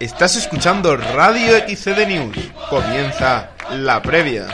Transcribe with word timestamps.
Estás 0.00 0.34
escuchando 0.34 0.96
Radio 0.96 1.58
XCD 1.58 2.08
News. 2.08 2.52
Comienza 2.70 3.50
la 3.76 4.00
previa. 4.00 4.46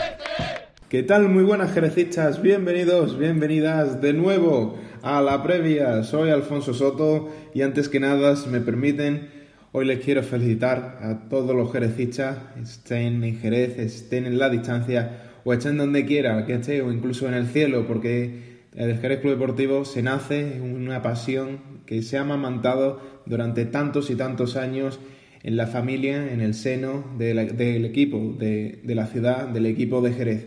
¿Qué 0.89 1.05
tal? 1.05 1.29
Muy 1.29 1.45
buenas 1.45 1.73
jerecistas, 1.73 2.43
bienvenidos, 2.43 3.17
bienvenidas 3.17 4.01
de 4.01 4.13
nuevo 4.13 4.77
a 5.03 5.21
la 5.21 5.45
previa. 5.45 6.03
Soy 6.03 6.31
Alfonso 6.31 6.75
Soto 6.75 7.33
y 7.55 7.63
antes 7.63 7.89
que 7.89 8.01
nada, 8.01 8.35
si 8.35 8.49
me 8.49 8.59
permiten, 8.61 9.31
hoy 9.71 9.85
les 9.85 10.01
quiero 10.01 10.25
felicitar 10.25 10.99
a 11.01 11.29
todos 11.29 11.55
los 11.55 11.71
jerecistas, 11.71 12.39
estén 12.61 13.23
en 13.23 13.39
Jerez, 13.39 13.79
estén 13.79 14.27
en 14.27 14.39
la 14.39 14.51
distancia 14.51 15.31
o 15.45 15.53
estén 15.53 15.79
donde 15.79 16.07
quiera 16.07 16.45
que 16.45 16.55
esté 16.55 16.83
o 16.83 16.91
incluso 16.91 17.29
en 17.29 17.35
el 17.35 17.47
cielo, 17.47 17.87
porque 17.87 18.65
el 18.75 18.99
Jerez 18.99 19.21
Club 19.21 19.35
Deportivo 19.35 19.85
se 19.85 20.03
nace, 20.03 20.61
una 20.61 21.03
pasión 21.03 21.61
que 21.87 22.03
se 22.03 22.19
ha 22.19 22.23
amamantado 22.23 23.01
durante 23.27 23.65
tantos 23.65 24.11
y 24.11 24.17
tantos 24.17 24.57
años 24.57 24.99
en 25.47 25.57
la 25.57 25.69
familia, 25.69 26.33
en 26.33 26.41
el 26.41 26.55
seno 26.55 27.05
del 27.17 27.85
equipo 27.85 28.35
de, 28.37 28.81
la 28.85 29.07
ciudad, 29.07 29.47
del 29.47 29.67
equipo 29.67 30.01
de 30.01 30.13
Jerez. 30.13 30.45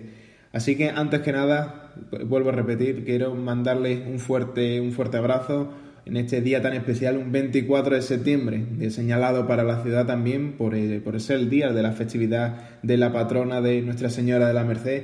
Así 0.51 0.75
que 0.75 0.89
antes 0.89 1.21
que 1.21 1.31
nada, 1.31 1.93
vuelvo 2.25 2.49
a 2.49 2.51
repetir, 2.51 3.05
quiero 3.05 3.33
mandarles 3.33 4.01
un 4.05 4.19
fuerte, 4.19 4.81
un 4.81 4.91
fuerte 4.91 5.15
abrazo 5.15 5.71
en 6.05 6.17
este 6.17 6.41
día 6.41 6.61
tan 6.61 6.73
especial, 6.73 7.15
un 7.15 7.31
24 7.31 7.95
de 7.95 8.01
septiembre, 8.01 8.61
señalado 8.89 9.47
para 9.47 9.63
la 9.63 9.81
ciudad 9.83 10.05
también 10.05 10.57
por, 10.57 10.75
eh, 10.75 10.99
por 10.99 11.17
ser 11.21 11.39
el 11.39 11.49
día 11.49 11.71
de 11.71 11.81
la 11.81 11.93
festividad 11.93 12.81
de 12.83 12.97
la 12.97 13.13
patrona 13.13 13.61
de 13.61 13.81
Nuestra 13.81 14.09
Señora 14.09 14.49
de 14.49 14.53
la 14.53 14.65
Merced. 14.65 15.03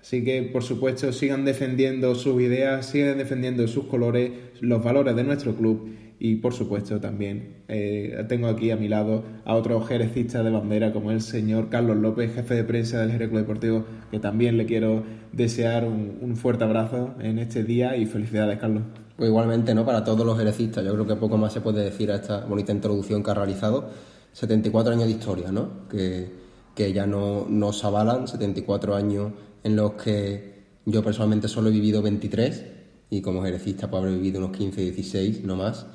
Así 0.00 0.24
que, 0.24 0.42
por 0.42 0.64
supuesto, 0.64 1.12
sigan 1.12 1.44
defendiendo 1.44 2.16
sus 2.16 2.42
ideas, 2.42 2.86
sigan 2.86 3.16
defendiendo 3.16 3.68
sus 3.68 3.84
colores, 3.86 4.32
los 4.60 4.82
valores 4.82 5.14
de 5.14 5.22
nuestro 5.22 5.54
club 5.54 5.88
y 6.18 6.36
por 6.36 6.54
supuesto 6.54 6.98
también 6.98 7.64
eh, 7.68 8.24
tengo 8.28 8.48
aquí 8.48 8.70
a 8.70 8.76
mi 8.76 8.88
lado 8.88 9.22
a 9.44 9.54
otro 9.54 9.82
jerecista 9.82 10.42
de 10.42 10.50
bandera 10.50 10.92
como 10.92 11.10
el 11.10 11.20
señor 11.20 11.68
Carlos 11.68 11.98
López, 11.98 12.34
jefe 12.34 12.54
de 12.54 12.64
prensa 12.64 13.00
del 13.00 13.12
Jerez 13.12 13.30
Deportivo, 13.30 13.84
que 14.10 14.18
también 14.18 14.56
le 14.56 14.64
quiero 14.64 15.04
desear 15.32 15.84
un, 15.84 16.36
fuerte 16.36 16.64
abrazo 16.64 17.14
en 17.20 17.38
este 17.38 17.64
día 17.64 17.96
y 17.96 18.06
felicidades 18.06 18.58
Carlos. 18.58 18.84
Pues 19.16 19.28
igualmente, 19.28 19.74
¿no? 19.74 19.84
Para 19.84 20.04
todos 20.04 20.24
los 20.26 20.38
jerecistas, 20.38 20.84
yo 20.84 20.92
creo 20.94 21.06
que 21.06 21.16
poco 21.16 21.36
más 21.36 21.52
se 21.52 21.60
puede 21.60 21.82
decir 21.82 22.10
a 22.10 22.16
esta 22.16 22.44
bonita 22.44 22.72
introducción 22.72 23.22
que 23.22 23.30
ha 23.30 23.34
realizado. 23.34 23.90
74 24.32 24.92
años 24.92 25.06
de 25.06 25.10
historia, 25.12 25.50
¿no? 25.50 25.88
Que, 25.88 26.30
que 26.74 26.92
ya 26.92 27.06
no 27.06 27.46
nos 27.48 27.82
avalan, 27.84 28.28
74 28.28 28.94
años 28.94 29.32
en 29.64 29.76
los 29.76 29.92
que 29.92 30.56
yo 30.84 31.02
personalmente 31.02 31.48
solo 31.48 31.70
he 31.70 31.72
vivido 31.72 32.02
23 32.02 32.64
y 33.08 33.22
como 33.22 33.42
jerecista 33.42 33.88
pues 33.90 34.02
habré 34.02 34.14
vivido 34.14 34.38
unos 34.38 34.56
15, 34.56 34.80
16, 34.82 35.44
no 35.44 35.56
más 35.56 35.86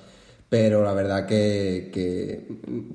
pero 0.51 0.83
la 0.83 0.91
verdad 0.93 1.25
que, 1.25 2.45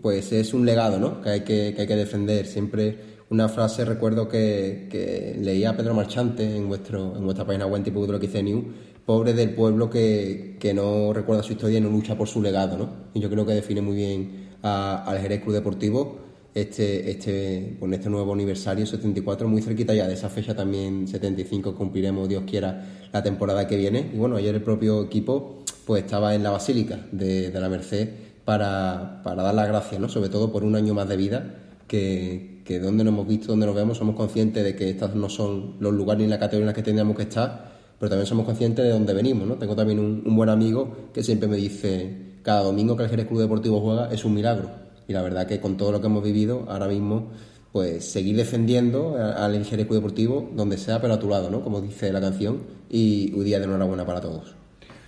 pues 0.02 0.30
es 0.30 0.52
un 0.52 0.66
legado 0.66 0.98
¿no? 0.98 1.22
que, 1.22 1.30
hay 1.30 1.40
que, 1.40 1.74
hay 1.78 1.86
que 1.86 1.96
defender. 1.96 2.44
Siempre 2.44 2.98
una 3.30 3.48
frase, 3.48 3.86
recuerdo 3.86 4.28
que, 4.28 4.88
que 4.90 5.38
leía 5.40 5.74
Pedro 5.74 5.94
Marchante 5.94 6.54
en, 6.54 6.68
vuestro, 6.68 7.16
en 7.16 7.24
vuestra 7.24 7.46
página 7.46 7.64
web 7.64 7.82
tipo 7.82 8.06
lo 8.06 8.20
que 8.20 8.42
New, 8.42 8.62
pobre 9.06 9.32
del 9.32 9.54
pueblo 9.54 9.88
que, 9.88 10.58
no 10.74 11.14
recuerda 11.14 11.42
su 11.42 11.54
historia 11.54 11.78
y 11.78 11.80
no 11.80 11.88
lucha 11.88 12.14
por 12.18 12.28
su 12.28 12.42
legado. 12.42 12.76
¿no? 12.76 12.90
Y 13.14 13.20
yo 13.20 13.30
creo 13.30 13.46
que 13.46 13.54
define 13.54 13.80
muy 13.80 13.96
bien 13.96 14.48
al 14.60 15.18
Jerez 15.18 15.42
Club 15.42 15.54
Deportivo 15.54 16.18
este, 16.52 17.10
este, 17.10 17.78
con 17.80 17.94
este 17.94 18.10
nuevo 18.10 18.34
aniversario 18.34 18.84
74, 18.84 19.48
muy 19.48 19.62
cerquita 19.62 19.94
ya 19.94 20.06
de 20.06 20.12
esa 20.12 20.28
fecha 20.28 20.54
también 20.54 21.08
75 21.08 21.74
cumpliremos, 21.74 22.28
Dios 22.28 22.44
quiera, 22.46 23.08
la 23.10 23.22
temporada 23.22 23.66
que 23.66 23.78
viene. 23.78 24.10
Y 24.12 24.18
bueno, 24.18 24.36
ayer 24.36 24.54
el 24.54 24.62
propio 24.62 25.02
equipo 25.02 25.62
pues 25.86 26.02
estaba 26.02 26.34
en 26.34 26.42
la 26.42 26.50
Basílica 26.50 26.98
de, 27.12 27.50
la 27.54 27.68
Merced 27.68 28.08
para, 28.44 29.22
dar 29.24 29.54
las 29.54 29.68
gracias, 29.68 30.00
¿no? 30.00 30.08
sobre 30.08 30.28
todo 30.28 30.52
por 30.52 30.64
un 30.64 30.74
año 30.74 30.92
más 30.94 31.08
de 31.08 31.16
vida, 31.16 31.54
que, 31.86 32.62
que 32.64 32.80
donde 32.80 33.04
nos 33.04 33.14
hemos 33.14 33.28
visto, 33.28 33.46
donde 33.46 33.66
nos 33.66 33.74
vemos, 33.76 33.96
somos 33.96 34.16
conscientes 34.16 34.64
de 34.64 34.74
que 34.74 34.90
estos 34.90 35.14
no 35.14 35.28
son 35.28 35.76
los 35.78 35.94
lugares 35.94 36.24
ni 36.24 36.28
la 36.28 36.40
categoría 36.40 36.64
en 36.64 36.66
la 36.66 36.74
que 36.74 36.82
tendríamos 36.82 37.16
que 37.16 37.22
estar, 37.22 37.76
pero 38.00 38.10
también 38.10 38.26
somos 38.26 38.44
conscientes 38.44 38.84
de 38.84 38.90
dónde 38.90 39.14
venimos. 39.14 39.46
¿no? 39.46 39.54
Tengo 39.54 39.76
también 39.76 40.00
un, 40.00 40.36
buen 40.36 40.48
amigo 40.48 41.10
que 41.14 41.22
siempre 41.22 41.48
me 41.48 41.56
dice, 41.56 42.40
cada 42.42 42.62
domingo 42.62 42.96
que 42.96 43.04
el 43.04 43.08
Jerez 43.08 43.26
Club 43.26 43.40
Deportivo 43.40 43.80
juega 43.80 44.12
es 44.12 44.24
un 44.24 44.34
milagro. 44.34 44.68
Y 45.06 45.12
la 45.12 45.22
verdad 45.22 45.46
que 45.46 45.60
con 45.60 45.76
todo 45.76 45.92
lo 45.92 46.00
que 46.00 46.08
hemos 46.08 46.24
vivido, 46.24 46.64
ahora 46.68 46.88
mismo, 46.88 47.28
pues 47.70 48.04
seguir 48.04 48.36
defendiendo 48.36 49.16
al 49.16 49.64
Jerez 49.64 49.86
Club 49.86 49.98
Deportivo 49.98 50.50
donde 50.52 50.78
sea, 50.78 51.00
pero 51.00 51.14
a 51.14 51.20
tu 51.20 51.28
lado, 51.28 51.48
¿no? 51.48 51.62
Como 51.62 51.80
dice 51.80 52.12
la 52.12 52.20
canción, 52.20 52.62
y 52.90 53.32
un 53.34 53.44
día 53.44 53.60
de 53.60 53.66
enhorabuena 53.66 54.04
para 54.04 54.20
todos 54.20 54.65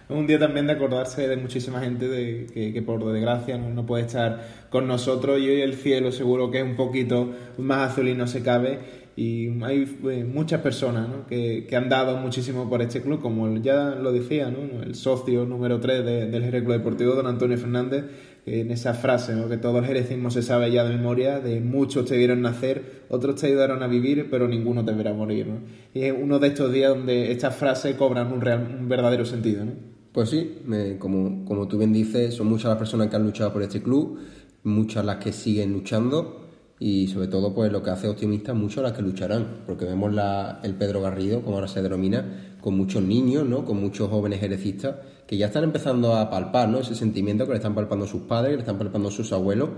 un 0.08 0.26
día 0.26 0.38
también 0.38 0.66
de 0.66 0.72
acordarse 0.72 1.28
de 1.28 1.36
muchísima 1.36 1.80
gente 1.80 2.08
de, 2.08 2.46
que, 2.72 2.82
por 2.82 3.04
desgracia 3.12 3.58
no, 3.58 3.84
puede 3.84 4.04
estar 4.04 4.66
con 4.70 4.88
nosotros 4.88 5.38
y 5.38 5.48
hoy 5.48 5.60
el 5.60 5.74
cielo 5.74 6.12
seguro 6.12 6.50
que 6.50 6.58
es 6.58 6.64
un 6.64 6.76
poquito 6.76 7.30
más 7.58 7.92
azul 7.92 8.08
y 8.08 8.14
no 8.14 8.26
se 8.26 8.42
cabe 8.42 8.78
y 9.16 9.48
hay 9.64 9.98
eh, 10.10 10.24
muchas 10.24 10.60
personas 10.60 11.08
que, 11.28 11.68
han 11.76 11.88
dado 11.88 12.16
muchísimo 12.18 12.70
por 12.70 12.82
este 12.82 13.02
club, 13.02 13.20
como 13.20 13.52
ya 13.56 13.96
lo 13.96 14.12
decía 14.12 14.48
¿no? 14.48 14.80
el 14.82 14.94
socio 14.94 15.44
número 15.44 15.80
3 15.80 16.04
del 16.04 16.44
Jerez 16.44 16.62
Club 16.62 16.76
Deportivo, 16.76 17.14
don 17.14 17.26
Antonio 17.26 17.58
Fernández, 17.58 18.04
en 18.46 18.70
esa 18.70 18.94
frase, 18.94 19.34
que 19.48 19.56
todo 19.56 19.80
el 19.80 19.86
jerecismo 19.86 20.30
se 20.30 20.42
sabe 20.42 20.70
ya 20.70 20.84
de 20.84 20.96
memoria, 20.96 21.40
de 21.40 21.60
muchos 21.60 22.06
te 22.06 22.16
vieron 22.16 22.42
nacer, 22.42 23.02
otros 23.08 23.40
te 23.40 23.48
ayudaron 23.48 23.82
a 23.82 23.88
vivir, 23.88 24.28
pero 24.30 24.46
ninguno 24.46 24.84
te 24.84 24.92
verá 24.92 25.12
morir. 25.12 25.48
Y 25.92 26.02
es 26.02 26.14
uno 26.16 26.38
de 26.38 26.48
estos 26.48 26.72
días 26.72 26.90
donde 26.90 27.32
estas 27.32 27.56
frases 27.56 27.96
cobran 27.96 28.32
un, 28.32 28.40
real, 28.40 28.78
un 28.80 28.88
verdadero 28.88 29.24
sentido. 29.24 29.64
¿no? 29.64 29.97
Pues 30.18 30.30
sí, 30.30 30.62
como, 30.98 31.44
como 31.44 31.68
tú 31.68 31.78
bien 31.78 31.92
dices, 31.92 32.34
son 32.34 32.48
muchas 32.48 32.70
las 32.70 32.76
personas 32.76 33.06
que 33.06 33.14
han 33.14 33.22
luchado 33.22 33.52
por 33.52 33.62
este 33.62 33.80
club, 33.80 34.18
muchas 34.64 35.04
las 35.04 35.18
que 35.18 35.32
siguen 35.32 35.72
luchando 35.72 36.40
y 36.80 37.06
sobre 37.06 37.28
todo 37.28 37.54
pues 37.54 37.70
lo 37.70 37.84
que 37.84 37.90
hace 37.90 38.08
optimistas 38.08 38.56
muchas 38.56 38.82
las 38.82 38.94
que 38.94 39.02
lucharán, 39.02 39.62
porque 39.64 39.84
vemos 39.84 40.12
la, 40.12 40.58
el 40.64 40.74
Pedro 40.74 41.02
Garrido, 41.02 41.42
como 41.42 41.54
ahora 41.54 41.68
se 41.68 41.82
denomina, 41.82 42.56
con 42.60 42.76
muchos 42.76 43.00
niños, 43.00 43.46
¿no? 43.46 43.64
con 43.64 43.80
muchos 43.80 44.10
jóvenes 44.10 44.42
herecistas 44.42 44.96
que 45.24 45.36
ya 45.36 45.46
están 45.46 45.62
empezando 45.62 46.16
a 46.16 46.28
palpar 46.28 46.68
¿no? 46.68 46.80
ese 46.80 46.96
sentimiento 46.96 47.46
que 47.46 47.52
le 47.52 47.58
están 47.58 47.76
palpando 47.76 48.04
sus 48.04 48.22
padres, 48.22 48.50
que 48.50 48.56
le 48.56 48.62
están 48.62 48.78
palpando 48.78 49.12
sus 49.12 49.32
abuelos 49.32 49.70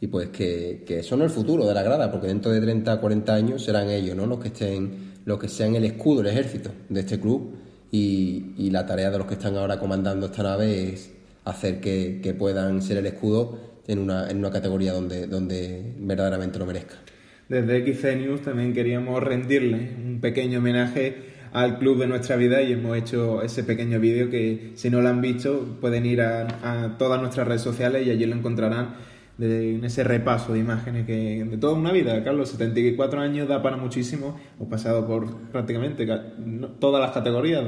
y 0.00 0.06
pues 0.06 0.28
que, 0.28 0.84
que 0.86 1.02
son 1.02 1.22
el 1.22 1.30
futuro 1.30 1.66
de 1.66 1.74
la 1.74 1.82
grada, 1.82 2.12
porque 2.12 2.28
dentro 2.28 2.52
de 2.52 2.60
30 2.60 3.00
40 3.00 3.34
años 3.34 3.64
serán 3.64 3.90
ellos 3.90 4.16
¿no? 4.16 4.26
los 4.26 4.38
que 4.38 4.48
estén, 4.48 5.14
los 5.24 5.40
que 5.40 5.48
sean 5.48 5.74
el 5.74 5.82
escudo, 5.82 6.20
el 6.20 6.28
ejército 6.28 6.70
de 6.88 7.00
este 7.00 7.18
club 7.18 7.56
y, 7.90 8.70
la 8.70 8.86
tarea 8.86 9.10
de 9.10 9.18
los 9.18 9.26
que 9.26 9.34
están 9.34 9.56
ahora 9.56 9.78
comandando 9.78 10.26
esta 10.26 10.42
nave 10.42 10.92
es 10.92 11.12
hacer 11.44 11.80
que, 11.80 12.34
puedan 12.38 12.82
ser 12.82 12.98
el 12.98 13.06
escudo 13.06 13.58
en 13.88 13.98
una, 13.98 14.30
en 14.30 14.38
una 14.38 14.50
categoría 14.50 14.92
donde, 14.92 15.26
donde 15.26 15.94
verdaderamente 15.98 16.58
lo 16.58 16.66
merezca. 16.66 16.96
Desde 17.48 17.92
XC 17.92 18.16
News 18.16 18.42
también 18.42 18.72
queríamos 18.72 19.20
rendirle 19.22 19.90
un 20.04 20.20
pequeño 20.20 20.60
homenaje 20.60 21.30
al 21.52 21.78
club 21.80 21.98
de 21.98 22.06
nuestra 22.06 22.36
vida 22.36 22.62
y 22.62 22.72
hemos 22.72 22.96
hecho 22.96 23.42
ese 23.42 23.64
pequeño 23.64 23.98
vídeo 23.98 24.30
que 24.30 24.70
si 24.76 24.88
no 24.88 25.00
lo 25.00 25.08
han 25.08 25.20
visto 25.20 25.78
pueden 25.80 26.06
ir 26.06 26.20
a 26.20 26.94
todas 26.96 27.20
nuestras 27.20 27.48
redes 27.48 27.62
sociales 27.62 28.06
y 28.06 28.10
allí 28.10 28.24
lo 28.24 28.36
encontrarán 28.36 28.94
en 29.40 29.84
ese 29.84 30.04
repaso 30.04 30.52
de 30.52 30.58
imágenes 30.58 31.06
que 31.06 31.44
de 31.44 31.56
toda 31.56 31.74
una 31.74 31.92
vida. 31.92 32.22
Carlos, 32.22 32.50
74 32.50 33.20
años 33.20 33.48
da 33.48 33.62
para 33.62 33.76
muchísimo. 33.76 34.38
Hemos 34.56 34.68
pasado 34.68 35.06
por 35.06 35.34
prácticamente 35.50 36.06
todas 36.78 37.00
las 37.00 37.12
categorías 37.12 37.66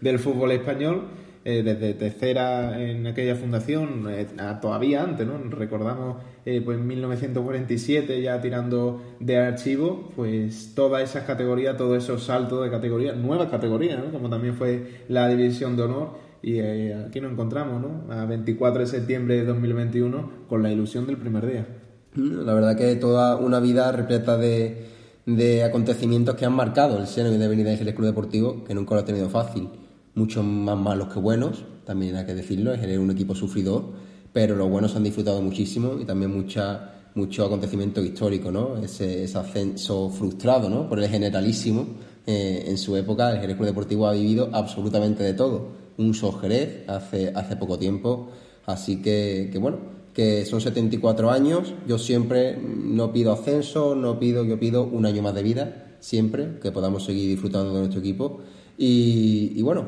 del 0.00 0.18
fútbol 0.18 0.52
español, 0.52 1.08
eh, 1.44 1.62
desde 1.64 1.94
tercera 1.94 2.80
en 2.80 3.06
aquella 3.06 3.34
fundación, 3.34 4.06
eh, 4.10 4.26
todavía 4.60 5.02
antes, 5.02 5.26
¿no? 5.26 5.38
Recordamos, 5.50 6.18
eh, 6.44 6.60
pues 6.62 6.78
en 6.78 6.86
1947, 6.86 8.20
ya 8.20 8.40
tirando 8.42 9.02
de 9.20 9.38
archivo, 9.38 10.12
pues 10.14 10.74
todas 10.74 11.02
esas 11.02 11.24
categorías, 11.24 11.78
todos 11.78 12.04
esos 12.04 12.24
saltos 12.24 12.62
de 12.62 12.70
categorías, 12.70 13.16
nuevas 13.16 13.48
categorías, 13.48 13.98
¿no? 13.98 14.12
Como 14.12 14.28
también 14.28 14.54
fue 14.54 15.04
la 15.08 15.28
división 15.28 15.76
de 15.76 15.82
honor 15.82 16.29
y 16.42 16.58
eh, 16.58 16.94
aquí 17.06 17.20
nos 17.20 17.32
encontramos, 17.32 17.82
¿no? 17.82 18.12
A 18.12 18.24
24 18.24 18.80
de 18.80 18.86
septiembre 18.86 19.36
de 19.36 19.44
2021 19.44 20.46
con 20.48 20.62
la 20.62 20.72
ilusión 20.72 21.06
del 21.06 21.18
primer 21.18 21.46
día. 21.46 21.66
La 22.14 22.54
verdad 22.54 22.76
que 22.76 22.96
toda 22.96 23.36
una 23.36 23.60
vida 23.60 23.92
repleta 23.92 24.36
de, 24.36 24.86
de 25.26 25.62
acontecimientos 25.64 26.34
que 26.34 26.46
han 26.46 26.54
marcado 26.54 26.98
el 26.98 27.06
seno 27.06 27.32
y 27.32 27.36
de 27.36 27.46
venida 27.46 27.70
del 27.70 27.94
Club 27.94 28.06
Deportivo, 28.06 28.64
que 28.64 28.74
nunca 28.74 28.94
lo 28.94 29.02
ha 29.02 29.04
tenido 29.04 29.28
fácil. 29.28 29.68
Muchos 30.14 30.44
más 30.44 30.76
malos 30.78 31.12
que 31.12 31.20
buenos, 31.20 31.64
también 31.84 32.16
hay 32.16 32.26
que 32.26 32.34
decirlo, 32.34 32.72
es 32.72 32.98
un 32.98 33.10
equipo 33.10 33.34
sufridor, 33.34 33.92
pero 34.32 34.56
los 34.56 34.68
buenos 34.68 34.96
han 34.96 35.04
disfrutado 35.04 35.40
muchísimo 35.42 35.98
y 36.00 36.04
también 36.04 36.32
mucha, 36.32 36.94
mucho 37.14 37.44
acontecimiento 37.44 38.02
histórico, 38.02 38.50
¿no? 38.50 38.76
Ese, 38.78 39.24
ese 39.24 39.38
ascenso 39.38 40.08
frustrado, 40.10 40.68
¿no? 40.70 40.88
Por 40.88 41.00
el 41.00 41.08
generalísimo. 41.08 41.86
Eh, 42.26 42.64
en 42.66 42.76
su 42.76 42.96
época, 42.96 43.40
el 43.40 43.56
Club 43.56 43.66
Deportivo 43.66 44.06
ha 44.06 44.12
vivido 44.12 44.50
absolutamente 44.52 45.22
de 45.22 45.34
todo 45.34 45.79
un 46.00 46.14
Jerez 46.40 46.88
hace, 46.88 47.32
hace 47.34 47.56
poco 47.56 47.78
tiempo. 47.78 48.30
Así 48.66 49.02
que, 49.02 49.50
bueno, 49.60 49.78
que 50.14 50.44
son 50.46 50.60
74 50.60 51.30
años. 51.30 51.74
Yo 51.86 51.98
siempre 51.98 52.56
no 52.56 53.12
pido 53.12 53.32
ascenso, 53.32 53.94
no 53.94 54.18
pido, 54.18 54.44
yo 54.44 54.58
pido 54.58 54.84
un 54.84 55.06
año 55.06 55.22
más 55.22 55.34
de 55.34 55.42
vida, 55.42 55.96
siempre, 56.00 56.58
que 56.62 56.72
podamos 56.72 57.04
seguir 57.04 57.28
disfrutando 57.28 57.72
de 57.72 57.78
nuestro 57.80 58.00
equipo. 58.00 58.40
Y, 58.78 59.60
bueno, 59.62 59.84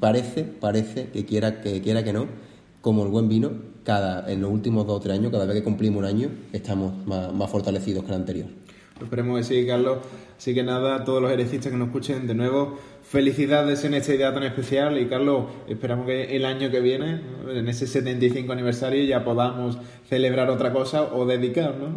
parece, 0.00 0.42
parece 0.42 1.10
que 1.10 1.24
quiera 1.24 1.60
que, 1.60 1.80
quiera 1.80 2.02
que 2.02 2.12
no, 2.12 2.26
como 2.80 3.04
el 3.04 3.10
buen 3.10 3.28
vino, 3.28 3.52
cada, 3.84 4.30
en 4.30 4.40
los 4.40 4.50
últimos 4.50 4.86
dos 4.86 4.96
o 4.96 5.00
tres 5.00 5.18
años, 5.18 5.30
cada 5.30 5.46
vez 5.46 5.56
que 5.56 5.62
cumplimos 5.62 6.00
un 6.00 6.04
año, 6.06 6.30
estamos 6.52 7.06
más, 7.06 7.32
más 7.32 7.50
fortalecidos 7.50 8.02
que 8.02 8.10
el 8.10 8.16
anterior. 8.16 8.48
Esperemos 9.04 9.38
que 9.38 9.44
sí, 9.44 9.66
Carlos. 9.66 9.98
Así 10.40 10.54
que 10.54 10.62
nada, 10.62 10.96
a 10.96 11.04
todos 11.04 11.20
los 11.20 11.30
herecistas 11.30 11.70
que 11.70 11.76
nos 11.76 11.88
escuchen 11.88 12.26
de 12.26 12.34
nuevo, 12.34 12.78
felicidades 13.02 13.84
en 13.84 13.92
esta 13.92 14.14
idea 14.14 14.32
tan 14.32 14.42
especial 14.42 14.98
y 14.98 15.06
Carlos, 15.06 15.46
esperamos 15.68 16.06
que 16.06 16.34
el 16.34 16.46
año 16.46 16.70
que 16.70 16.80
viene, 16.80 17.20
en 17.46 17.68
ese 17.68 17.86
75 17.86 18.50
aniversario, 18.52 19.04
ya 19.04 19.22
podamos 19.22 19.76
celebrar 20.08 20.48
otra 20.48 20.72
cosa 20.72 21.02
o 21.12 21.26
dedicar 21.26 21.74
¿no? 21.76 21.88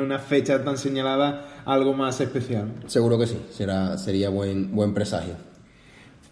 una 0.00 0.18
fecha 0.18 0.64
tan 0.64 0.78
señalada 0.78 1.48
a 1.66 1.74
algo 1.74 1.92
más 1.92 2.20
especial. 2.20 2.72
Seguro 2.86 3.18
que 3.18 3.26
sí, 3.26 3.36
será, 3.50 3.98
sería 3.98 4.30
buen, 4.30 4.74
buen 4.74 4.94
presagio. 4.94 5.34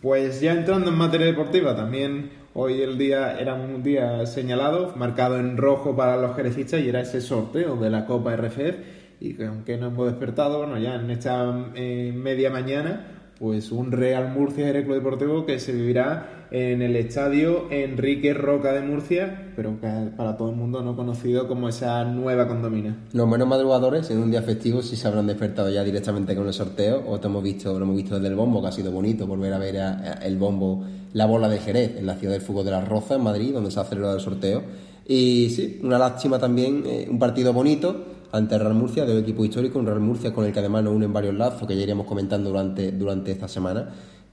Pues 0.00 0.40
ya 0.40 0.52
entrando 0.52 0.90
en 0.90 0.96
materia 0.96 1.26
deportiva, 1.26 1.76
también 1.76 2.30
hoy 2.54 2.80
el 2.80 2.96
día 2.96 3.38
era 3.38 3.52
un 3.52 3.82
día 3.82 4.24
señalado, 4.24 4.94
marcado 4.96 5.38
en 5.38 5.58
rojo 5.58 5.94
para 5.94 6.16
los 6.16 6.34
jerecistas 6.36 6.80
y 6.80 6.88
era 6.88 7.02
ese 7.02 7.20
sorteo 7.20 7.76
de 7.76 7.90
la 7.90 8.06
Copa 8.06 8.34
RFF 8.34 8.99
y 9.20 9.34
que 9.34 9.46
aunque 9.46 9.76
no 9.76 9.88
hemos 9.88 10.06
despertado, 10.06 10.58
bueno, 10.58 10.78
ya 10.78 10.94
en 10.96 11.10
esta 11.10 11.70
eh, 11.74 12.12
media 12.16 12.50
mañana, 12.50 13.18
pues 13.38 13.70
un 13.70 13.92
Real 13.92 14.32
Murcia 14.32 14.72
Club 14.82 14.94
Deportivo 14.94 15.46
que 15.46 15.58
se 15.58 15.72
vivirá 15.72 16.46
en 16.50 16.82
el 16.82 16.96
estadio 16.96 17.70
Enrique 17.70 18.34
Roca 18.34 18.72
de 18.72 18.82
Murcia, 18.82 19.52
pero 19.54 19.80
que 19.80 19.88
para 20.16 20.36
todo 20.36 20.50
el 20.50 20.56
mundo 20.56 20.82
no 20.82 20.96
conocido 20.96 21.46
como 21.46 21.68
esa 21.68 22.04
nueva 22.04 22.48
condomina. 22.48 22.96
Los 23.12 23.28
menos 23.28 23.46
madrugadores 23.46 24.10
en 24.10 24.18
un 24.18 24.30
día 24.30 24.42
festivo 24.42 24.82
sí 24.82 24.96
se 24.96 25.06
habrán 25.06 25.26
despertado 25.26 25.70
ya 25.70 25.84
directamente 25.84 26.34
con 26.34 26.46
el 26.46 26.52
sorteo, 26.52 27.04
o 27.06 27.20
te 27.20 27.28
hemos 27.28 27.42
visto, 27.42 27.78
lo 27.78 27.84
hemos 27.84 27.96
visto 27.96 28.16
desde 28.16 28.28
el 28.28 28.34
bombo, 28.34 28.60
que 28.60 28.68
ha 28.68 28.72
sido 28.72 28.90
bonito 28.90 29.26
volver 29.26 29.52
a 29.52 29.58
ver 29.58 29.76
el 30.22 30.36
bombo, 30.36 30.84
la 31.12 31.26
bola 31.26 31.48
de 31.48 31.58
Jerez, 31.58 31.96
en 31.98 32.06
la 32.06 32.16
ciudad 32.16 32.32
del 32.32 32.42
fútbol 32.42 32.64
de 32.64 32.72
la 32.72 32.80
Roza, 32.80 33.14
en 33.14 33.22
Madrid, 33.22 33.52
donde 33.52 33.70
se 33.70 33.80
ha 33.80 33.84
celebrado 33.84 34.16
el 34.16 34.20
sorteo. 34.20 34.62
Y 35.06 35.50
sí, 35.50 35.80
una 35.82 35.98
lástima 35.98 36.38
también, 36.38 36.84
eh, 36.86 37.08
un 37.10 37.18
partido 37.18 37.52
bonito, 37.52 38.09
ante 38.32 38.58
Real 38.58 38.74
Murcia, 38.74 39.04
de 39.04 39.12
un 39.12 39.18
equipo 39.18 39.44
histórico, 39.44 39.78
un 39.78 39.86
Real 39.86 40.00
Murcia 40.00 40.32
con 40.32 40.44
el 40.44 40.52
que 40.52 40.60
además 40.60 40.84
nos 40.84 40.94
unen 40.94 41.12
varios 41.12 41.34
lazos 41.34 41.66
que 41.66 41.76
ya 41.76 41.82
iríamos 41.82 42.06
comentando 42.06 42.50
durante, 42.50 42.92
durante 42.92 43.32
esta 43.32 43.48
semana. 43.48 43.88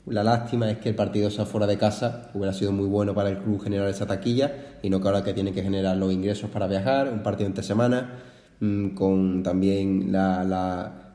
La 0.06 0.24
lástima 0.24 0.72
es 0.72 0.78
que 0.78 0.90
el 0.90 0.96
partido 0.96 1.30
sea 1.30 1.46
fuera 1.46 1.68
de 1.68 1.78
casa, 1.78 2.30
hubiera 2.34 2.54
sido 2.54 2.72
muy 2.72 2.86
bueno 2.86 3.14
para 3.14 3.30
el 3.30 3.40
club 3.40 3.62
generar 3.62 3.90
esa 3.90 4.06
taquilla 4.06 4.78
y 4.82 4.90
no 4.90 5.02
que 5.02 5.08
ahora 5.08 5.24
que 5.24 5.34
tiene 5.34 5.52
que 5.52 5.62
generar 5.62 5.98
los 5.98 6.14
ingresos 6.14 6.50
para 6.50 6.68
viajar, 6.68 7.12
un 7.12 7.24
partido 7.24 7.48
entre 7.48 7.64
semana, 7.64 8.20
mm, 8.60 8.90
con 8.90 9.44
también 9.44 10.16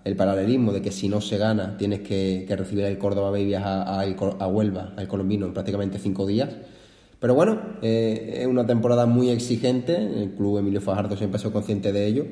el 0.05 0.17
paralelismo 0.17 0.73
de 0.73 0.83
que 0.83 0.91
si 0.91 1.09
no 1.09 1.21
se 1.21 1.39
gana 1.39 1.77
tienes 1.79 2.01
que, 2.01 2.45
recibir 2.51 2.85
el 2.85 2.99
Córdoba 2.99 3.31
Bay 3.31 3.43
y 3.43 3.47
viajar 3.47 3.87
a, 3.89 4.03
a, 4.03 4.47
Huelva, 4.49 4.93
al 4.97 5.09
colombino, 5.09 5.47
en 5.47 5.55
prácticamente 5.55 5.99
cinco 5.99 6.27
días. 6.27 6.51
Pero 7.19 7.35
bueno, 7.35 7.61
eh, 7.81 8.41
es 8.41 8.47
una 8.47 8.67
temporada 8.67 9.07
muy 9.07 9.31
exigente, 9.31 9.97
el 9.97 10.33
club 10.33 10.59
Emilio 10.59 10.81
Fajardo 10.81 11.17
siempre 11.17 11.37
ha 11.37 11.39
sido 11.39 11.53
consciente 11.53 11.93
de 11.93 12.07
ello 12.07 12.27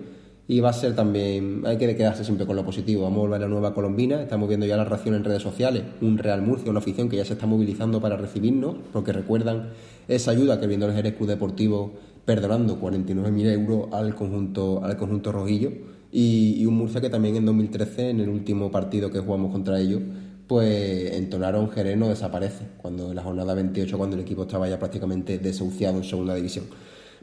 y 0.49 0.61
va 0.61 0.71
a 0.71 0.73
ser 0.73 0.97
también, 0.97 1.63
hay 1.65 1.79
que 1.79 1.95
quedarse 1.95 2.25
siempre 2.25 2.47
con 2.47 2.57
lo 2.57 2.65
positivo. 2.65 3.03
Vamos 3.05 3.19
a 3.19 3.21
volver 3.21 3.37
a 3.37 3.45
la 3.45 3.49
nueva 3.49 3.73
colombina, 3.73 4.21
estamos 4.21 4.49
viendo 4.49 4.67
ya 4.67 4.77
la 4.77 4.85
reacción 4.85 5.15
en 5.15 5.25
redes 5.25 5.43
sociales, 5.43 5.85
un 6.01 6.19
Real 6.19 6.43
Murcia, 6.43 6.71
una 6.71 6.81
afición 6.81 7.09
que 7.09 7.17
ya 7.17 7.25
se 7.25 7.35
está 7.35 7.47
movilizando 7.47 8.01
para 8.01 8.17
recibirnos, 8.17 8.77
porque 8.93 9.13
recuerdan 9.13 9.71
esa 10.09 10.33
ayuda 10.33 10.59
que 10.59 10.67
viendo 10.67 10.87
el 10.87 10.95
Jerez 10.95 11.15
Club 11.15 11.29
Deportivo 11.29 11.93
perdonando 12.25 12.81
49.000 12.81 13.53
euros 13.53 13.93
al 13.93 14.15
conjunto, 14.15 14.85
al 14.85 14.97
conjunto 14.97 15.33
rojillo. 15.33 15.73
Y, 16.13 16.67
un 16.67 16.75
Murcia 16.75 17.01
que 17.01 17.09
también 17.09 17.37
en 17.37 17.47
2013, 17.47 18.11
en 18.11 18.21
el 18.21 18.29
último 18.29 18.71
partido 18.71 19.11
que 19.11 19.21
jugamos 19.21 19.53
contra 19.53 19.81
ellos, 19.81 20.03
pues 20.49 21.13
entonaron 21.13 21.71
Jerez 21.71 21.97
no 21.97 22.09
desaparece, 22.09 22.65
cuando 22.79 23.11
en 23.11 23.17
la 23.17 23.23
jornada 23.23 23.55
28, 23.55 23.97
cuando 23.97 24.17
el 24.17 24.23
equipo 24.23 24.43
estaba 24.43 24.69
ya 24.69 24.79
prácticamente 24.81 25.39
desahuciado 25.39 25.99
en 25.99 26.05
segunda 26.05 26.35
división. 26.35 26.65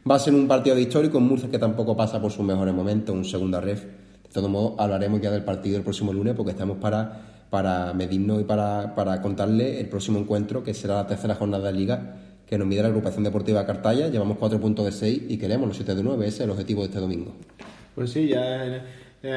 Va 0.09 0.15
a 0.15 0.19
ser 0.19 0.33
un 0.33 0.48
partido 0.48 0.77
histórico 0.77 1.18
en 1.18 1.25
Murcia 1.25 1.50
que 1.50 1.59
tampoco 1.59 1.98
pasa 1.98 2.21
por 2.21 2.31
sus 2.31 2.45
mejores 2.45 2.74
momentos, 2.74 3.13
un 3.13 3.25
segunda 3.25 3.59
ref. 3.59 3.83
De 3.83 4.30
todo 4.31 4.48
modo, 4.48 4.75
hablaremos 4.80 5.19
ya 5.19 5.31
del 5.31 5.44
partido 5.44 5.77
el 5.77 5.83
próximo 5.83 6.13
lunes 6.13 6.33
porque 6.33 6.51
estamos 6.51 6.77
para, 6.77 7.45
para 7.50 7.94
medirnos 7.94 8.39
y 8.39 8.44
para, 8.45 8.95
para 8.95 9.21
contarle 9.21 9.81
el 9.81 9.89
próximo 9.89 10.19
encuentro, 10.19 10.63
que 10.63 10.74
será 10.74 10.95
la 10.95 11.07
tercera 11.07 11.36
jornada 11.36 11.68
de 11.68 11.74
liga 11.74 12.15
que 12.45 12.57
nos 12.57 12.65
mide 12.65 12.83
la 12.83 12.88
agrupación 12.88 13.25
deportiva 13.25 13.65
Cartaya. 13.65 14.07
Llevamos 14.07 14.38
cuatro 14.38 14.59
puntos 14.62 14.86
de 14.86 14.94
seis 14.94 15.24
y 15.27 15.38
queremos 15.38 15.68
los 15.68 15.75
siete 15.75 15.94
de 15.94 16.04
nueve. 16.04 16.27
Ese 16.27 16.38
es 16.38 16.42
el 16.42 16.51
objetivo 16.51 16.81
de 16.81 16.88
este 16.88 17.00
domingo. 17.00 17.33
Pues 17.94 18.12
sí, 18.12 18.27
ya 18.27 18.86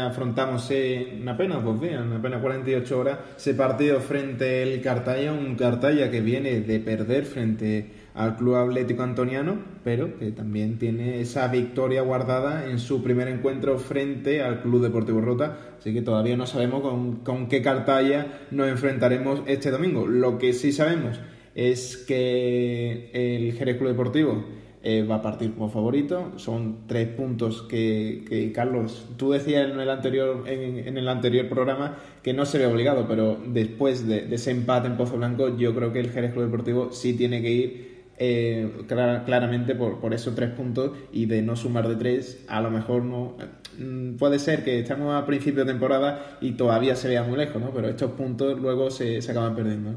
afrontamos 0.07 0.71
en 0.71 1.29
apenas 1.29 1.65
dos 1.65 1.81
días, 1.81 2.03
en 2.03 2.13
apenas 2.13 2.41
48 2.41 2.99
horas, 2.99 3.19
ese 3.37 3.55
partido 3.55 3.99
frente 3.99 4.63
al 4.63 4.81
Cartaya, 4.81 5.33
un 5.33 5.57
Cartaya 5.57 6.11
que 6.11 6.21
viene 6.21 6.61
de 6.61 6.79
perder 6.79 7.25
frente 7.25 8.00
al 8.21 8.37
Club 8.37 8.57
Atlético 8.57 9.03
Antoniano, 9.03 9.57
pero 9.83 10.19
que 10.19 10.31
también 10.31 10.79
tiene 10.79 11.23
esa 11.23 11.49
victoria 11.49 12.03
guardada 12.03 12.69
en 12.71 12.79
su 12.79 13.03
primer 13.03 13.29
encuentro 13.29 13.79
frente 13.79 14.43
al 14.43 14.61
Club 14.61 14.83
Deportivo 14.83 15.23
Rota, 15.23 15.57
así 15.79 15.95
que 15.95 16.03
todavía 16.03 16.37
no 16.37 16.47
sabemos 16.47 16.83
con, 17.25 17.49
qué 17.49 17.63
cartalla 17.63 18.41
nos 18.51 18.69
enfrentaremos 18.69 19.41
este 19.47 19.71
domingo. 19.71 20.07
Lo 20.07 20.37
que 20.37 20.53
sí 20.53 20.71
sabemos 20.71 21.19
es 21.55 21.97
que 21.97 23.11
el 23.15 23.55
Jerez 23.55 23.79
Club 23.79 23.89
Deportivo 23.89 24.45
eh, 24.83 25.03
va 25.03 25.17
a 25.17 25.23
partir 25.23 25.55
como 25.55 25.71
favorito. 25.71 26.33
Son 26.37 26.87
tres 26.87 27.09
puntos 27.09 27.63
que, 27.63 28.53
Carlos, 28.55 29.09
tú 29.17 29.31
decías 29.31 29.71
en 29.71 29.81
el 29.81 29.89
anterior, 29.89 30.45
en, 30.47 30.99
el 30.99 31.09
anterior 31.09 31.49
programa 31.49 31.97
que 32.23 32.35
no 32.35 32.45
se 32.45 32.59
ve 32.59 32.67
obligado, 32.67 33.09
pero 33.09 33.39
después 33.47 34.07
de, 34.07 34.27
de, 34.27 34.35
ese 34.35 34.51
empate 34.51 34.89
en 34.89 34.99
Pozo 34.99 35.17
Blanco, 35.17 35.57
yo 35.57 35.75
creo 35.75 35.91
que 35.91 36.01
el 36.01 36.11
Jerez 36.11 36.33
Club 36.35 36.45
Deportivo 36.45 36.93
sí 36.93 37.15
tiene 37.15 37.41
que 37.41 37.51
ir 37.51 37.90
eh, 38.23 38.85
claramente 38.87 39.75
por, 39.75 39.99
por, 39.99 40.13
esos 40.13 40.35
tres 40.35 40.51
puntos 40.51 40.91
y 41.11 41.25
de 41.25 41.41
no 41.41 41.57
sumar 41.57 41.89
de 41.89 41.97
tres, 41.97 42.45
a 42.49 42.61
lo 42.61 42.71
mejor 42.71 43.03
no. 43.03 43.37
Mm, 43.79 44.17
puede 44.17 44.39
ser 44.39 44.63
que 44.63 44.79
estamos 44.79 45.15
a 45.15 45.25
principio 45.25 45.65
de 45.65 45.73
temporada 45.73 46.37
y 46.43 46.53
todavía 46.53 46.97
se 46.97 47.09
vea 47.09 47.23
muy 47.23 47.39
lejos, 47.39 47.63
¿no? 47.63 47.71
Pero 47.73 47.89
estos 47.89 48.11
puntos 48.13 48.61
luego 48.61 48.91
se, 48.91 49.23
se 49.23 49.31
acaban 49.31 49.57
perdiendo. 49.57 49.95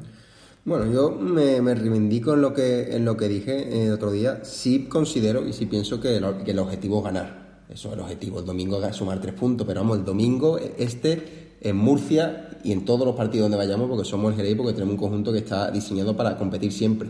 Bueno, 0.64 0.90
yo 0.90 1.12
me, 1.12 1.76
reivindico 1.76 2.36
en 2.36 2.42
lo 2.42 2.54
que 2.54 2.96
en 2.96 3.04
lo 3.04 3.18
que 3.18 3.28
dije 3.28 3.86
el 3.86 3.92
otro 3.92 4.10
día. 4.12 4.46
Sí 4.46 4.86
considero 4.86 5.46
y 5.46 5.52
sí 5.52 5.66
pienso 5.66 6.00
que 6.00 6.16
el, 6.16 6.60
objetivo 6.60 7.00
es 7.00 7.04
ganar. 7.04 7.64
Eso 7.70 7.90
es 7.90 7.96
el 7.96 8.00
objetivo. 8.00 8.40
El 8.40 8.46
domingo 8.46 8.82
es 8.82 8.96
sumar 8.96 9.20
tres 9.20 9.34
puntos, 9.34 9.68
pero 9.68 9.82
vamos, 9.82 9.98
el 9.98 10.06
domingo 10.06 10.58
este 10.58 11.58
en 11.60 11.76
Murcia 11.76 12.52
y 12.64 12.72
en 12.72 12.86
todos 12.86 13.06
los 13.06 13.18
partidos 13.18 13.46
donde 13.46 13.58
vayamos, 13.58 13.90
porque 13.90 14.06
somos 14.06 14.32
el 14.32 14.38
Jerez, 14.38 14.56
porque 14.56 14.72
tenemos 14.72 14.94
un 14.94 15.00
conjunto 15.00 15.34
que 15.34 15.40
está 15.40 15.70
diseñado 15.70 16.16
para 16.16 16.38
competir 16.38 16.72
siempre. 16.72 17.10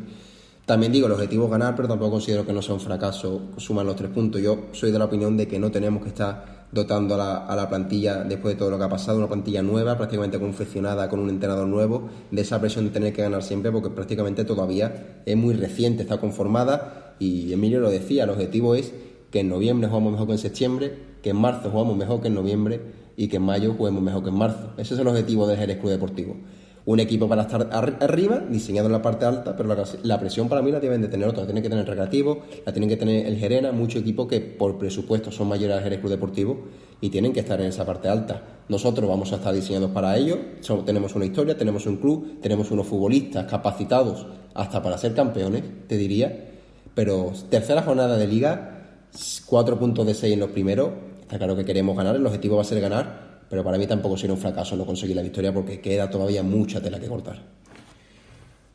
También 0.66 0.94
digo, 0.94 1.08
el 1.08 1.12
objetivo 1.12 1.46
es 1.46 1.52
ganar, 1.52 1.76
pero 1.76 1.90
tampoco 1.90 2.12
considero 2.12 2.46
que 2.46 2.54
no 2.54 2.62
sea 2.62 2.76
un 2.76 2.80
fracaso 2.80 3.50
sumar 3.58 3.86
los 3.86 3.98
tres 3.98 4.10
puntos. 4.12 4.42
Yo 4.42 4.68
soy 4.72 4.92
de 4.92 5.00
la 5.00 5.06
opinión 5.06 5.36
de 5.36 5.46
que 5.46 5.60
no 5.60 5.72
tenemos 5.72 6.02
que 6.02 6.08
estar 6.08 6.68
dotando 6.72 7.16
a 7.22 7.54
la, 7.54 7.70
plantilla, 7.70 8.24
después 8.24 8.56
de 8.56 8.60
todo 8.60 8.70
lo 8.70 8.78
que 8.78 8.86
ha 8.86 8.90
pasado, 8.90 9.18
una 9.18 9.28
plantilla 9.28 9.62
nueva, 9.62 9.98
prácticamente 9.98 10.40
confeccionada 10.40 11.10
con 11.10 11.20
un 11.20 11.30
entrenador 11.30 11.68
nuevo, 11.68 12.08
de 12.32 12.42
esa 12.42 12.62
presión 12.62 12.86
de 12.86 12.92
tener 12.92 13.12
que 13.12 13.22
ganar 13.22 13.44
siempre, 13.44 13.74
porque 13.74 13.90
prácticamente 13.90 14.46
todavía 14.46 15.22
es 15.26 15.36
muy 15.36 15.54
reciente, 15.54 16.04
está 16.04 16.18
conformada. 16.18 17.14
Y 17.20 17.52
Emilio 17.52 17.82
lo 17.82 17.92
decía, 17.92 18.24
el 18.24 18.30
objetivo 18.30 18.74
es 18.74 18.94
que 19.32 19.42
en 19.42 19.50
noviembre 19.50 19.90
jugamos 19.90 20.14
mejor 20.14 20.28
que 20.28 20.34
en 20.34 20.40
septiembre, 20.40 20.98
que 21.22 21.32
en 21.32 21.38
marzo 21.38 21.72
jugamos 21.72 21.98
mejor 21.98 22.22
que 22.22 22.30
en 22.30 22.36
noviembre 22.36 22.82
y 23.18 23.28
que 23.28 23.36
en 23.36 23.44
mayo 23.44 23.74
juguemos 23.78 24.02
mejor 24.02 24.24
que 24.24 24.30
en 24.30 24.38
marzo. 24.38 24.70
Ese 24.78 24.94
es 24.94 25.00
el 25.02 25.08
objetivo 25.10 25.46
del 25.46 25.58
Jerez 25.58 25.78
Club 25.80 25.92
Deportivo 25.92 26.38
un 26.86 27.00
equipo 27.00 27.30
para 27.30 27.44
estar 27.44 27.70
arriba, 27.72 28.42
diseñado 28.50 28.88
en 28.88 28.92
la 28.92 29.02
parte 29.02 29.26
alta, 29.26 29.56
pero 29.56 29.74
la, 30.04 30.20
presión 30.20 30.50
para 30.50 30.62
mí 30.62 30.72
la 30.72 30.80
deben 30.80 31.02
de 31.02 31.08
tener 31.08 31.28
otros. 31.28 31.44
La 31.44 31.48
tienen 31.48 31.64
que 31.64 31.70
tener 31.70 31.84
el 31.84 31.88
Recreativo, 31.88 32.42
la 32.66 32.74
tienen 32.74 32.90
que 32.90 32.98
tener 32.98 33.26
el 33.26 33.38
Gerena, 33.38 33.72
muchos 33.72 34.02
equipos 34.02 34.28
que 34.28 34.42
por 34.42 34.78
presupuesto 34.78 35.32
son 35.32 35.48
mayores 35.48 35.78
al 35.78 35.84
Jerez 35.84 36.00
Club 36.00 36.12
Deportivo 36.12 36.58
y 37.00 37.10
tienen 37.10 37.32
que 37.32 37.40
estar 37.40 37.60
en 37.62 37.68
esa 37.68 37.86
parte 37.86 38.10
alta. 38.10 38.42
Nosotros 38.68 39.10
vamos 39.10 39.32
a 39.32 39.38
estar 39.38 39.54
diseñados 39.54 39.92
para 39.92 40.18
ello, 40.18 40.38
tenemos 40.86 41.16
una 41.16 41.26
historia, 41.26 41.58
tenemos 41.58 41.86
un 41.86 41.98
club, 41.98 42.40
tenemos 42.42 42.70
unos 42.72 42.88
futbolistas 42.88 43.46
capacitados 43.50 44.26
hasta 44.54 44.82
para 44.82 44.98
ser 44.98 45.14
campeones, 45.14 45.64
te 45.88 45.98
diría. 45.98 46.50
Pero 46.96 47.32
tercera 47.50 47.82
jornada 47.82 48.18
de 48.18 48.28
liga, 48.28 49.00
cuatro 49.46 49.80
puntos 49.80 50.06
de 50.06 50.14
seis 50.14 50.34
en 50.34 50.42
los 50.42 50.50
primeros, 50.50 50.90
está 51.22 51.38
claro 51.38 51.56
que 51.56 51.64
queremos 51.64 51.96
ganar, 51.96 52.16
el 52.16 52.26
objetivo 52.26 52.58
va 52.58 52.62
a 52.62 52.66
ser 52.66 52.82
ganar 52.82 53.33
pero 53.54 53.64
para 53.64 53.78
mí 53.78 53.86
tampoco 53.86 54.18
sería 54.18 54.34
un 54.34 54.42
fracaso 54.42 54.76
no 54.76 54.84
conseguir 54.84 55.16
la 55.16 55.22
victoria 55.22 55.54
porque 55.54 55.80
queda 55.80 56.10
todavía 56.10 56.42
mucha 56.42 56.82
tela 56.82 57.00
que 57.00 57.06
cortar. 57.06 57.40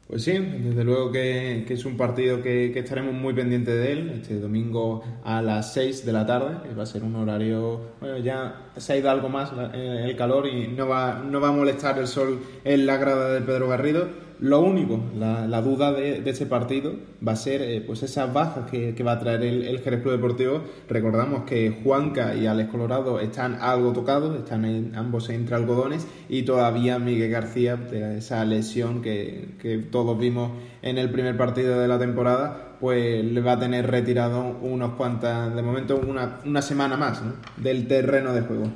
Pues 0.06 0.22
sí, 0.22 0.38
desde 0.38 0.84
luego 0.84 1.10
que, 1.10 1.66
es 1.68 1.84
un 1.84 1.96
partido 1.96 2.40
que, 2.40 2.78
estaremos 2.78 3.12
muy 3.12 3.34
pendientes 3.34 3.74
de 3.74 3.90
él, 3.90 4.10
este 4.10 4.38
domingo 4.38 5.02
a 5.24 5.42
las 5.42 5.72
6 5.72 6.06
de 6.06 6.12
la 6.12 6.24
tarde, 6.26 6.72
va 6.78 6.84
a 6.84 6.86
ser 6.86 7.02
un 7.02 7.16
horario, 7.16 7.80
bueno, 8.00 8.18
ya 8.18 8.70
se 8.76 8.92
ha 8.92 8.96
ido 8.98 9.10
algo 9.10 9.28
más 9.28 9.50
eh, 9.74 10.04
el 10.04 10.14
calor 10.14 10.46
y 10.46 10.68
no 10.68 10.86
va, 10.86 11.24
no 11.28 11.40
va 11.40 11.48
a 11.48 11.52
molestar 11.52 11.98
el 11.98 12.06
sol 12.06 12.38
en 12.62 12.86
la 12.86 12.98
grada 12.98 13.34
del 13.34 13.42
Pedro 13.42 13.66
Garrido, 13.66 14.06
lo 14.40 14.60
único, 14.60 15.00
la, 15.16 15.62
duda 15.62 15.92
de, 15.92 16.22
este 16.24 16.46
partido 16.46 16.92
va 17.26 17.32
a 17.32 17.36
ser 17.36 17.60
eh, 17.62 17.82
pues 17.84 18.02
esas 18.02 18.32
bajas 18.32 18.70
que, 18.70 18.94
va 19.02 19.12
a 19.12 19.18
traer 19.18 19.42
el, 19.42 19.64
el 19.64 19.80
Jerez 19.80 20.02
Club 20.02 20.12
Deportivo. 20.12 20.62
Recordamos 20.88 21.42
que 21.42 21.80
Juanca 21.82 22.34
y 22.34 22.46
Alex 22.46 22.70
Colorado 22.70 23.18
están 23.20 23.58
algo 23.60 23.92
tocados, 23.92 24.36
están 24.36 24.64
en, 24.64 24.94
ambos 24.94 25.28
entre 25.30 25.56
algodones 25.56 26.06
y 26.28 26.42
todavía 26.42 26.98
Miguel 26.98 27.30
García, 27.30 27.76
de 27.76 28.18
esa 28.18 28.44
lesión 28.44 29.02
que, 29.02 29.56
que 29.60 29.78
todos 29.78 30.18
vimos 30.18 30.52
en 30.82 30.98
el 30.98 31.10
primer 31.10 31.36
partido 31.36 31.80
de 31.80 31.88
la 31.88 31.98
temporada, 31.98 32.76
pues 32.80 33.24
le 33.24 33.40
va 33.40 33.52
a 33.52 33.58
tener 33.58 33.90
retirado 33.90 34.56
unos 34.62 34.94
cuantas, 34.94 35.54
de 35.54 35.62
momento 35.62 35.96
una, 35.96 36.62
semana 36.62 36.96
más 36.96 37.20
del 37.56 37.88
terreno 37.88 38.32
de 38.32 38.42
juego. 38.42 38.68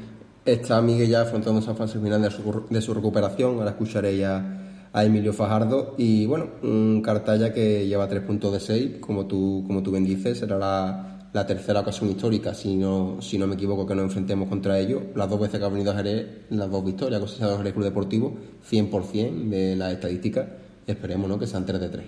Está 0.45 0.83
Miguel 0.83 1.09
ya 1.09 1.23
afrontando 1.23 1.61
esa 1.61 1.75
fase 1.75 2.01
final 2.01 2.21
de 2.21 2.31
su, 2.31 2.65
de 2.69 2.81
su 2.81 2.93
recuperación, 2.95 3.59
ahora 3.59 3.71
escucharé 3.71 4.17
ya 4.17 4.59
a 4.93 5.05
Emilio 5.05 5.33
Fajardo 5.33 5.95
y 5.97 6.27
bueno, 6.27 6.49
un 6.63 7.01
Cartalla 7.03 7.53
que 7.53 7.87
lleva 7.87 8.09
tres 8.09 8.23
puntos 8.23 8.53
de 8.53 8.61
6, 8.61 8.91
como 9.01 9.27
tú, 9.27 9.65
como 9.67 9.83
tú 9.83 9.91
bien 9.91 10.05
dices, 10.05 10.39
será 10.39 10.59
la, 10.59 11.29
la 11.33 11.47
tercera 11.47 11.81
ocasión 11.81 12.11
histórica, 12.11 12.55
si 12.55 12.77
no, 12.77 13.17
si 13.21 13.39
no 13.39 13.47
me 13.47 13.55
equivoco, 13.55 13.87
que 13.87 13.95
nos 13.95 14.05
enfrentemos 14.05 14.49
contra 14.49 14.79
ellos. 14.79 15.03
Las 15.15 15.31
dos 15.31 15.41
veces 15.41 15.59
que 15.59 15.65
ha 15.65 15.69
venido 15.69 15.93
a 15.93 15.97
Jerez, 15.97 16.27
las 16.51 16.71
dos 16.71 16.85
victorias, 16.85 17.21
cosechado 17.21 17.57
Jerez 17.57 17.73
Club 17.73 17.85
Deportivo, 17.85 18.35
100% 18.71 19.49
de 19.49 19.77
las 19.77 19.93
estadísticas, 19.93 20.47
esperemos 20.87 21.29
¿no? 21.29 21.39
que 21.39 21.47
sean 21.47 21.65
3 21.65 21.81
de 21.81 21.89
3. 21.89 22.05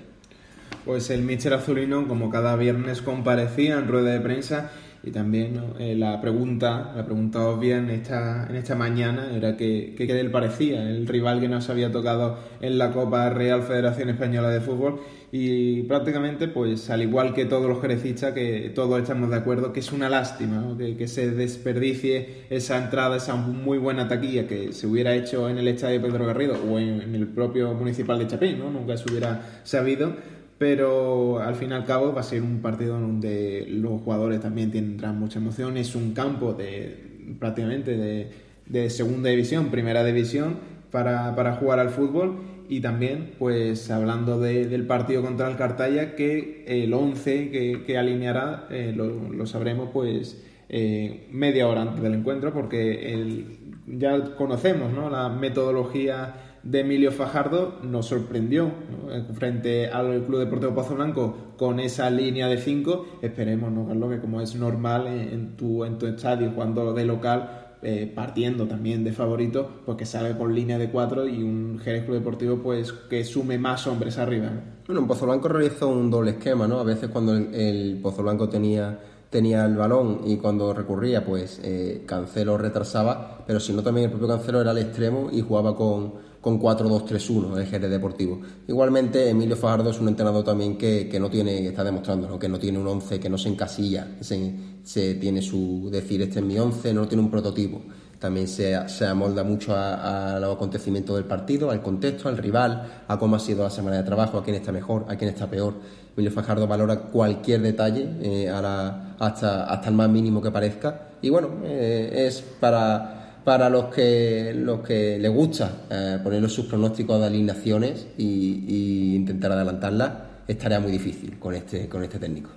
Pues 0.84 1.08
el 1.08 1.22
Míster 1.22 1.54
Azulino, 1.54 2.06
como 2.06 2.28
cada 2.28 2.56
viernes, 2.56 3.00
comparecía 3.00 3.78
en 3.78 3.88
rueda 3.88 4.10
de 4.10 4.20
prensa 4.20 4.70
y 5.06 5.10
también 5.10 5.60
eh, 5.78 5.94
la 5.94 6.20
pregunta, 6.20 6.92
la 6.96 7.04
pregunta 7.04 7.46
obvia 7.46 7.78
en 7.78 7.90
esta, 7.90 8.46
en 8.48 8.56
esta 8.56 8.74
mañana 8.74 9.30
era 9.34 9.56
que, 9.56 9.94
qué 9.96 10.06
le 10.06 10.30
parecía 10.30 10.82
el 10.82 11.06
rival 11.06 11.40
que 11.40 11.48
nos 11.48 11.68
había 11.68 11.92
tocado 11.92 12.38
en 12.60 12.78
la 12.78 12.90
Copa 12.92 13.28
Real 13.30 13.62
Federación 13.62 14.08
Española 14.10 14.48
de 14.48 14.60
Fútbol. 14.60 15.00
Y 15.36 15.82
prácticamente, 15.82 16.46
pues 16.46 16.90
al 16.90 17.02
igual 17.02 17.34
que 17.34 17.44
todos 17.44 17.68
los 17.68 17.80
jerecistas, 17.80 18.32
que 18.34 18.70
todos 18.72 19.00
estamos 19.00 19.30
de 19.30 19.36
acuerdo 19.36 19.72
que 19.72 19.80
es 19.80 19.90
una 19.90 20.08
lástima 20.08 20.76
que, 20.78 20.96
que, 20.96 21.08
se 21.08 21.28
desperdicie 21.32 22.44
esa 22.50 22.78
entrada, 22.78 23.16
esa 23.16 23.34
muy 23.34 23.78
buena 23.78 24.06
taquilla 24.06 24.46
que 24.46 24.72
se 24.72 24.86
hubiera 24.86 25.12
hecho 25.12 25.48
en 25.48 25.58
el 25.58 25.66
estadio 25.66 26.00
Pedro 26.00 26.24
Garrido 26.24 26.56
o 26.70 26.78
en, 26.78 27.00
en 27.02 27.14
el 27.16 27.26
propio 27.26 27.74
municipal 27.74 28.20
de 28.20 28.28
Chapín, 28.28 28.60
¿no? 28.60 28.70
nunca 28.70 28.96
se 28.96 29.10
hubiera 29.10 29.60
sabido 29.64 30.14
pero 30.58 31.40
al 31.40 31.54
fin 31.56 31.70
y 31.70 31.74
al 31.74 31.84
cabo 31.84 32.12
va 32.12 32.20
a 32.20 32.24
ser 32.24 32.42
un 32.42 32.60
partido 32.60 32.98
donde 32.98 33.66
los 33.68 34.00
jugadores 34.02 34.40
también 34.40 34.70
tendrán 34.70 35.18
mucha 35.18 35.38
emoción. 35.38 35.76
Es 35.76 35.94
un 35.94 36.12
campo 36.12 36.52
de 36.52 37.34
prácticamente 37.38 37.96
de, 37.96 38.30
de 38.66 38.90
segunda 38.90 39.30
división, 39.30 39.70
primera 39.70 40.04
división 40.04 40.58
para, 40.90 41.34
para, 41.34 41.56
jugar 41.56 41.80
al 41.80 41.90
fútbol. 41.90 42.36
Y 42.68 42.80
también, 42.80 43.32
pues 43.38 43.90
hablando 43.90 44.40
de, 44.40 44.66
del 44.66 44.86
partido 44.86 45.22
contra 45.22 45.50
el 45.50 45.56
Cartaya, 45.56 46.14
que 46.16 46.64
el 46.66 46.94
11 46.94 47.50
que, 47.50 47.84
que 47.86 47.98
alineará 47.98 48.66
eh, 48.70 48.92
lo, 48.96 49.08
lo, 49.08 49.46
sabremos 49.46 49.90
pues 49.92 50.42
eh, 50.70 51.28
media 51.30 51.68
hora 51.68 51.82
antes 51.82 52.02
del 52.02 52.14
encuentro, 52.14 52.54
porque 52.54 53.12
el, 53.12 53.58
ya 53.86 54.34
conocemos 54.36 54.92
¿no? 54.92 55.10
la 55.10 55.28
metodología 55.28 56.34
de 56.64 56.80
Emilio 56.80 57.12
Fajardo 57.12 57.78
nos 57.82 58.06
sorprendió 58.06 58.64
¿no? 58.64 59.34
frente 59.34 59.88
al 59.88 60.24
Club 60.24 60.40
Deportivo 60.40 60.74
Pozo 60.74 60.94
Blanco 60.94 61.34
con 61.56 61.78
esa 61.78 62.10
línea 62.10 62.48
de 62.48 62.58
5. 62.58 63.18
Esperemos, 63.22 63.70
¿no, 63.70 63.86
Carlos? 63.86 64.10
Que 64.10 64.20
como 64.20 64.40
es 64.40 64.54
normal 64.54 65.06
en 65.06 65.56
tu, 65.56 65.84
en 65.84 65.98
tu 65.98 66.06
estadio, 66.06 66.50
jugando 66.52 66.94
de 66.94 67.04
local, 67.04 67.76
eh, 67.82 68.10
partiendo 68.12 68.66
también 68.66 69.04
de 69.04 69.12
favorito, 69.12 69.82
pues 69.84 69.98
que 69.98 70.06
salga 70.06 70.38
con 70.38 70.54
línea 70.54 70.78
de 70.78 70.90
4 70.90 71.28
y 71.28 71.42
un 71.42 71.78
Jerez 71.78 72.04
Club 72.04 72.16
Deportivo 72.16 72.56
pues 72.62 72.92
que 72.92 73.24
sume 73.24 73.58
más 73.58 73.86
hombres 73.86 74.16
arriba. 74.16 74.46
¿no? 74.46 74.60
Bueno, 74.86 75.02
en 75.02 75.06
Pozo 75.06 75.26
Blanco 75.26 75.48
realizó 75.48 75.88
un 75.88 76.10
doble 76.10 76.32
esquema, 76.32 76.66
¿no? 76.66 76.80
A 76.80 76.84
veces 76.84 77.10
cuando 77.10 77.36
el, 77.36 77.54
el 77.54 77.98
Pozo 78.02 78.22
Blanco 78.22 78.48
tenía 78.48 78.98
tenía 79.34 79.66
el 79.66 79.76
balón 79.76 80.20
y 80.24 80.36
cuando 80.36 80.72
recurría, 80.72 81.24
pues 81.24 81.60
eh, 81.64 82.04
Cancelo 82.06 82.56
retrasaba, 82.56 83.42
pero 83.44 83.58
si 83.58 83.72
no 83.72 83.82
también 83.82 84.04
el 84.04 84.10
propio 84.12 84.28
Cancelo 84.28 84.60
era 84.60 84.70
el 84.70 84.78
extremo 84.78 85.28
y 85.32 85.40
jugaba 85.40 85.74
con, 85.74 86.12
con 86.44 86.60
4-2-3-1 86.60 87.56
el 87.56 87.66
Jerez 87.66 87.90
Deportivo. 87.90 88.38
Igualmente, 88.68 89.30
Emilio 89.30 89.56
Fajardo 89.56 89.88
es 89.88 89.98
un 89.98 90.08
entrenador 90.08 90.44
también 90.44 90.76
que, 90.76 91.08
que 91.08 91.18
no 91.18 91.30
tiene, 91.30 91.68
está 91.68 91.82
demostrando, 91.82 92.28
¿no? 92.28 92.38
que 92.38 92.50
no 92.50 92.58
tiene 92.58 92.78
un 92.78 92.86
11, 92.86 93.18
que 93.18 93.30
no 93.30 93.38
se 93.38 93.48
encasilla, 93.48 94.06
se, 94.20 94.54
se 94.82 95.14
tiene 95.14 95.40
su 95.40 95.88
decir, 95.90 96.20
este 96.20 96.40
es 96.40 96.44
mi 96.44 96.58
11, 96.58 96.92
no 96.92 97.08
tiene 97.08 97.24
un 97.24 97.30
prototipo. 97.30 97.80
También 98.18 98.46
se, 98.46 98.76
se 98.90 99.06
amolda 99.06 99.42
mucho 99.42 99.74
a, 99.74 100.34
a, 100.36 100.38
los 100.38 100.54
acontecimientos 100.54 101.16
del 101.16 101.24
partido, 101.24 101.70
al 101.70 101.80
contexto, 101.80 102.28
al 102.28 102.36
rival, 102.36 103.04
a 103.08 103.18
cómo 103.18 103.36
ha 103.36 103.40
sido 103.40 103.64
la 103.64 103.70
semana 103.70 103.96
de 103.96 104.02
trabajo, 104.02 104.36
a 104.36 104.44
quién 104.44 104.56
está 104.56 104.70
mejor, 104.70 105.06
a 105.08 105.16
quién 105.16 105.30
está 105.30 105.48
peor. 105.48 105.72
Emilio 106.14 106.30
Fajardo 106.30 106.66
valora 106.66 106.96
cualquier 107.00 107.62
detalle, 107.62 108.06
eh, 108.20 108.50
a 108.50 108.60
la, 108.60 109.16
hasta, 109.18 109.64
hasta 109.64 109.88
el 109.88 109.94
más 109.94 110.10
mínimo 110.10 110.42
que 110.42 110.50
parezca. 110.50 111.08
Y 111.22 111.30
bueno, 111.30 111.48
eh, 111.64 112.26
es 112.28 112.42
para, 112.60 113.23
para 113.44 113.68
los 113.68 113.86
que, 113.86 114.52
los 114.56 114.80
que 114.80 115.18
les 115.18 115.30
gusta 115.30 115.84
eh, 115.90 116.18
poner 116.22 116.48
sus 116.48 116.66
pronósticos 116.66 117.20
de 117.20 117.26
alineaciones 117.26 118.08
y, 118.16 118.64
y, 118.66 119.16
intentar 119.16 119.52
adelantarlas, 119.52 120.12
es 120.48 120.58
tarea 120.58 120.80
muy 120.80 120.90
difícil 120.90 121.38
con 121.38 121.54
este, 121.54 121.88
con 121.88 122.02
este 122.02 122.18
técnico. 122.18 122.50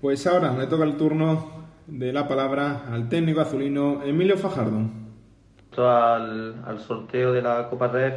Pues 0.00 0.26
ahora 0.26 0.52
me 0.52 0.66
toca 0.66 0.84
el 0.84 0.96
turno 0.96 1.64
de 1.86 2.12
la 2.12 2.26
palabra 2.26 2.86
al 2.90 3.08
técnico 3.08 3.40
azulino 3.40 4.02
Emilio 4.04 4.36
Fajardo. 4.36 4.80
Al, 5.76 6.62
al 6.64 6.78
sorteo 6.78 7.32
de 7.32 7.42
la 7.42 7.68
Copa 7.68 7.88
Red, 7.88 8.12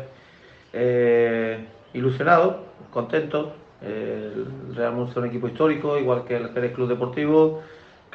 eh, 0.74 1.66
ilusionado, 1.94 2.66
contento. 2.92 3.54
El 3.82 4.76
Real 4.76 4.94
Murcia 4.94 5.12
es 5.12 5.18
un 5.18 5.26
equipo 5.26 5.48
histórico, 5.48 5.98
igual 5.98 6.24
que 6.24 6.36
el 6.36 6.50
Jerez 6.50 6.74
Club 6.74 6.88
Deportivo. 6.88 7.62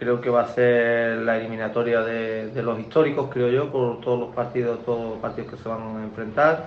Creo 0.03 0.21
que 0.21 0.31
va 0.31 0.41
a 0.41 0.49
ser 0.49 1.19
la 1.19 1.37
eliminatoria 1.37 2.01
de, 2.01 2.49
de, 2.49 2.63
los 2.65 2.77
históricos, 2.81 3.31
creo 3.31 3.49
yo, 3.51 3.71
por 3.71 4.01
todos 4.01 4.19
los 4.19 4.35
partidos, 4.35 4.85
todos 4.85 5.11
los 5.11 5.19
partidos 5.21 5.53
que 5.53 5.57
se 5.59 5.69
van 5.69 5.97
a 5.97 6.03
enfrentar. 6.03 6.67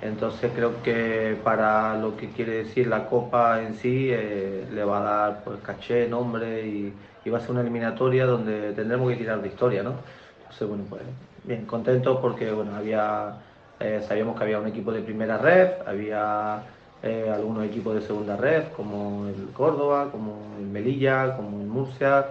Entonces 0.00 0.50
creo 0.52 0.82
que 0.82 1.36
para 1.44 1.96
lo 1.96 2.16
que 2.16 2.30
quiere 2.30 2.64
decir 2.64 2.88
la 2.88 3.06
Copa 3.06 3.62
en 3.62 3.76
sí, 3.76 4.08
eh, 4.10 4.66
le 4.74 4.82
va 4.82 4.98
a 4.98 5.02
dar 5.04 5.44
pues, 5.44 5.60
caché, 5.60 6.08
nombre 6.08 6.66
y, 6.66 6.92
y, 7.24 7.30
va 7.30 7.38
a 7.38 7.40
ser 7.40 7.52
una 7.52 7.60
eliminatoria 7.60 8.26
donde 8.26 8.72
tendremos 8.72 9.08
que 9.12 9.16
tirar 9.16 9.40
de 9.40 9.46
historia, 9.46 9.84
¿no? 9.84 9.94
Entonces, 10.40 10.66
bueno, 10.66 10.82
pues 10.90 11.02
bien, 11.44 11.66
contentos 11.66 12.18
porque, 12.20 12.50
bueno, 12.50 12.74
había, 12.74 13.36
eh, 13.78 14.04
sabíamos 14.08 14.36
que 14.36 14.42
había 14.42 14.58
un 14.58 14.66
equipo 14.66 14.90
de 14.90 15.02
primera 15.02 15.38
red, 15.38 15.70
había 15.86 16.64
eh, 17.04 17.30
algunos 17.32 17.64
equipos 17.64 17.94
de 17.94 18.00
segunda 18.00 18.36
red, 18.36 18.64
como 18.76 19.28
el 19.28 19.52
Córdoba, 19.52 20.08
como 20.10 20.56
el 20.58 20.66
Melilla, 20.66 21.36
como 21.36 21.60
el 21.60 21.68
Murcia, 21.68 22.26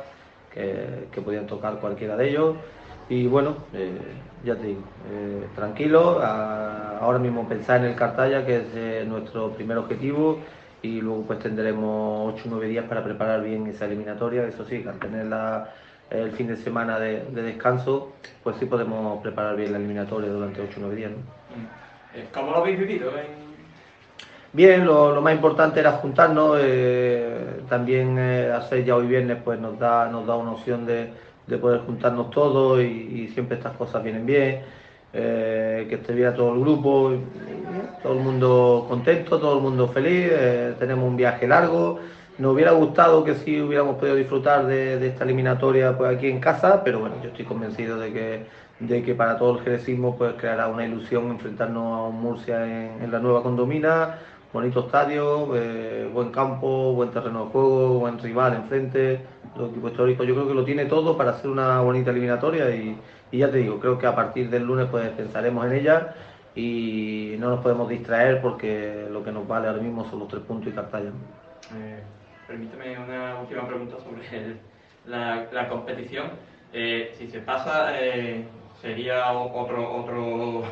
que, 0.53 1.08
que 1.12 1.22
podían 1.22 1.48
tocar 1.48 1.79
cualquiera 1.79 2.15
de 2.15 2.29
ellos. 2.29 2.55
Y 3.10 3.27
bueno, 3.27 3.58
eh, 3.74 3.98
ya 4.46 4.55
te 4.55 4.67
digo, 4.67 4.81
eh, 5.12 5.48
tranquilo, 5.55 6.20
a, 6.22 6.98
ahora 7.00 7.20
mismo 7.20 7.48
pensar 7.48 7.81
en 7.81 7.88
el 7.88 7.96
Cartaya, 7.96 8.46
que 8.46 8.58
es 8.58 8.67
eh, 8.74 9.05
nuestro 9.05 9.51
primer 9.51 9.77
objetivo, 9.77 10.39
y 10.81 11.01
luego 11.01 11.24
pues 11.24 11.39
tendremos 11.39 12.34
8 12.36 12.43
o 12.46 12.51
9 12.51 12.67
días 12.67 12.86
para 12.86 13.03
preparar 13.03 13.43
bien 13.43 13.67
esa 13.67 13.86
eliminatoria, 13.86 14.48
eso 14.48 14.65
sí, 14.65 14.84
al 14.88 14.98
tener 14.98 15.25
la, 15.25 15.74
el 16.10 16.31
fin 16.31 16.48
de 16.48 16.55
semana 16.55 17.00
de, 17.00 17.25
de, 17.25 17.41
descanso, 17.43 18.13
pues 18.43 18.55
sí 18.58 18.65
podemos 18.65 19.22
preparar 19.22 19.58
bien 19.58 19.74
la 19.74 19.77
eliminatoria 19.77 20.29
durante 20.29 20.62
8 20.62 20.74
o 20.77 20.81
9 20.81 20.96
días. 20.96 21.12
¿no? 21.12 21.17
¿Cómo 22.34 22.51
lo 22.51 22.58
habéis 22.58 22.79
vivido? 22.79 23.10
En... 23.17 23.40
Bien, 24.53 24.86
lo, 24.86 25.15
lo, 25.15 25.22
más 25.22 25.34
importante 25.34 25.79
era 25.79 25.93
juntarnos, 25.93 26.58
eh, 26.62 27.62
también 27.70 28.17
eh, 28.20 28.51
hacer 28.51 28.84
ya 28.84 28.98
hoy 28.98 29.08
viernes 29.08 29.38
pues 29.46 29.58
nos 29.58 29.79
da, 29.79 30.10
nos 30.10 30.27
da 30.27 30.36
una 30.36 30.51
opción 30.51 30.86
de, 30.86 31.10
de 31.48 31.58
poder 31.58 31.79
juntarnos 31.81 32.29
todos 32.31 32.81
y, 32.81 33.29
siempre 33.34 33.55
estas 33.55 33.77
cosas 33.77 34.03
vienen 34.03 34.25
bien, 34.25 34.60
eh, 35.13 35.86
que 35.88 35.96
estuviera 35.96 36.36
todo 36.36 36.53
el 36.53 36.60
grupo, 36.60 37.13
todo 38.03 38.13
el 38.13 38.20
mundo 38.20 38.86
contento, 38.89 39.39
todo 39.39 39.55
el 39.55 39.62
mundo 39.63 39.88
feliz, 39.88 40.29
tenemos 40.79 41.08
un 41.08 41.15
viaje 41.15 41.48
largo, 41.48 42.00
nos 42.38 42.53
hubiera 42.53 42.72
gustado 42.72 43.24
que 43.24 43.36
sí 43.36 43.62
hubiéramos 43.62 43.96
podido 43.96 44.17
disfrutar 44.17 44.67
de, 44.67 45.08
esta 45.08 45.24
eliminatoria 45.24 45.98
pues 45.98 46.13
aquí 46.13 46.27
en 46.27 46.41
casa, 46.41 46.84
pero 46.84 47.00
bueno, 47.00 47.15
yo 47.24 47.29
estoy 47.29 47.46
convencido 47.46 47.98
de 47.98 48.12
que, 48.12 48.46
de 48.81 49.01
que 49.01 49.15
para 49.15 49.38
todo 49.38 49.60
el 49.60 49.63
jerecismo 49.63 50.17
pues 50.17 50.34
creará 50.34 50.67
una 50.67 50.86
ilusión 50.86 51.31
enfrentarnos 51.31 51.84
a 51.84 52.03
un 52.08 52.22
Murcia 52.22 52.65
en 52.65 53.10
la 53.10 53.20
nueva 53.20 53.43
condomina, 53.43 54.17
bonito 54.53 54.81
estadio, 54.81 55.55
eh, 55.55 56.10
buen 56.12 56.31
campo, 56.31 56.93
buen 56.93 57.12
terreno 57.12 57.46
de 57.46 57.51
juego, 57.51 58.00
buen 58.00 58.20
rival 58.20 58.53
enfrente, 58.53 59.22
los 59.55 59.72
equipos 59.72 59.91
históricos. 59.91 60.27
Yo 60.27 60.34
creo 60.36 60.48
que 60.48 60.53
lo 60.53 60.65
tiene 60.65 60.86
todo 60.86 61.17
para 61.17 61.31
hacer 61.31 61.50
una 61.50 61.79
bonita 61.81 62.12
eliminatoria 62.12 62.70
y, 62.75 62.98
ya 63.31 63.50
te 63.50 63.58
digo, 63.58 63.79
creo 63.79 63.98
que 63.98 64.08
a 64.08 64.15
partir 64.15 64.50
del 64.50 64.63
lunes 64.63 64.88
pues 64.91 65.10
pensaremos 65.12 65.65
en 65.65 65.74
ella 65.74 66.15
y 66.53 67.36
no 67.39 67.50
nos 67.50 67.62
podemos 67.62 67.88
distraer 67.88 68.41
porque 68.41 69.08
lo 69.10 69.24
que 69.24 69.31
nos 69.31 69.48
vale 69.48 69.67
ahora 69.67 69.81
mismo 69.81 70.10
son 70.10 70.20
los 70.20 70.27
tres 70.27 70.43
puntos 70.43 70.67
y 70.67 70.75
Cartaya. 70.75 71.12
Eh, 71.77 72.03
permíteme 72.46 73.00
una 73.00 73.39
última 73.39 73.65
pregunta 73.65 73.96
sobre 74.03 74.58
la, 75.05 75.70
competición. 75.70 76.27
Eh, 76.74 77.15
si 77.17 77.27
se 77.29 77.39
pasa, 77.39 77.98
eh, 78.01 78.43
sería 78.81 79.31
otro 79.31 79.93
otro 79.96 80.63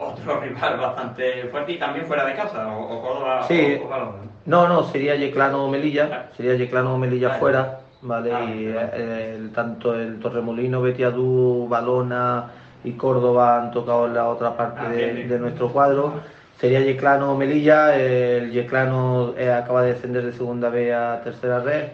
otro 0.00 0.40
rival 0.42 0.78
bastante 0.78 1.44
fuerte 1.50 1.72
y 1.72 1.78
también 1.78 2.06
fuera 2.06 2.24
de 2.24 2.34
casa, 2.34 2.68
o, 2.68 2.82
o 2.82 3.02
Córdoba 3.02 3.44
sí. 3.46 3.78
o, 3.82 3.86
o 3.86 4.14
No, 4.46 4.66
no, 4.68 4.84
sería 4.84 5.14
Yeclano 5.16 5.64
o 5.64 5.70
Melilla, 5.70 6.06
claro. 6.06 6.24
sería 6.36 6.54
Yeclano 6.56 6.94
o 6.94 6.98
Melilla 6.98 7.28
vale. 7.28 7.40
fuera, 7.40 7.80
¿vale? 8.02 8.32
Ah, 8.32 8.44
y. 8.44 8.64
El, 9.00 9.52
tanto 9.52 9.94
el 9.94 10.18
Torremolino, 10.18 10.80
Betiadú, 10.82 11.66
Balona 11.68 12.50
y 12.82 12.92
Córdoba 12.92 13.58
han 13.60 13.70
tocado 13.70 14.06
en 14.06 14.14
la 14.14 14.28
otra 14.28 14.56
parte 14.56 14.80
ah, 14.82 14.88
de, 14.88 15.24
de, 15.28 15.38
nuestro 15.38 15.70
cuadro. 15.70 16.14
sería 16.58 16.80
Yeclano 16.80 17.36
Melilla. 17.36 17.94
El 17.94 18.50
Yeclano 18.50 19.34
eh, 19.36 19.52
acaba 19.52 19.82
de 19.82 19.94
descender 19.94 20.24
de 20.24 20.32
segunda 20.32 20.70
B 20.70 20.92
a 20.94 21.20
tercera 21.22 21.60
red. 21.60 21.88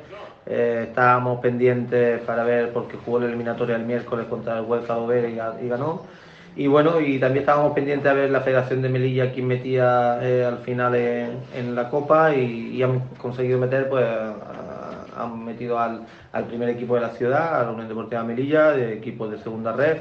Eh, 0.48 0.84
estábamos 0.88 1.40
pendientes 1.40 2.20
para 2.20 2.44
ver 2.44 2.72
porque 2.72 2.96
jugó 3.04 3.18
la 3.18 3.26
eliminatoria 3.26 3.74
el 3.74 3.84
miércoles 3.84 4.26
contra 4.26 4.58
el 4.58 4.64
Huelca 4.64 4.94
Dover 4.94 5.28
y, 5.28 5.64
y, 5.64 5.68
ganó. 5.68 6.02
Y 6.56 6.68
bueno, 6.68 7.00
y 7.00 7.18
también 7.18 7.42
estábamos 7.42 7.74
pendientes 7.74 8.10
a 8.10 8.14
ver 8.14 8.30
la 8.30 8.40
Federación 8.40 8.80
de 8.80 8.88
Melilla 8.88 9.30
quién 9.30 9.46
metía 9.46 10.18
eh, 10.22 10.42
al 10.42 10.58
final 10.58 10.94
en, 10.94 11.74
la 11.74 11.90
Copa 11.90 12.34
y, 12.34 12.76
y, 12.76 12.82
han 12.82 13.00
conseguido 13.18 13.58
meter, 13.58 13.90
pues 13.90 14.06
han 15.16 15.44
metido 15.44 15.78
al, 15.78 16.06
al, 16.32 16.44
primer 16.44 16.70
equipo 16.70 16.94
de 16.94 17.02
la 17.02 17.10
ciudad, 17.10 17.60
a 17.60 17.64
la 17.64 17.70
Unión 17.72 17.88
Deportiva 17.88 18.24
Melilla, 18.24 18.70
de 18.72 18.94
equipos 18.94 19.30
de 19.30 19.38
segunda 19.38 19.72
red. 19.72 19.98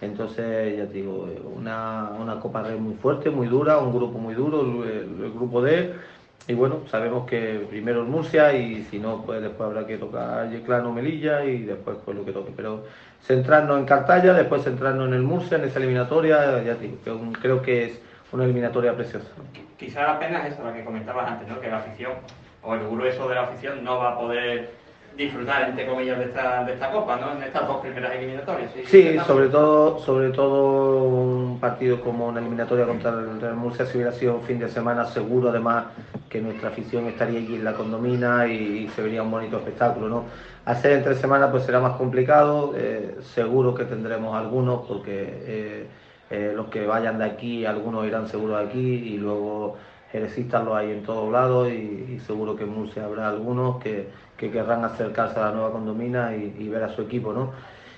Entonces, 0.00 0.76
ya 0.76 0.86
te 0.86 0.92
digo, 0.92 1.26
una, 1.56 2.10
una 2.20 2.38
Copa 2.38 2.62
Red 2.62 2.78
muy 2.78 2.94
fuerte, 2.94 3.30
muy 3.30 3.48
dura, 3.48 3.78
un 3.78 3.92
grupo 3.92 4.18
muy 4.18 4.34
duro, 4.34 4.84
el, 4.84 5.24
el 5.24 5.32
grupo 5.32 5.62
D. 5.62 5.92
Y 6.48 6.54
bueno, 6.54 6.82
sabemos 6.88 7.26
que 7.26 7.66
primero 7.68 8.02
el 8.02 8.06
Murcia 8.06 8.52
y 8.52 8.84
si 8.84 9.00
no, 9.00 9.22
pues 9.22 9.42
después 9.42 9.68
habrá 9.68 9.84
que 9.84 9.98
tocar 9.98 10.48
Yeclano 10.48 10.92
Melilla 10.92 11.44
y 11.44 11.62
después 11.62 11.96
pues 12.04 12.16
lo 12.16 12.24
que 12.24 12.32
toque. 12.32 12.52
Pero 12.54 12.84
centrarnos 13.22 13.78
en 13.78 13.84
Cartaya, 13.84 14.32
después 14.32 14.62
centrarnos 14.62 15.08
en 15.08 15.14
el 15.14 15.22
Murcia, 15.22 15.58
en 15.58 15.64
esa 15.64 15.78
eliminatoria, 15.80 16.62
ya 16.62 16.74
digo, 16.74 16.98
que 17.02 17.40
creo 17.40 17.62
que 17.62 17.86
es 17.86 18.00
una 18.32 18.44
eliminatoria 18.44 18.94
preciosa. 18.94 19.26
Quizá 19.76 20.02
la 20.02 20.18
pena 20.20 20.46
es 20.46 20.54
eso, 20.54 20.64
lo 20.64 20.72
que 20.72 20.84
comentabas 20.84 21.32
antes, 21.32 21.48
¿no? 21.48 21.60
que 21.60 21.68
la 21.68 21.78
afición, 21.78 22.12
o 22.62 22.74
el 22.74 22.88
grueso 22.88 23.28
de 23.28 23.34
la 23.34 23.42
afición, 23.42 23.82
no 23.82 23.98
va 23.98 24.12
a 24.12 24.18
poder 24.18 24.70
disfrutar, 25.16 25.70
entre 25.70 25.86
comillas, 25.86 26.18
de 26.18 26.24
esta, 26.26 26.64
de 26.64 26.74
esta 26.74 26.90
Copa, 26.90 27.16
¿no? 27.16 27.32
En 27.32 27.42
estas 27.42 27.66
dos 27.66 27.80
primeras 27.80 28.14
eliminatorias. 28.14 28.70
Sí, 28.72 28.84
sí 28.86 29.18
sobre 29.26 29.48
todo, 29.48 29.98
sobre 30.00 30.30
todo 30.30 31.04
un 31.04 31.58
partido 31.58 32.00
como 32.00 32.28
una 32.28 32.40
eliminatoria 32.40 32.86
contra 32.86 33.10
el 33.10 33.40
Real 33.40 33.56
Murcia, 33.56 33.86
si 33.86 33.96
hubiera 33.96 34.12
sido 34.12 34.34
un 34.34 34.42
fin 34.42 34.58
de 34.58 34.68
semana, 34.68 35.06
seguro 35.06 35.48
además 35.48 35.86
que 36.28 36.40
nuestra 36.40 36.68
afición 36.68 37.06
estaría 37.06 37.38
allí 37.38 37.54
en 37.54 37.64
la 37.64 37.74
condomina 37.74 38.46
y, 38.46 38.88
se 38.94 39.02
vería 39.02 39.22
un 39.22 39.30
bonito 39.30 39.56
espectáculo, 39.56 40.08
¿no? 40.08 40.24
Hacer 40.64 40.92
en 40.92 41.04
tres 41.04 41.18
semanas 41.18 41.50
pues 41.50 41.64
será 41.64 41.80
más 41.80 41.96
complicado, 41.96 42.74
eh, 42.76 43.16
seguro 43.34 43.74
que 43.74 43.84
tendremos 43.84 44.36
algunos 44.36 44.86
porque 44.86 45.42
eh, 45.46 45.86
eh, 46.30 46.52
los 46.54 46.66
que 46.68 46.86
vayan 46.86 47.18
de 47.18 47.24
aquí, 47.24 47.64
algunos 47.64 48.06
irán 48.06 48.28
seguro 48.28 48.58
de 48.58 48.64
aquí 48.64 48.78
y 48.78 49.16
luego 49.16 49.76
jerecistas 50.10 50.64
los 50.64 50.76
hay 50.76 50.90
en 50.92 51.02
todos 51.02 51.30
lados 51.30 51.68
y, 51.68 52.14
y, 52.14 52.18
seguro 52.20 52.56
que 52.56 52.64
en 52.64 52.70
Murcia 52.70 53.04
habrá 53.04 53.28
algunos 53.28 53.78
que, 53.78 54.08
que, 54.36 54.50
querrán 54.50 54.84
acercarse 54.84 55.38
a 55.38 55.46
la 55.46 55.52
nueva 55.52 55.72
condomina 55.72 56.34
y, 56.34 56.68
ver 56.68 56.84
a 56.84 56.94
su 56.94 57.02
equipo, 57.02 57.32
¿no? 57.32 57.52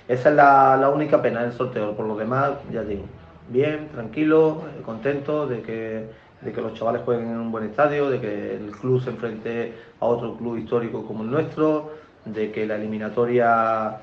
Esa 0.07 0.29
es 0.29 0.35
la, 0.35 0.77
la, 0.77 0.89
única 0.89 1.21
pena 1.21 1.43
del 1.43 1.53
sorteo, 1.53 1.95
por 1.95 2.05
lo 2.05 2.15
demás, 2.15 2.51
ya 2.71 2.83
digo, 2.83 3.03
bien, 3.49 3.89
tranquilo, 3.89 4.63
contento 4.85 5.45
de 5.47 5.61
que, 5.61 6.07
de 6.41 6.51
que 6.51 6.61
los 6.61 6.73
chavales 6.73 7.03
jueguen 7.03 7.29
en 7.29 7.37
un 7.37 7.51
buen 7.51 7.65
estadio, 7.65 8.09
de 8.09 8.19
que 8.19 8.55
el 8.55 8.71
club 8.71 9.01
se 9.03 9.11
enfrente 9.11 9.73
a 9.99 10.05
otro 10.05 10.35
club 10.35 10.57
histórico 10.57 11.05
como 11.05 11.23
el 11.23 11.31
nuestro, 11.31 11.91
de 12.25 12.51
que 12.51 12.65
la 12.65 12.75
eliminatoria 12.75 13.99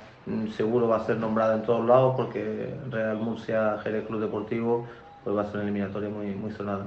seguro 0.57 0.89
va 0.89 0.97
a 0.97 1.07
ser 1.07 1.17
nombrada 1.19 1.55
en 1.55 1.63
todos 1.63 1.87
lados 1.87 2.15
porque 2.17 2.75
Real 2.91 3.17
Murcia 3.19 3.79
Jerez 3.85 4.07
Club 4.07 4.21
Deportivo 4.21 4.87
pues 5.23 5.37
va 5.37 5.43
a 5.43 5.45
ser 5.45 5.57
una 5.57 5.65
eliminatoria 5.65 6.09
muy, 6.09 6.27
muy 6.35 6.51
sonada. 6.53 6.87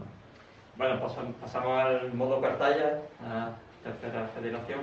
Bueno, 0.77 0.99
pasamos 1.41 1.83
al 1.85 2.13
modo 2.13 2.39
Cartaya, 2.41 3.01
a 3.21 3.49
tercera 3.83 4.29
federación. 4.35 4.79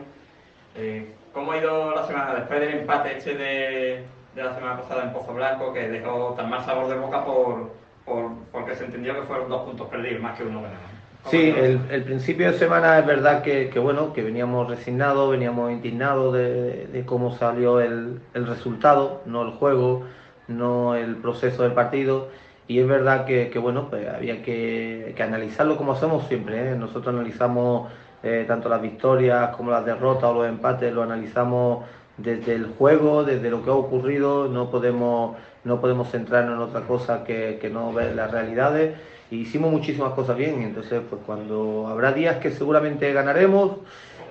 Eh, 0.78 1.06
¿Cómo 1.32 1.52
ha 1.52 1.58
ido 1.58 1.94
la 1.94 2.06
semana 2.06 2.34
después 2.34 2.60
del 2.60 2.80
empate 2.80 3.16
este 3.16 3.34
de, 3.34 4.04
de, 4.34 4.42
la 4.42 4.54
semana 4.54 4.80
pasada 4.80 5.04
en 5.04 5.12
Pozo 5.12 5.34
Blanco 5.34 5.72
que 5.72 5.88
dejó 5.88 6.34
tan 6.36 6.50
mal 6.50 6.64
sabor 6.64 6.88
de 6.88 6.96
boca 6.96 7.24
por, 7.24 7.72
por, 8.04 8.30
porque 8.52 8.74
se 8.74 8.84
entendió 8.84 9.14
que 9.14 9.26
fueron 9.26 9.48
dos 9.48 9.62
puntos 9.62 9.88
perdidos 9.88 10.22
más 10.22 10.36
que 10.36 10.44
uno 10.44 10.62
ganado? 10.62 10.96
Sí, 11.30 11.52
el, 11.56 11.80
el, 11.90 12.04
principio 12.04 12.52
de 12.52 12.58
semana 12.58 13.00
es 13.00 13.06
verdad 13.06 13.42
que, 13.42 13.68
que, 13.68 13.80
bueno, 13.80 14.12
que 14.12 14.22
veníamos 14.22 14.68
resignados, 14.68 15.28
veníamos 15.30 15.72
indignados 15.72 16.32
de, 16.34 16.86
de 16.86 17.04
cómo 17.04 17.34
salió 17.34 17.80
el, 17.80 18.20
el, 18.34 18.46
resultado, 18.46 19.22
no 19.26 19.42
el 19.42 19.50
juego, 19.50 20.04
no 20.46 20.94
el 20.94 21.16
proceso 21.16 21.64
del 21.64 21.72
partido. 21.72 22.28
Y 22.68 22.78
es 22.78 22.86
verdad 22.86 23.24
que, 23.24 23.50
que 23.50 23.58
bueno, 23.58 23.90
pues 23.90 24.06
había 24.08 24.42
que, 24.42 25.14
que, 25.16 25.22
analizarlo 25.22 25.76
como 25.76 25.92
hacemos 25.92 26.28
siempre. 26.28 26.72
¿eh? 26.72 26.76
Nosotros 26.76 27.12
analizamos 27.12 27.90
eh, 28.26 28.44
tanto 28.46 28.68
las 28.68 28.82
victorias 28.82 29.54
como 29.56 29.70
las 29.70 29.84
derrotas 29.84 30.24
o 30.24 30.34
los 30.34 30.48
empates, 30.48 30.92
lo 30.92 31.02
analizamos 31.02 31.84
desde 32.16 32.54
el 32.54 32.66
juego, 32.78 33.24
desde 33.24 33.50
lo 33.50 33.62
que 33.62 33.70
ha 33.70 33.74
ocurrido. 33.74 34.48
No 34.48 34.70
podemos, 34.70 35.36
no 35.64 35.80
podemos 35.80 36.10
centrarnos 36.10 36.56
en 36.56 36.62
otra 36.62 36.80
cosa 36.82 37.24
que, 37.24 37.58
que 37.60 37.70
no 37.70 37.92
ver 37.92 38.14
las 38.16 38.30
realidades 38.30 38.96
y 39.30 39.38
hicimos 39.38 39.70
muchísimas 39.70 40.12
cosas 40.12 40.36
bien, 40.36 40.62
entonces 40.62 41.02
pues 41.08 41.20
cuando 41.26 41.86
habrá 41.88 42.12
días 42.12 42.36
que 42.36 42.50
seguramente 42.50 43.12
ganaremos 43.12 43.78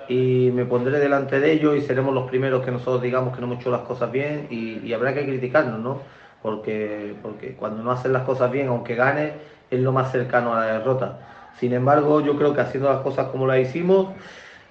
y 0.08 0.50
me 0.54 0.64
pondré 0.64 0.98
delante 0.98 1.40
de 1.40 1.52
ellos 1.52 1.76
y 1.76 1.82
seremos 1.82 2.14
los 2.14 2.28
primeros 2.28 2.64
que 2.64 2.70
nosotros 2.70 3.02
digamos 3.02 3.34
que 3.34 3.40
no 3.40 3.46
hemos 3.48 3.60
hecho 3.60 3.70
las 3.70 3.82
cosas 3.82 4.10
bien 4.10 4.46
y, 4.50 4.78
y 4.78 4.92
habrá 4.94 5.12
que 5.12 5.24
criticarnos, 5.24 5.80
¿no? 5.80 6.00
Porque, 6.42 7.14
porque 7.22 7.54
cuando 7.54 7.82
no 7.82 7.90
hacen 7.90 8.12
las 8.12 8.22
cosas 8.22 8.50
bien, 8.50 8.68
aunque 8.68 8.94
gane, 8.94 9.32
es 9.70 9.80
lo 9.80 9.92
más 9.92 10.12
cercano 10.12 10.54
a 10.54 10.60
la 10.60 10.66
derrota. 10.78 11.18
Sin 11.58 11.72
embargo, 11.72 12.20
yo 12.20 12.36
creo 12.36 12.54
que 12.54 12.60
haciendo 12.60 12.88
las 12.88 13.02
cosas 13.02 13.28
como 13.28 13.46
las 13.46 13.58
hicimos, 13.58 14.14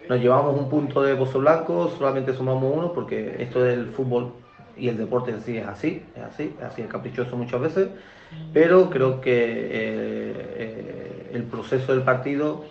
nos 0.07 0.19
llevamos 0.19 0.59
un 0.59 0.69
punto 0.69 1.01
de 1.01 1.15
Pozo 1.15 1.39
Blanco, 1.39 1.91
solamente 1.97 2.33
sumamos 2.33 2.71
uno, 2.75 2.93
porque 2.93 3.37
esto 3.39 3.63
del 3.63 3.87
fútbol 3.87 4.33
y 4.77 4.89
el 4.89 4.97
deporte 4.97 5.31
en 5.31 5.41
sí 5.41 5.57
es 5.57 5.67
así, 5.67 6.03
es 6.15 6.23
así, 6.23 6.55
es 6.57 6.63
así, 6.63 6.81
es 6.81 6.87
caprichoso 6.87 7.35
muchas 7.37 7.61
veces, 7.61 7.89
pero 8.53 8.89
creo 8.89 9.21
que 9.21 9.31
eh, 9.31 10.33
eh, 10.57 11.31
el 11.33 11.43
proceso 11.43 11.93
del 11.93 12.03
partido, 12.03 12.65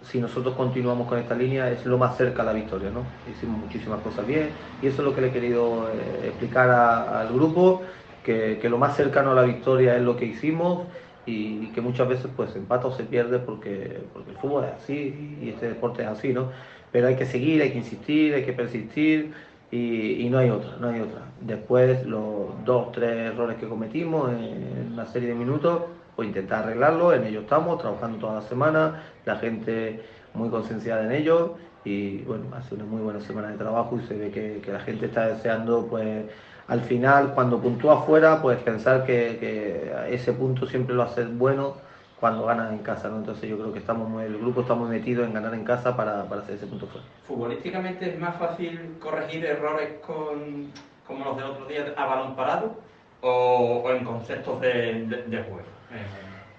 si 0.00 0.20
nosotros 0.20 0.54
continuamos 0.56 1.06
con 1.06 1.18
esta 1.18 1.34
línea, 1.34 1.70
es 1.70 1.84
lo 1.86 1.98
más 1.98 2.16
cerca 2.16 2.42
a 2.42 2.46
la 2.46 2.52
victoria, 2.52 2.90
¿no? 2.90 3.06
Hicimos 3.26 3.60
muchísimas 3.60 4.00
cosas 4.00 4.26
bien 4.26 4.56
y 4.80 4.86
eso 4.86 5.02
es 5.02 5.08
lo 5.08 5.14
que 5.14 5.20
le 5.20 5.28
he 5.28 5.32
querido 5.32 5.88
eh, 5.92 6.28
explicar 6.28 6.70
al 6.70 7.32
grupo, 7.32 7.82
que, 8.22 8.58
lo 8.68 8.78
más 8.78 8.96
cercano 8.96 9.32
a 9.32 9.34
la 9.34 9.42
victoria 9.42 9.96
es 9.96 10.02
lo 10.02 10.16
que 10.16 10.24
hicimos 10.26 10.88
y, 11.26 11.66
que 11.68 11.80
muchas 11.80 12.08
veces 12.08 12.30
pues 12.36 12.54
empata 12.56 12.86
o 12.88 12.92
se 12.92 13.04
pierde 13.04 13.38
porque, 13.38 14.02
porque 14.12 14.30
el 14.30 14.36
fútbol 14.38 14.64
es 14.64 14.82
así 14.82 15.38
y 15.40 15.50
este 15.50 15.68
deporte 15.68 16.02
es 16.02 16.08
así, 16.08 16.32
¿no? 16.32 16.50
Pero 16.90 17.06
hay 17.08 17.16
que 17.16 17.26
seguir, 17.26 17.62
hay 17.62 17.70
que 17.70 17.78
insistir, 17.78 18.34
hay 18.34 18.44
que 18.44 18.52
persistir 18.52 19.32
y, 19.70 20.24
y, 20.24 20.30
no 20.30 20.38
hay 20.38 20.50
otra, 20.50 20.76
no 20.78 20.88
hay 20.88 21.00
otra. 21.00 21.22
Después 21.40 22.04
los 22.06 22.64
dos, 22.64 22.92
tres 22.92 23.32
errores 23.32 23.56
que 23.56 23.68
cometimos 23.68 24.30
en 24.30 24.90
una 24.92 25.06
serie 25.06 25.30
de 25.30 25.34
minutos, 25.34 25.82
pues 26.14 26.28
intentar 26.28 26.64
arreglarlo, 26.64 27.14
en 27.14 27.24
ello 27.24 27.40
estamos, 27.40 27.80
trabajando 27.80 28.18
toda 28.18 28.34
la 28.34 28.42
semana, 28.42 29.02
la 29.24 29.36
gente 29.36 30.02
muy 30.34 30.50
concienciada 30.50 31.04
en 31.04 31.12
ello 31.12 31.56
y 31.84 32.18
bueno, 32.18 32.44
hace 32.54 32.74
una 32.74 32.84
muy 32.84 33.00
buena 33.00 33.20
semana 33.20 33.48
de 33.48 33.56
trabajo 33.56 33.98
y 33.98 34.06
se 34.06 34.16
ve 34.16 34.30
que, 34.30 34.60
que 34.62 34.72
la 34.72 34.80
gente 34.80 35.06
está 35.06 35.28
deseando 35.28 35.86
pues 35.86 36.26
al 36.72 36.80
final 36.80 37.32
cuando 37.34 37.58
puntúa 37.58 37.98
afuera 38.00 38.40
pues 38.40 38.58
pensar 38.60 39.04
que, 39.04 39.36
que 39.38 39.92
ese 40.08 40.32
punto 40.32 40.66
siempre 40.66 40.94
lo 40.94 41.02
hace 41.02 41.24
bueno 41.26 41.76
cuando 42.18 42.46
ganan 42.46 42.72
en 42.72 42.78
casa, 42.78 43.08
¿no? 43.08 43.16
Entonces 43.18 43.50
yo 43.50 43.58
creo 43.58 43.72
que 43.74 43.80
estamos 43.80 44.08
muy, 44.08 44.24
el 44.24 44.38
grupo 44.38 44.62
está 44.62 44.74
muy 44.74 44.88
metido 44.88 45.22
en 45.22 45.34
ganar 45.34 45.52
en 45.52 45.64
casa 45.64 45.94
para, 45.94 46.24
para 46.24 46.40
hacer 46.40 46.54
ese 46.54 46.66
punto 46.66 46.86
fuera. 46.86 47.06
¿Futbolísticamente 47.26 48.08
es 48.10 48.18
más 48.18 48.36
fácil 48.38 48.96
corregir 49.00 49.44
errores 49.44 49.90
con, 50.06 50.68
como 51.06 51.24
los 51.26 51.36
de 51.36 51.42
otro 51.42 51.66
día 51.66 51.92
a 51.94 52.06
balón 52.06 52.34
parado 52.36 52.74
o, 53.20 53.82
o 53.84 53.90
en 53.90 54.04
conceptos 54.04 54.60
de, 54.62 54.68
de, 55.10 55.16
de 55.26 55.42
juego? 55.42 55.68
Eh, 55.90 56.06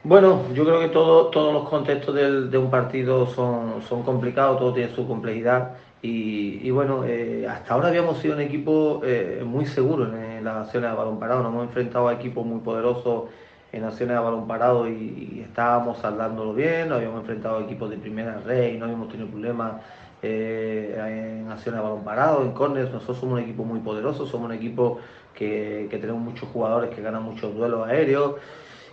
bueno, 0.03 0.43
yo 0.53 0.63
creo 0.63 0.79
que 0.79 0.89
todo, 0.89 1.27
todos 1.31 1.53
los 1.53 1.67
contextos 1.69 2.13
del, 2.13 2.51
de 2.51 2.57
un 2.59 2.69
partido 2.69 3.25
son, 3.25 3.81
son 3.89 4.03
complicados, 4.03 4.59
todo 4.59 4.73
tiene 4.73 4.93
su 4.93 5.07
complejidad 5.07 5.71
y, 6.05 6.69
bueno, 6.69 7.05
eh, 7.05 7.47
hasta 7.47 7.73
ahora 7.73 7.87
habíamos 7.87 8.17
sido 8.17 8.35
un 8.35 8.41
equipo 8.41 8.99
eh, 9.05 9.41
muy 9.45 9.65
seguro 9.65 10.13
en, 10.13 10.43
las 10.43 10.65
acciones 10.65 10.91
de 10.91 10.97
balón 10.97 11.17
parado, 11.17 11.41
nos 11.41 11.53
hemos 11.53 11.67
enfrentado 11.67 12.09
a 12.09 12.13
equipos 12.13 12.45
muy 12.45 12.59
poderosos 12.59 13.29
en 13.71 13.85
acciones 13.85 14.17
de 14.17 14.21
balón 14.21 14.45
parado 14.45 14.89
y, 14.89 15.41
estábamos 15.47 15.99
saldándolo 15.99 16.53
bien, 16.53 16.89
nos 16.89 16.97
habíamos 16.97 17.21
enfrentado 17.21 17.59
a 17.59 17.61
equipos 17.61 17.89
de 17.89 17.95
primera 17.95 18.37
red 18.45 18.73
y 18.73 18.77
no 18.77 18.83
habíamos 18.83 19.07
tenido 19.07 19.29
problemas 19.29 19.81
eh, 20.21 21.39
en 21.41 21.49
acciones 21.49 21.79
de 21.79 21.87
balón 21.87 22.03
parado, 22.03 22.43
en 22.43 22.51
corners, 22.51 22.91
nosotros 22.91 23.19
somos 23.19 23.35
un 23.35 23.45
equipo 23.45 23.63
muy 23.63 23.79
poderoso, 23.79 24.27
somos 24.27 24.49
un 24.49 24.55
equipo 24.55 24.99
que 25.33 25.87
tenemos 25.89 26.21
muchos 26.21 26.49
jugadores 26.49 26.93
que 26.93 27.01
ganan 27.01 27.23
muchos 27.23 27.55
duelos 27.55 27.87
aéreos 27.87 28.35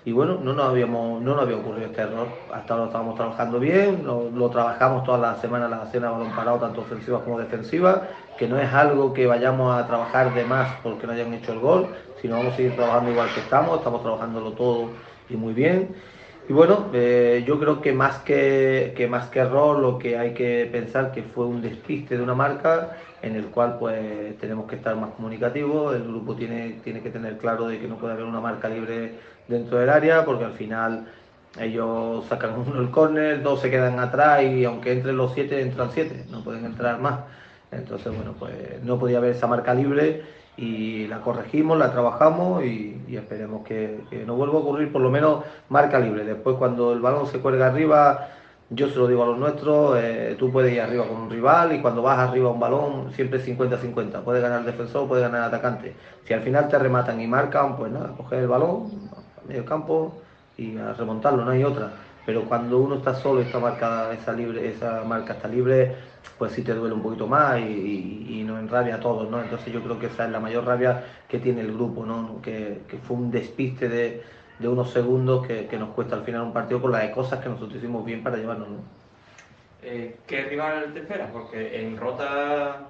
y 0.05 0.13
bueno, 0.13 0.39
no 0.43 0.55
nos, 0.55 0.67
habíamos, 0.67 1.21
no 1.21 1.35
nos 1.35 1.43
había 1.43 1.57
ocurrido 1.57 1.87
este 1.87 2.01
error, 2.01 2.29
hasta 2.55 2.73
ahora 2.73 2.87
estábamos 2.87 3.17
trabajando 3.17 3.61
bien, 3.61 4.03
lo, 4.05 4.49
trabajamos 4.49 5.05
todas 5.05 5.21
las 5.21 5.41
semanas 5.41 5.69
las 5.69 5.93
de 5.93 5.99
balón 5.99 6.35
parado, 6.35 6.59
tanto 6.59 6.81
ofensivas 6.81 7.23
como 7.23 7.39
defensivas, 7.39 8.01
que 8.39 8.49
no 8.49 8.59
es 8.59 8.73
algo 8.73 9.13
que 9.13 9.27
vayamos 9.27 9.79
a 9.79 9.87
trabajar 9.87 10.33
de 10.33 10.45
más 10.45 10.77
porque 10.83 11.07
no 11.07 11.13
hayan 11.13 11.35
hecho 11.35 11.53
el 11.53 11.59
gol, 11.59 11.89
sino 12.23 12.37
vamos 12.37 12.55
a 12.55 12.57
seguir 12.57 12.75
trabajando 12.77 13.11
igual 13.11 13.29
que 13.35 13.41
estamos, 13.41 13.79
estamos 13.79 14.03
trabajándolo 14.03 14.53
todo 14.53 14.91
y 15.29 15.37
muy 15.37 15.53
bien. 15.53 15.95
Y 16.49 16.53
bueno, 16.53 16.87
eh, 16.95 17.45
yo 17.47 17.61
creo 17.61 17.81
que 17.81 17.93
más 17.93 18.19
que, 18.21 18.95
que 18.97 19.07
más 19.07 19.29
que 19.29 19.41
error, 19.41 19.79
lo 19.79 19.99
que 19.99 20.19
hay 20.19 20.35
que 20.35 20.69
pensar 20.73 21.13
que 21.13 21.23
fue 21.23 21.47
un 21.47 21.61
despiste 21.63 22.17
de 22.17 22.23
una 22.23 22.35
marca 22.35 22.97
en 23.23 23.37
el 23.37 23.47
cual 23.47 23.77
pues 23.79 24.37
tenemos 24.39 24.67
que 24.67 24.77
estar 24.77 24.97
más 24.97 25.11
comunicativos, 25.11 25.95
el 25.95 26.05
grupo 26.05 26.35
tiene, 26.35 26.81
tiene 26.83 27.03
que 27.03 27.11
tener 27.11 27.37
claro 27.39 27.69
de 27.69 27.79
que 27.79 27.87
no 27.87 27.97
puede 27.97 28.15
haber 28.15 28.25
una 28.25 28.41
marca 28.41 28.69
libre 28.69 29.15
dentro 29.51 29.79
del 29.79 29.91
área, 29.91 30.25
porque 30.25 30.45
al 30.45 30.53
final 30.53 31.07
ellos 31.59 32.25
sacan 32.27 32.53
uno 32.67 32.81
el 32.81 32.91
córner, 32.91 33.43
dos 33.43 33.61
se 33.61 33.71
quedan 33.71 33.99
atrás 33.99 34.43
y 34.43 34.65
aunque 34.65 34.93
entren 34.93 35.17
los 35.17 35.35
siete, 35.35 35.61
entran 35.61 35.91
siete, 35.93 36.25
no 36.31 36.43
pueden 36.43 36.65
entrar 36.65 37.01
más. 37.01 37.21
Entonces, 37.73 38.15
bueno, 38.15 38.35
pues 38.39 38.83
no 38.83 38.99
podía 38.99 39.19
haber 39.19 39.33
esa 39.33 39.47
marca 39.47 39.75
libre 39.75 40.23
y 40.57 41.07
la 41.07 41.21
corregimos, 41.21 41.79
la 41.79 41.93
trabajamos 41.93 42.65
y, 42.65 42.97
esperemos 43.11 43.67
que, 43.67 44.01
no 44.27 44.37
vuelva 44.37 44.59
a 44.59 44.63
ocurrir 44.63 44.93
por 44.93 45.03
lo 45.03 45.11
menos 45.11 45.45
marca 45.69 45.99
libre. 45.99 46.25
Después 46.25 46.57
cuando 46.57 46.93
el 46.93 47.01
balón 47.01 47.27
se 47.27 47.39
cuelga 47.41 47.67
arriba, 47.67 48.29
yo 48.71 48.89
se 48.89 48.97
lo 48.97 49.09
digo 49.09 49.25
a 49.25 49.27
los 49.27 49.39
nuestros, 49.39 49.99
eh, 50.01 50.37
tú 50.39 50.53
puedes 50.53 50.73
ir 50.73 50.81
arriba 50.81 51.07
con 51.07 51.17
un 51.17 51.31
rival 51.31 51.75
y 51.75 51.81
cuando 51.81 52.03
vas 52.03 52.19
arriba 52.19 52.49
a 52.51 52.53
un 52.53 52.61
balón 52.61 53.13
siempre 53.15 53.45
50-50, 53.45 54.23
puede 54.23 54.41
ganar 54.41 54.61
el 54.61 54.67
defensor, 54.67 55.09
puede 55.09 55.23
ganar 55.23 55.41
el 55.41 55.49
atacante. 55.49 55.95
Si 56.25 56.35
al 56.35 56.43
final 56.43 56.69
te 56.69 56.79
rematan 56.79 57.21
y 57.21 57.27
marcan, 57.27 57.77
pues 57.77 57.91
nada, 57.91 58.13
coger 58.17 58.41
el 58.41 58.49
balón, 58.49 59.10
medio 59.47 59.65
campo 59.65 60.21
y 60.57 60.77
a 60.77 60.93
remontarlo, 60.93 61.45
no 61.45 61.51
hay 61.51 61.65
otra. 61.65 61.93
Pero 62.27 62.45
cuando 62.45 62.79
uno 62.79 62.97
está 62.97 63.15
solo, 63.15 63.41
está 63.41 63.59
marcada 63.59 64.13
esa 64.13 64.33
libre, 64.33 64.69
esa 64.69 65.03
marca 65.05 65.33
está 65.33 65.49
libre, 65.49 65.97
pues 66.39 66.53
sí 66.53 66.63
te 66.63 66.75
duele 66.75 66.95
un 66.95 67.03
poquito 67.03 67.27
más 67.27 67.59
y, 67.59 68.27
y, 68.29 68.45
nos 68.45 68.61
enrabia 68.61 68.97
a 68.97 69.01
todos, 69.01 69.31
¿no? 69.31 69.43
Entonces 69.43 69.73
yo 69.73 69.83
creo 69.83 69.99
que 69.99 70.07
esa 70.07 70.27
es 70.27 70.31
la 70.31 70.41
mayor 70.41 70.65
rabia 70.65 71.05
que 71.29 71.39
tiene 71.39 71.63
el 71.63 71.73
grupo, 71.73 72.05
¿no? 72.05 72.41
Que, 72.43 72.83
fue 73.03 73.17
un 73.17 73.31
despiste 73.31 73.89
de, 73.89 74.23
unos 74.61 74.91
segundos 74.91 75.47
que, 75.47 75.79
nos 75.79 75.91
cuesta 75.91 76.17
al 76.17 76.25
final 76.25 76.43
un 76.43 76.53
partido 76.53 76.81
por 76.81 76.91
las 76.91 77.09
cosas 77.11 77.41
que 77.41 77.49
nosotros 77.49 77.77
hicimos 77.77 78.05
bien 78.05 78.23
para 78.23 78.37
llevarnos, 78.37 78.69
¿no? 78.69 78.79
Eh, 79.83 80.19
¿Qué 80.27 80.45
rival 80.45 80.93
te 80.93 81.01
espera? 81.01 81.31
Porque 81.33 81.81
en 81.81 81.97
Rota, 81.97 82.81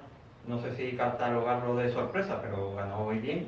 no 0.45 0.61
sé 0.61 0.75
si 0.75 0.97
catalogarlo 0.97 1.77
de 1.77 1.89
sorpresa, 1.89 2.41
pero 2.41 2.75
ganó 2.75 3.05
muy 3.05 3.19
bien 3.19 3.47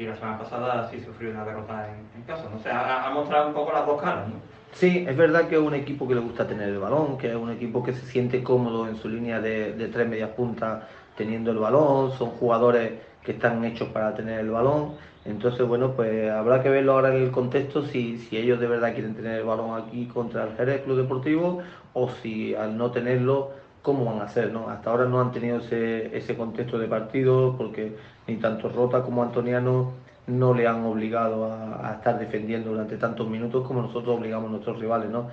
y 0.00 0.06
la 0.06 0.16
semana 0.16 0.38
pasada 0.38 0.88
sí 0.90 0.98
sufrió 0.98 1.30
una 1.30 1.44
derrota 1.44 1.86
en, 2.16 2.22
casa, 2.22 2.44
¿no? 2.50 2.56
O 2.56 2.74
ha, 2.74 3.10
mostrado 3.10 3.48
un 3.48 3.54
poco 3.54 3.70
las 3.70 3.84
dos 3.84 4.00
caras, 4.00 4.28
¿no? 4.28 4.36
Sí, 4.72 5.04
es 5.06 5.14
verdad 5.14 5.46
que 5.46 5.56
es 5.56 5.60
un 5.60 5.74
equipo 5.74 6.08
que 6.08 6.14
le 6.14 6.22
gusta 6.22 6.46
tener 6.46 6.70
el 6.70 6.78
balón, 6.78 7.18
que 7.18 7.28
es 7.28 7.36
un 7.36 7.50
equipo 7.50 7.82
que 7.82 7.92
se 7.92 8.06
siente 8.06 8.42
cómodo 8.42 8.88
en 8.88 8.96
su 8.96 9.10
línea 9.10 9.40
de, 9.40 9.90
tres 9.92 10.08
medias 10.08 10.30
puntas 10.30 10.84
teniendo 11.16 11.50
el 11.50 11.58
balón, 11.58 12.12
son 12.12 12.30
jugadores 12.30 12.92
que 13.22 13.32
están 13.32 13.62
hechos 13.66 13.88
para 13.88 14.14
tener 14.14 14.40
el 14.40 14.48
balón. 14.48 14.94
Entonces, 15.26 15.66
bueno, 15.68 15.92
pues 15.92 16.30
habrá 16.30 16.62
que 16.62 16.70
verlo 16.70 16.92
ahora 16.92 17.14
en 17.14 17.22
el 17.22 17.30
contexto 17.30 17.84
si, 17.84 18.16
si 18.16 18.38
ellos 18.38 18.58
de 18.58 18.68
verdad 18.68 18.94
quieren 18.94 19.14
tener 19.14 19.40
el 19.40 19.44
balón 19.44 19.82
aquí 19.82 20.06
contra 20.06 20.44
el 20.44 20.56
Jerez 20.56 20.80
Club 20.80 20.96
Deportivo 20.96 21.58
o 21.92 22.08
si 22.08 22.54
al 22.54 22.78
no 22.78 22.90
tenerlo, 22.90 23.50
cómo 23.82 24.04
van 24.04 24.20
a 24.20 24.24
hacer, 24.24 24.52
¿no? 24.52 24.68
Hasta 24.68 24.90
ahora 24.90 25.06
no 25.06 25.20
han 25.20 25.32
tenido 25.32 25.58
ese, 25.58 26.16
ese 26.16 26.36
contexto 26.36 26.78
de 26.78 26.86
partido 26.86 27.54
porque 27.56 27.96
ni 28.30 28.36
tanto 28.36 28.68
Rota 28.68 29.02
como 29.02 29.22
Antoniano 29.22 29.92
no 30.26 30.54
le 30.54 30.66
han 30.66 30.84
obligado 30.84 31.52
a, 31.52 31.92
estar 31.96 32.18
defendiendo 32.18 32.70
durante 32.70 32.96
tantos 32.96 33.28
minutos 33.28 33.66
como 33.66 33.82
nosotros 33.82 34.18
obligamos 34.18 34.48
a 34.48 34.52
nuestros 34.52 34.78
rivales, 34.78 35.10
¿no? 35.10 35.28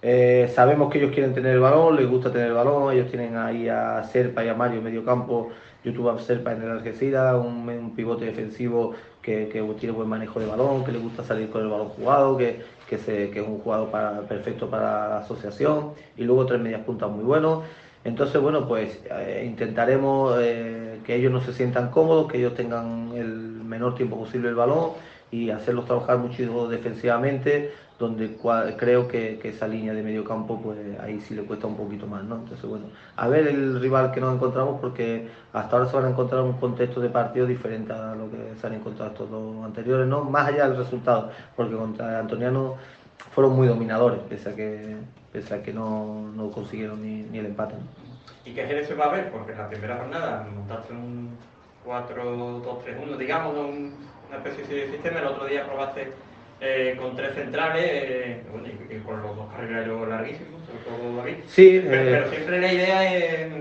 Eh, 0.00 0.50
sabemos 0.54 0.90
que 0.90 0.98
ellos 0.98 1.12
quieren 1.12 1.34
tener 1.34 1.54
el 1.54 1.60
balón, 1.60 1.96
les 1.96 2.08
gusta 2.08 2.30
tener 2.30 2.48
el 2.48 2.54
balón, 2.54 2.92
ellos 2.92 3.10
tienen 3.10 3.36
ahí 3.36 3.68
a 3.68 4.02
Serpa 4.04 4.44
y 4.44 4.48
a 4.48 4.54
Mario 4.54 4.78
en 4.78 4.84
medio 4.84 5.04
campo, 5.04 5.50
YouTube 5.84 6.08
a 6.08 6.18
Serpa 6.18 6.52
en 6.52 6.62
el 6.62 6.70
Algeciras, 6.70 7.34
un, 7.34 7.92
pivote 7.94 8.24
defensivo 8.24 8.94
que, 9.20 9.46
tiene 9.78 9.94
buen 9.94 10.08
manejo 10.08 10.40
de 10.40 10.46
balón, 10.46 10.84
que 10.84 10.92
le 10.92 10.98
gusta 10.98 11.24
salir 11.24 11.50
con 11.50 11.62
el 11.62 11.68
balón 11.68 11.88
jugado, 11.88 12.36
que, 12.36 12.62
que, 12.88 12.96
es 12.96 13.46
un 13.46 13.58
jugador 13.58 13.90
para, 13.90 14.20
perfecto 14.22 14.70
para 14.70 15.08
la 15.08 15.18
asociación, 15.18 15.90
y 16.16 16.24
luego 16.24 16.46
tres 16.46 16.60
medias 16.60 16.82
puntas 16.82 17.10
muy 17.10 17.24
buenos. 17.24 17.64
Entonces, 18.08 18.40
bueno, 18.40 18.66
pues 18.66 18.98
eh, 19.10 19.44
intentaremos 19.46 20.34
eh, 20.40 20.98
que 21.04 21.16
ellos 21.16 21.30
no 21.30 21.42
se 21.42 21.52
sientan 21.52 21.90
cómodos, 21.90 22.32
que 22.32 22.38
ellos 22.38 22.54
tengan 22.54 23.12
el 23.14 23.28
menor 23.28 23.94
tiempo 23.96 24.18
posible 24.18 24.48
el 24.48 24.54
balón 24.54 24.92
y 25.30 25.50
hacerlos 25.50 25.84
trabajar 25.84 26.16
mucho 26.16 26.68
defensivamente, 26.68 27.70
donde 27.98 28.38
creo 28.78 29.08
que, 29.08 29.38
esa 29.44 29.68
línea 29.68 29.92
de 29.92 30.02
medio 30.02 30.24
campo, 30.24 30.58
pues 30.62 30.78
ahí 31.00 31.20
sí 31.20 31.34
le 31.34 31.42
cuesta 31.42 31.66
un 31.66 31.76
poquito 31.76 32.06
más, 32.06 32.24
¿no? 32.24 32.36
Entonces, 32.36 32.64
bueno, 32.64 32.86
a 33.16 33.28
ver 33.28 33.46
el 33.46 33.78
rival 33.78 34.10
que 34.10 34.22
nos 34.22 34.34
encontramos, 34.34 34.80
porque 34.80 35.28
hasta 35.52 35.76
ahora 35.76 35.90
se 35.90 35.96
van 35.96 36.06
a 36.06 36.10
encontrar 36.10 36.40
un 36.40 36.54
contexto 36.54 37.00
de 37.02 37.10
partido 37.10 37.44
diferente 37.44 37.92
a 37.92 38.14
lo 38.14 38.30
que 38.30 38.54
se 38.58 38.66
han 38.66 38.72
encontrado 38.72 39.10
estos 39.10 39.30
dos 39.30 39.64
anteriores, 39.66 40.06
¿no? 40.06 40.24
Más 40.24 40.48
allá 40.48 40.66
del 40.66 40.78
resultado, 40.78 41.30
porque 41.54 41.76
contra 41.76 42.20
Antoniano 42.20 42.76
fueron 43.32 43.54
muy 43.54 43.68
dominadores, 43.68 44.20
pese 44.28 44.50
a 44.50 44.54
que, 44.54 44.96
pese 45.32 45.54
a 45.54 45.62
que 45.62 45.72
no, 45.72 46.30
no 46.34 46.50
consiguieron 46.50 47.02
ni, 47.02 47.22
ni 47.22 47.38
el 47.38 47.46
empate. 47.46 47.74
¿Y 48.44 48.52
qué 48.52 48.84
se 48.84 48.94
va 48.94 49.06
a 49.06 49.12
ver? 49.12 49.30
Porque 49.30 49.52
en 49.52 49.58
la 49.58 49.68
primera 49.68 49.96
jornada 49.96 50.46
montaste 50.54 50.92
un 50.92 51.36
4-2-3-1, 51.86 53.16
digamos, 53.16 53.54
una 53.54 54.36
especie 54.36 54.64
de 54.64 54.90
sistema. 54.90 55.20
El 55.20 55.26
otro 55.26 55.46
día 55.46 55.66
probaste 55.66 56.12
eh, 56.60 56.96
con 57.00 57.14
tres 57.14 57.34
centrales 57.34 57.84
eh, 57.84 58.42
y, 58.90 58.98
con 59.00 59.22
los 59.22 59.36
dos 59.36 59.46
carrileros 59.52 60.08
larguísimos, 60.08 60.60
sobre 60.66 60.98
todo 60.98 61.16
David. 61.16 61.34
Sí, 61.46 61.84
pero, 61.86 62.24
eh, 62.24 62.28
siempre 62.30 62.60
la 62.60 62.72
idea 62.72 63.14
es 63.14 63.52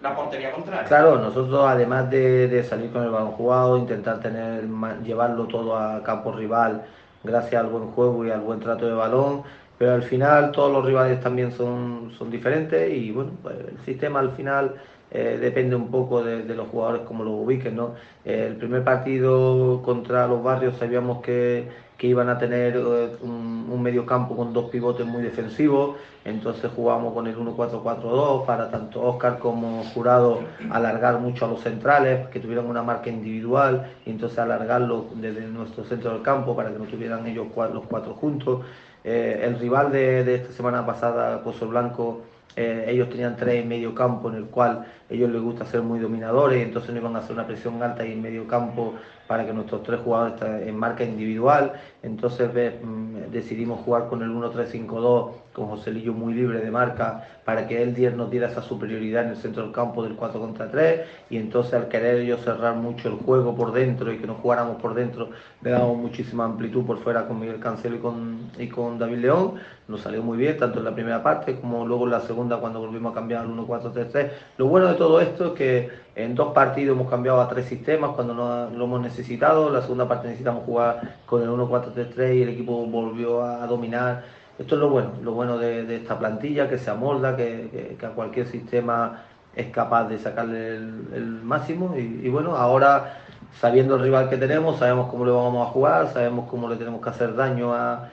la 0.00 0.14
portería 0.16 0.52
contraria. 0.52 0.84
Claro, 0.84 1.18
nosotros 1.18 1.64
además 1.66 2.10
de, 2.10 2.48
de, 2.48 2.64
salir 2.64 2.90
con 2.90 3.02
el 3.02 3.10
balón 3.10 3.32
jugado, 3.32 3.78
intentar 3.78 4.20
tener 4.20 4.64
llevarlo 5.04 5.46
todo 5.46 5.76
a 5.76 6.02
campo 6.02 6.32
rival 6.32 6.84
gracias 7.28 7.62
al 7.62 7.70
buen 7.70 7.88
juego 7.92 8.26
y 8.26 8.30
al 8.30 8.40
buen 8.40 8.60
trato 8.60 8.86
de 8.86 8.94
balón, 8.94 9.42
pero 9.78 9.92
al 9.92 10.02
final 10.02 10.50
todos 10.52 10.72
los 10.72 10.84
rivales 10.84 11.20
también 11.20 11.52
son, 11.52 12.12
son 12.18 12.30
diferentes 12.30 12.92
y 12.92 13.12
bueno, 13.12 13.32
pues 13.42 13.56
el 13.58 13.78
sistema 13.84 14.20
al 14.20 14.32
final 14.32 14.74
eh, 15.10 15.38
depende 15.40 15.76
un 15.76 15.90
poco 15.90 16.22
de, 16.22 16.42
los 16.54 16.68
jugadores 16.68 17.02
como 17.06 17.24
los 17.24 17.34
ubiquen, 17.34 17.76
¿no? 17.76 17.94
el 18.24 18.56
primer 18.56 18.84
partido 18.84 19.80
contra 19.82 20.26
los 20.26 20.42
barrios 20.42 20.76
sabíamos 20.76 21.22
que, 21.22 21.68
iban 22.06 22.28
a 22.28 22.38
tener 22.38 22.76
eh, 22.76 23.16
un, 23.22 23.68
un 23.70 23.82
medio 23.82 24.06
campo 24.06 24.36
con 24.36 24.52
dos 24.52 24.70
pivotes 24.70 25.04
muy 25.04 25.22
defensivos, 25.22 25.96
entonces 26.24 26.70
jugamos 26.74 27.12
con 27.12 27.26
el 27.26 27.36
1-4-4-2 27.36 28.46
para 28.46 28.70
tanto 28.70 29.02
Oscar 29.02 29.38
como 29.38 29.82
Jurado 29.94 30.40
alargar 30.70 31.18
mucho 31.18 31.44
a 31.44 31.48
los 31.48 31.60
centrales, 31.60 32.28
que 32.28 32.38
tuvieran 32.40 32.66
una 32.66 32.82
marca 32.82 33.10
individual, 33.10 33.90
y 34.06 34.10
entonces 34.10 34.38
alargarlo 34.38 35.06
desde 35.16 35.40
nuestro 35.48 35.84
centro 35.84 36.12
del 36.12 36.22
campo 36.22 36.54
para 36.54 36.70
que 36.70 36.78
no 36.78 36.84
tuvieran 36.84 37.26
ellos 37.26 37.46
los 37.72 37.84
cuatro 37.86 38.14
juntos. 38.14 38.64
Eh, 39.04 39.40
el 39.42 39.58
rival 39.58 39.90
de, 39.90 40.22
de, 40.24 40.34
esta 40.36 40.52
semana 40.52 40.84
pasada, 40.84 41.42
Pozo 41.42 41.66
Blanco, 41.66 42.22
eh, 42.56 42.86
ellos 42.88 43.08
tenían 43.08 43.36
tres 43.36 43.62
en 43.62 43.68
medio 43.68 43.94
campo 43.94 44.28
en 44.28 44.34
el 44.36 44.46
cual 44.46 44.84
ellos 45.08 45.30
les 45.30 45.40
gusta 45.40 45.64
ser 45.64 45.82
muy 45.82 46.00
dominadores 46.00 46.60
entonces 46.60 46.90
no 46.90 46.98
iban 46.98 47.14
a 47.14 47.20
hacer 47.20 47.32
una 47.32 47.46
presión 47.46 47.80
alta 47.80 48.04
y 48.04 48.12
en 48.12 48.20
medio 48.20 48.48
campo 48.48 48.94
para 49.28 49.46
que 49.46 49.52
nuestros 49.52 49.82
tres 49.84 50.00
jugadores 50.00 50.66
en 50.66 50.76
marca 50.76 51.04
individual. 51.04 51.74
Entonces 52.02 52.50
mm, 52.82 53.30
decidimos 53.30 53.80
jugar 53.80 54.08
con 54.08 54.22
el 54.22 54.30
1-3-5-2 54.30 55.32
con 55.58 55.68
Joselillo 55.68 56.12
muy 56.12 56.34
libre 56.34 56.60
de 56.60 56.70
marca 56.70 57.26
para 57.44 57.66
que 57.66 57.82
él 57.82 58.16
nos 58.16 58.30
diera 58.30 58.48
esa 58.48 58.62
superioridad 58.62 59.24
en 59.24 59.30
el 59.30 59.36
centro 59.36 59.64
del 59.64 59.72
campo 59.72 60.02
del 60.04 60.14
4 60.14 60.40
contra 60.40 60.70
3 60.70 61.00
y 61.30 61.36
entonces 61.36 61.74
al 61.74 61.88
querer 61.88 62.20
ellos 62.20 62.40
cerrar 62.42 62.76
mucho 62.76 63.08
el 63.08 63.16
juego 63.16 63.56
por 63.56 63.72
dentro 63.72 64.12
y 64.12 64.18
que 64.18 64.26
nos 64.26 64.38
jugáramos 64.38 64.80
por 64.80 64.94
dentro 64.94 65.30
le 65.62 65.70
damos 65.70 65.96
muchísima 65.96 66.44
amplitud 66.44 66.84
por 66.84 66.98
fuera 66.98 67.26
con 67.26 67.40
Miguel 67.40 67.58
Cancelo 67.58 67.96
y 67.96 67.98
con, 67.98 68.50
y 68.58 68.68
con 68.68 68.98
David 68.98 69.18
León. 69.18 69.54
Nos 69.88 70.02
salió 70.02 70.22
muy 70.22 70.38
bien 70.38 70.56
tanto 70.58 70.78
en 70.78 70.84
la 70.84 70.94
primera 70.94 71.22
parte 71.22 71.58
como 71.58 71.86
luego 71.86 72.04
en 72.04 72.12
la 72.12 72.20
segunda 72.20 72.58
cuando 72.58 72.80
volvimos 72.80 73.12
a 73.12 73.14
cambiar 73.14 73.42
al 73.42 73.48
1-4-3-3 73.48 74.30
lo 74.58 74.66
bueno 74.66 74.88
de 74.88 74.94
todo 74.94 75.20
esto 75.20 75.46
es 75.46 75.52
que 75.52 75.90
en 76.24 76.34
dos 76.34 76.52
partidos 76.52 76.96
hemos 76.96 77.08
cambiado 77.08 77.40
a 77.40 77.48
tres 77.48 77.66
sistemas 77.66 78.10
cuando 78.10 78.34
no 78.34 78.70
lo 78.70 78.84
hemos 78.84 79.00
necesitado 79.00 79.70
la 79.70 79.82
segunda 79.82 80.06
parte 80.06 80.26
necesitamos 80.26 80.64
jugar 80.64 81.16
con 81.26 81.42
el 81.42 81.48
1-4-3-3 81.48 82.36
y 82.36 82.42
el 82.42 82.48
equipo 82.50 82.84
volvió 82.86 83.42
a 83.42 83.66
dominar 83.66 84.24
esto 84.58 84.74
es 84.74 84.80
lo 84.80 84.90
bueno, 84.90 85.12
lo 85.22 85.32
bueno 85.32 85.56
de, 85.56 85.94
esta 85.94 86.18
plantilla, 86.18 86.68
que 86.68 86.78
se 86.78 86.90
amolda, 86.90 87.36
que, 87.36 87.96
a 88.02 88.08
cualquier 88.08 88.46
sistema 88.46 89.22
es 89.54 89.68
capaz 89.68 90.08
de 90.08 90.18
sacarle 90.18 90.74
el, 90.76 91.40
máximo. 91.44 91.94
Y, 91.96 92.28
bueno, 92.28 92.56
ahora 92.56 93.20
sabiendo 93.60 93.94
el 93.94 94.02
rival 94.02 94.28
que 94.28 94.36
tenemos, 94.36 94.78
sabemos 94.80 95.08
cómo 95.10 95.24
le 95.24 95.30
vamos 95.30 95.66
a 95.66 95.70
jugar, 95.70 96.12
sabemos 96.12 96.48
cómo 96.50 96.68
le 96.68 96.76
tenemos 96.76 97.00
que 97.00 97.08
hacer 97.08 97.36
daño 97.36 97.72
a, 97.72 98.10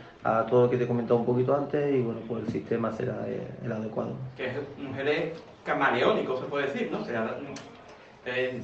todo 0.50 0.64
lo 0.64 0.70
que 0.72 0.78
te 0.78 0.86
he 0.86 0.88
comentado 0.88 1.20
un 1.20 1.26
poquito 1.26 1.56
antes 1.56 1.94
y 1.94 2.02
bueno, 2.02 2.20
pues 2.28 2.46
el 2.46 2.52
sistema 2.52 2.92
será 2.94 3.16
el 3.64 3.72
adecuado. 3.72 4.14
Que 4.36 4.48
es 4.48 4.54
un 4.80 4.92
Jerez 4.96 5.40
camaleónico, 5.64 6.38
se 6.38 6.46
puede 6.46 6.66
decir, 6.66 6.92
¿no? 6.92 7.06
Eh, 8.26 8.62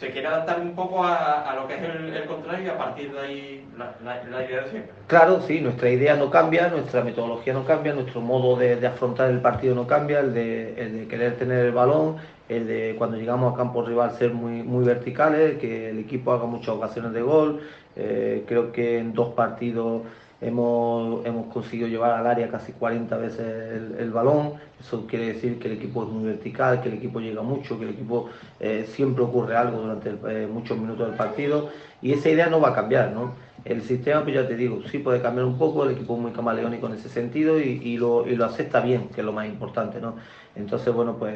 se 0.00 0.10
quiere 0.10 0.28
adaptar 0.28 0.60
un 0.60 0.74
poco 0.74 1.04
a, 1.04 1.54
lo 1.54 1.68
que 1.68 1.74
es 1.74 1.82
el, 1.82 2.24
contrario 2.24 2.64
y 2.64 2.68
a 2.70 2.78
partir 2.78 3.12
de 3.12 3.20
ahí 3.20 3.68
la, 4.02 4.44
idea 4.44 4.62
de 4.62 4.70
siempre. 4.70 4.92
Claro, 5.06 5.42
sí, 5.42 5.60
nuestra 5.60 5.90
idea 5.90 6.16
no 6.16 6.30
cambia, 6.30 6.68
nuestra 6.68 7.04
metodología 7.04 7.52
no 7.52 7.66
cambia, 7.66 7.92
nuestro 7.92 8.22
modo 8.22 8.56
de, 8.56 8.86
afrontar 8.86 9.30
el 9.30 9.42
partido 9.42 9.74
no 9.74 9.86
cambia, 9.86 10.20
el 10.20 10.32
de, 10.32 11.06
querer 11.10 11.36
tener 11.36 11.66
el 11.66 11.72
balón, 11.72 12.16
el 12.48 12.66
de 12.66 12.94
cuando 12.96 13.18
llegamos 13.18 13.52
a 13.52 13.56
campo 13.58 13.84
rival 13.84 14.12
ser 14.12 14.32
muy, 14.32 14.62
muy 14.62 14.86
verticales, 14.86 15.58
que 15.58 15.90
el 15.90 15.98
equipo 15.98 16.32
haga 16.32 16.46
muchas 16.46 16.70
ocasiones 16.70 17.12
de 17.12 17.20
gol. 17.20 17.60
Eh, 17.96 18.44
creo 18.46 18.72
que 18.72 18.98
en 18.98 19.12
dos 19.12 19.34
partidos 19.34 20.02
hemos, 20.40 21.24
hemos 21.26 21.52
conseguido 21.52 21.88
llevar 21.88 22.12
al 22.12 22.26
área 22.26 22.48
casi 22.48 22.72
40 22.72 23.16
veces 23.16 23.40
el, 23.98 24.10
balón, 24.10 24.54
eso 24.80 25.06
quiere 25.06 25.34
decir 25.34 25.58
que 25.58 25.68
el 25.68 25.74
equipo 25.74 26.04
es 26.04 26.08
muy 26.08 26.24
vertical, 26.24 26.80
que 26.80 26.88
el 26.88 26.94
equipo 26.94 27.20
llega 27.20 27.42
mucho, 27.42 27.78
que 27.78 27.84
el 27.84 27.90
equipo 27.90 28.30
eh, 28.58 28.86
siempre 28.88 29.22
ocurre 29.22 29.56
algo 29.56 29.80
durante 29.82 30.10
eh, 30.10 30.46
muchos 30.46 30.78
minutos 30.78 31.06
del 31.06 31.16
partido 31.16 31.70
y 32.00 32.12
esa 32.12 32.30
idea 32.30 32.48
no 32.48 32.60
va 32.60 32.70
a 32.70 32.74
cambiar, 32.74 33.12
¿no? 33.12 33.34
El 33.64 33.82
sistema, 33.82 34.22
pues 34.22 34.34
ya 34.34 34.48
te 34.48 34.56
digo, 34.56 34.80
sí 34.90 35.00
puede 35.00 35.20
cambiar 35.20 35.44
un 35.44 35.58
poco, 35.58 35.84
el 35.84 35.90
equipo 35.90 36.14
es 36.14 36.20
muy 36.20 36.32
camaleónico 36.32 36.86
en 36.86 36.94
ese 36.94 37.10
sentido 37.10 37.60
y, 37.60 37.98
lo, 37.98 38.26
y 38.26 38.34
lo, 38.34 38.46
acepta 38.46 38.80
bien, 38.80 39.08
que 39.08 39.20
es 39.20 39.24
lo 39.24 39.32
más 39.32 39.46
importante, 39.46 40.00
¿no? 40.00 40.14
Entonces, 40.56 40.94
bueno, 40.94 41.16
pues 41.18 41.34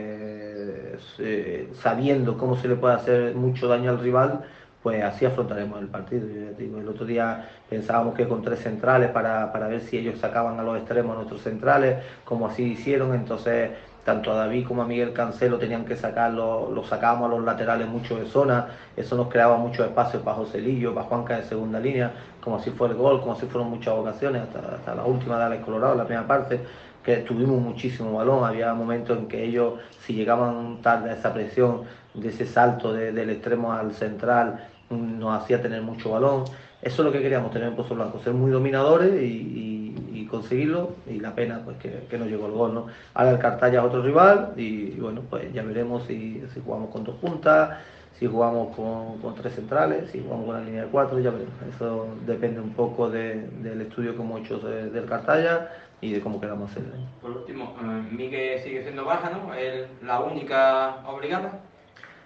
eh, 1.19 1.69
sabiendo 1.75 2.39
cómo 2.39 2.57
se 2.57 2.69
le 2.69 2.77
puede 2.77 2.95
hacer 2.95 3.35
mucho 3.35 3.69
daño 3.69 3.91
al 3.91 4.01
rival, 4.01 4.41
pues 4.85 5.03
así 5.03 5.25
afrontaremos 5.25 5.81
el 5.81 5.89
partido. 5.89 6.29
digo, 6.59 6.79
el 6.79 6.87
otro 6.87 7.07
día 7.07 7.49
pensábamos 7.71 8.15
que 8.15 8.29
con 8.29 8.43
tres 8.43 8.61
centrales 8.61 9.09
para, 9.13 9.51
para, 9.51 9.67
ver 9.67 9.81
si 9.81 9.97
ellos 9.97 10.21
sacaban 10.21 10.61
a 10.61 10.63
los 10.63 10.77
extremos 10.77 11.17
nuestros 11.17 11.41
centrales, 11.41 12.05
como 12.23 12.47
así 12.47 12.65
hicieron, 12.65 13.15
entonces 13.15 13.71
tanto 14.05 14.31
a 14.31 14.35
David 14.35 14.67
como 14.69 14.83
a 14.83 14.87
Miguel 14.87 15.15
Cancelo 15.15 15.59
tenían 15.59 15.87
que 15.87 15.97
sacarlo, 15.97 16.71
lo 16.71 16.85
sacábamos 16.85 17.31
a 17.31 17.35
los 17.35 17.45
laterales 17.47 17.89
mucho 17.89 18.19
de 18.19 18.27
zona, 18.27 18.67
eso 18.95 19.17
nos 19.17 19.29
creaba 19.29 19.57
mucho 19.57 19.83
espacio 19.87 20.21
para 20.21 20.37
Joselillo, 20.37 20.95
para 20.95 21.07
Juanca 21.07 21.39
de 21.39 21.45
segunda 21.45 21.81
línea, 21.81 22.13
como 22.43 22.61
si 22.61 22.71
fue 22.71 22.89
el 22.89 22.95
gol, 22.95 23.23
como 23.23 23.37
si 23.37 23.47
fueron 23.47 23.71
muchas 23.71 23.95
ocasiones, 23.95 24.43
hasta, 24.43 24.59
hasta 24.75 24.95
la 24.95 25.07
última 25.07 25.39
de 25.39 25.45
Alex 25.45 25.65
Colorado, 25.65 25.95
la 25.95 26.05
primera 26.05 26.27
parte, 26.27 26.61
que 27.03 27.17
tuvimos 27.19 27.59
muchísimo 27.59 28.13
balón, 28.13 28.45
había 28.45 28.75
momentos 28.75 29.17
en 29.17 29.29
que 29.29 29.45
ellos, 29.45 29.81
si 30.01 30.13
llegaban 30.13 30.83
tarde 30.83 31.09
a 31.09 31.15
esa 31.15 31.33
presión, 31.33 31.85
de 32.13 32.29
ese 32.29 32.47
salto 32.47 32.93
del 32.93 33.31
extremo 33.31 33.73
al 33.73 33.93
central, 33.93 34.69
nos 34.91 35.43
hacía 35.43 35.61
tener 35.61 35.83
mucho 35.83 36.11
balón. 36.11 36.45
Eso 36.83 37.03
es 37.03 37.07
lo 37.07 37.13
que 37.13 37.23
queríamos 37.23 37.51
tener 37.51 37.69
en 37.69 37.77
Pozo 37.77 37.95
Blanco, 37.95 38.21
ser 38.23 38.35
muy 38.35 38.51
dominadores 38.51 39.23
y, 39.23 40.29
conseguirlo. 40.31 40.97
Y 41.09 41.21
la 41.21 41.35
pena 41.35 41.61
pues 41.65 41.77
que, 41.79 42.19
no 42.19 42.27
llegó 42.27 42.47
el 42.47 42.53
gol. 42.53 42.75
¿no? 42.75 42.87
Ahora 43.15 43.31
el 43.31 43.39
Cartaya 43.39 43.79
es 43.81 43.85
otro 43.85 44.03
rival 44.03 44.53
y, 44.57 44.91
bueno, 44.93 45.23
pues 45.31 45.53
ya 45.53 45.63
veremos 45.63 46.05
si, 46.07 46.43
jugamos 46.65 46.91
con 46.91 47.05
dos 47.05 47.15
puntas, 47.17 47.79
si 48.19 48.27
jugamos 48.27 48.75
con, 48.75 49.35
tres 49.37 49.55
centrales, 49.55 50.11
si 50.11 50.21
jugamos 50.21 50.47
con 50.47 50.55
la 50.57 50.65
línea 50.65 50.85
de 50.85 50.89
cuatro, 50.89 51.21
ya 51.21 51.31
veremos. 51.31 51.55
Eso 51.75 52.09
depende 52.27 52.61
un 52.61 52.73
poco 52.75 53.09
del 53.09 53.81
estudio 53.81 54.17
que 54.17 54.23
hemos 54.23 54.41
hecho 54.41 54.59
del 54.59 55.05
Cartaya 55.07 55.71
y 56.01 56.13
de 56.13 56.21
cómo 56.21 56.41
queramos 56.41 56.71
hacer. 56.71 56.85
Por 57.23 57.31
último, 57.31 57.77
eh, 57.81 58.03
Miguel 58.11 58.61
sigue 58.63 58.83
siendo 58.83 59.05
baja, 59.05 59.31
¿no? 59.31 59.55
¿Es 59.55 59.87
la 60.03 60.21
única 60.21 60.97
obligada? 61.07 61.61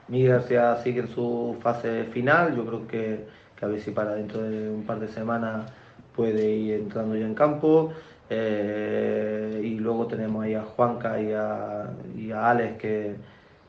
Miguel 0.09 0.33
García 0.33 0.77
sigue 0.83 1.01
en 1.01 1.09
su 1.09 1.57
fase 1.61 2.05
final, 2.05 2.57
yo 2.57 2.65
creo 2.65 2.87
que, 2.87 3.27
a 3.61 3.67
ver 3.67 3.81
si 3.81 3.91
para 3.91 4.15
dentro 4.15 4.43
de 4.43 4.71
un 4.71 4.85
par 4.85 5.01
de 5.01 5.09
semanas 5.09 5.71
puede 6.17 6.51
ir 6.51 6.75
entrando 6.75 7.17
ya 7.17 7.27
en 7.27 7.35
campo. 7.35 7.93
Eh, 8.31 9.61
y 9.65 9.79
luego 9.79 10.07
tenemos 10.07 10.45
ahí 10.45 10.55
a 10.55 10.63
Juanca 10.63 11.21
y 11.21 11.33
a, 11.33 11.91
y 12.17 12.31
Alex 12.31 12.79
que, 12.79 13.17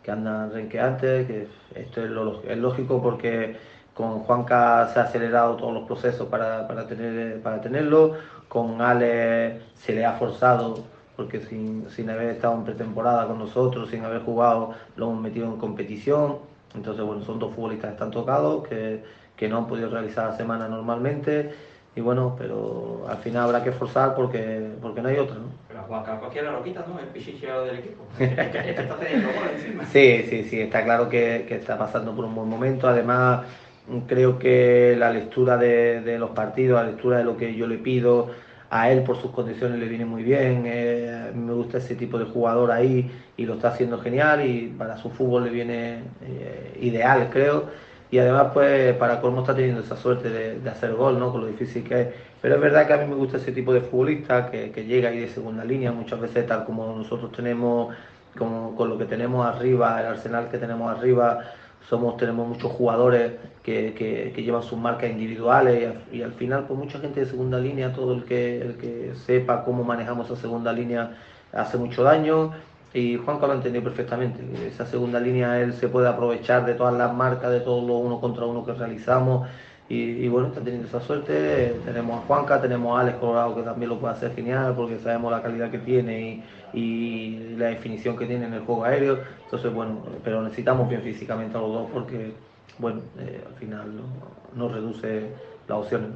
andan 0.08 0.52
renqueantes, 0.52 1.28
que 1.28 1.48
esto 1.76 2.04
es, 2.04 2.58
lógico 2.58 3.00
porque 3.00 3.58
con 3.94 4.22
Juanca 4.22 4.90
se 4.92 5.00
ha 5.00 5.04
acelerado 5.04 5.56
todos 5.56 5.72
los 5.72 5.84
procesos 5.86 6.28
para, 6.30 6.68
para, 6.68 6.88
tener, 6.88 7.40
para 7.44 7.62
tenerlo, 7.62 8.16
con 8.48 8.82
Alex 8.82 9.64
se 9.76 9.94
le 9.94 10.06
ha 10.06 10.14
forzado 10.14 10.84
porque 11.20 11.42
sin, 11.42 11.90
sin 11.90 12.10
haber 12.10 12.30
estado 12.30 12.54
en 12.56 12.64
pretemporada 12.64 13.28
con 13.28 13.40
nosotros, 13.40 13.90
sin 13.90 14.06
haber 14.06 14.22
jugado, 14.22 14.74
lo 14.96 15.10
hemos 15.10 15.22
metido 15.22 15.48
en 15.48 15.58
competición. 15.58 16.38
Entonces, 16.74 17.04
bueno, 17.04 17.22
son 17.26 17.40
dos 17.40 17.54
futbolistas 17.54 17.90
que 17.90 17.94
están 17.96 18.10
tocados, 18.10 18.66
que, 18.66 19.04
que 19.36 19.50
no 19.50 19.58
han 19.58 19.68
podido 19.68 19.90
realizar 19.90 20.30
la 20.30 20.38
semana 20.38 20.70
normalmente. 20.70 21.52
Y 21.94 22.00
bueno, 22.00 22.38
pero 22.38 23.06
al 23.10 23.18
final 23.18 23.44
habrá 23.44 23.62
que 23.62 23.74
forzar 23.74 24.16
porque, 24.16 24.70
porque 24.82 25.02
no 25.02 25.10
hay 25.10 25.18
otra, 25.18 25.36
¿no? 25.36 25.48
Pero 25.68 25.82
Juan 25.82 26.04
cualquiera 26.20 26.54
lo 26.54 26.64
quita, 26.64 26.86
¿no? 26.88 26.98
El 26.98 27.08
pichicheo 27.08 27.66
del 27.66 27.80
equipo. 27.80 28.06
sí, 29.92 30.24
sí, 30.30 30.44
sí, 30.46 30.62
está 30.62 30.86
claro 30.86 31.10
que, 31.10 31.44
que, 31.50 31.56
está 31.56 31.78
pasando 31.78 32.16
por 32.16 32.24
un 32.24 32.34
buen 32.34 32.48
momento. 32.48 32.88
Además, 32.88 33.42
creo 34.08 34.40
que 34.40 34.96
la 34.98 35.12
lectura 35.12 35.58
de, 35.58 36.00
de 36.00 36.18
los 36.18 36.30
partidos, 36.30 36.82
la 36.82 36.90
lectura 36.90 37.18
de 37.18 37.26
lo 37.26 37.36
que 37.36 37.56
yo 37.56 37.68
le 37.68 37.78
pido, 37.78 38.30
a 38.70 38.92
él 38.92 39.04
por 39.04 39.20
sus 39.22 39.32
condiciones 39.32 39.80
le 39.80 39.88
viene 39.88 40.06
muy 40.06 40.24
bien, 40.24 40.64
eh, 40.66 41.32
me 41.34 41.54
gusta 41.54 41.80
ese 41.80 41.96
tipo 41.96 42.20
de 42.20 42.26
jugador 42.26 42.72
ahí 42.72 43.10
y 43.36 43.46
lo 43.46 43.56
está 43.56 43.70
haciendo 43.70 44.00
genial 44.00 44.46
y 44.46 44.68
para 44.78 44.98
su 44.98 45.10
fútbol 45.10 45.46
le 45.46 45.50
viene 45.50 46.04
eh, 46.22 46.78
ideal 46.82 47.30
creo 47.32 47.66
y 48.12 48.18
además 48.18 48.48
pues 48.54 48.96
para 48.96 49.22
cómo 49.22 49.42
está 49.42 49.56
teniendo 49.56 49.82
esa 49.82 49.96
suerte 49.96 50.30
de, 50.30 50.70
hacer 50.70 50.94
gol, 50.94 51.20
¿no? 51.20 51.32
con 51.32 51.42
lo 51.42 51.48
difícil 51.48 51.84
que 51.84 52.02
es. 52.02 52.08
Pero 52.42 52.56
es 52.56 52.62
verdad 52.62 52.88
que 52.88 52.94
a 52.94 52.98
mí 52.98 53.06
me 53.06 53.16
gusta 53.16 53.38
ese 53.38 53.52
tipo 53.52 53.74
de 53.74 53.82
futbolista 53.82 54.50
que, 54.50 54.72
que 54.72 54.86
llega 54.86 55.10
ahí 55.10 55.20
de 55.20 55.28
segunda 55.28 55.64
línea, 55.64 55.92
muchas 55.92 56.20
veces 56.20 56.48
tal 56.48 56.66
como 56.66 56.96
nosotros 56.96 57.32
tenemos, 57.32 57.94
con, 58.38 58.76
con 58.76 58.90
lo 58.90 58.98
que 58.98 59.06
tenemos 59.06 59.46
arriba, 59.46 60.00
el 60.00 60.08
arsenal 60.08 60.50
que 60.50 60.58
tenemos 60.58 60.96
arriba, 60.98 61.40
somos 61.88 62.18
tenemos 62.18 62.48
muchos 62.48 62.72
jugadores 62.72 63.34
que, 63.64 63.94
que, 64.36 64.44
llevan 64.44 64.64
sus 64.64 64.78
marcas 64.80 65.10
individuales 65.10 65.94
y 66.12 66.22
al, 66.22 66.34
final 66.34 66.66
pues 66.68 66.80
mucha 66.80 67.00
gente 67.00 67.20
de 67.20 67.26
segunda 67.26 67.60
línea 67.60 67.94
todo 67.94 68.14
el 68.14 68.24
que 68.24 68.62
el 68.62 68.78
que 68.78 69.14
sepa 69.26 69.64
cómo 69.64 69.84
manejamos 69.84 70.28
esa 70.28 70.42
segunda 70.42 70.74
línea 70.74 71.18
hace 71.54 71.78
mucho 71.78 72.04
daño. 72.04 72.52
Y 72.92 73.18
Juan 73.18 73.40
lo 73.40 73.52
ha 73.52 73.56
entendido 73.56 73.84
perfectamente. 73.84 74.42
Esa 74.68 74.88
segunda 74.88 75.20
línea 75.20 75.62
él 75.62 75.74
se 75.74 75.88
puede 75.88 76.08
aprovechar 76.08 76.66
de 76.66 76.74
todas 76.74 76.96
las 76.96 77.14
marcas 77.14 77.52
de 77.52 77.60
todos 77.60 77.88
los 77.88 78.02
uno 78.02 78.20
contra 78.20 78.46
uno 78.46 78.66
que 78.66 78.74
realizamos 78.74 79.48
y, 79.92 80.28
bueno, 80.28 80.50
está 80.50 80.62
teniendo 80.62 80.88
esa 80.88 81.02
suerte. 81.02 81.74
Tenemos 81.84 82.20
a 82.20 82.28
Juanca, 82.28 82.62
tenemos 82.62 82.96
a 82.96 83.02
Alex 83.02 83.18
Colorado 83.18 83.56
que 83.56 83.64
también 83.64 83.90
lo 83.90 84.00
puede 84.00 84.14
hacer 84.14 84.36
genial 84.36 84.76
porque 84.76 85.00
sabemos 85.00 85.32
la 85.32 85.42
calidad 85.42 85.72
que 85.72 85.80
tiene 85.80 86.44
y, 86.74 87.56
la 87.58 87.70
definición 87.70 88.16
que 88.16 88.28
tiene 88.28 88.46
en 88.46 88.54
el 88.54 88.62
juego 88.62 88.86
aéreo. 88.86 89.18
Entonces, 89.46 89.74
bueno, 89.74 89.98
pero 90.24 90.44
necesitamos 90.44 90.88
bien 90.88 91.02
físicamente 91.02 91.58
a 91.58 91.62
los 91.62 91.74
dos 91.74 91.90
porque, 91.92 92.34
bueno, 92.78 93.02
eh, 93.18 93.42
al 93.48 93.56
final 93.56 93.88
nos 94.56 94.72
reduce 94.72 95.32
las 95.68 95.78
opciones. 95.80 96.10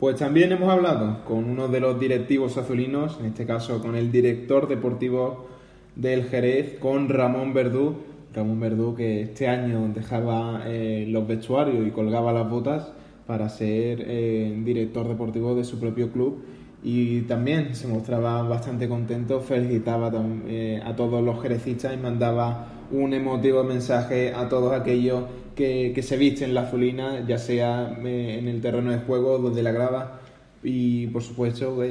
Pues 0.00 0.16
también 0.16 0.52
hemos 0.52 0.70
hablado 0.70 1.24
con 1.26 1.44
uno 1.44 1.68
de 1.68 1.80
los 1.80 2.00
directivos 2.00 2.56
azulinos, 2.56 3.18
en 3.20 3.26
este 3.26 3.44
caso 3.44 3.82
con 3.82 3.96
el 3.96 4.10
director 4.10 4.66
deportivo 4.66 5.48
del 5.94 6.24
Jerez, 6.24 6.78
con 6.78 7.10
Ramón 7.10 7.52
Verdú 7.52 8.15
Ramón 8.36 8.60
Verdú 8.60 8.94
que 8.94 9.22
este 9.22 9.48
año 9.48 9.90
dejaba 9.94 10.64
eh, 10.66 11.06
los 11.08 11.26
vestuarios 11.26 11.86
y 11.86 11.90
colgaba 11.90 12.34
las 12.34 12.48
botas 12.48 12.92
para 13.26 13.48
ser 13.48 14.04
eh, 14.06 14.54
director 14.62 15.08
deportivo 15.08 15.54
de 15.54 15.64
su 15.64 15.80
propio 15.80 16.12
club. 16.12 16.44
Y 16.82 17.22
también 17.22 17.74
se 17.74 17.88
mostraba 17.88 18.42
bastante 18.42 18.88
contento, 18.88 19.40
felicitaba 19.40 20.12
eh, 20.46 20.80
a 20.84 20.94
todos 20.94 21.24
los 21.24 21.40
jerecistas 21.42 21.94
y 21.94 21.96
mandaba 21.96 22.66
un 22.92 23.14
emotivo 23.14 23.64
mensaje 23.64 24.32
a 24.34 24.48
todos 24.48 24.72
aquellos 24.72 25.24
que, 25.56 25.92
que 25.94 26.02
se 26.02 26.18
visten 26.18 26.52
la 26.54 26.62
azulina, 26.62 27.26
ya 27.26 27.38
sea 27.38 27.98
en 27.98 28.46
el 28.46 28.60
terreno 28.60 28.92
de 28.92 28.98
juego, 28.98 29.38
donde 29.38 29.62
la 29.62 29.72
graba. 29.72 30.20
Y 30.62 31.06
por 31.08 31.22
supuesto 31.22 31.82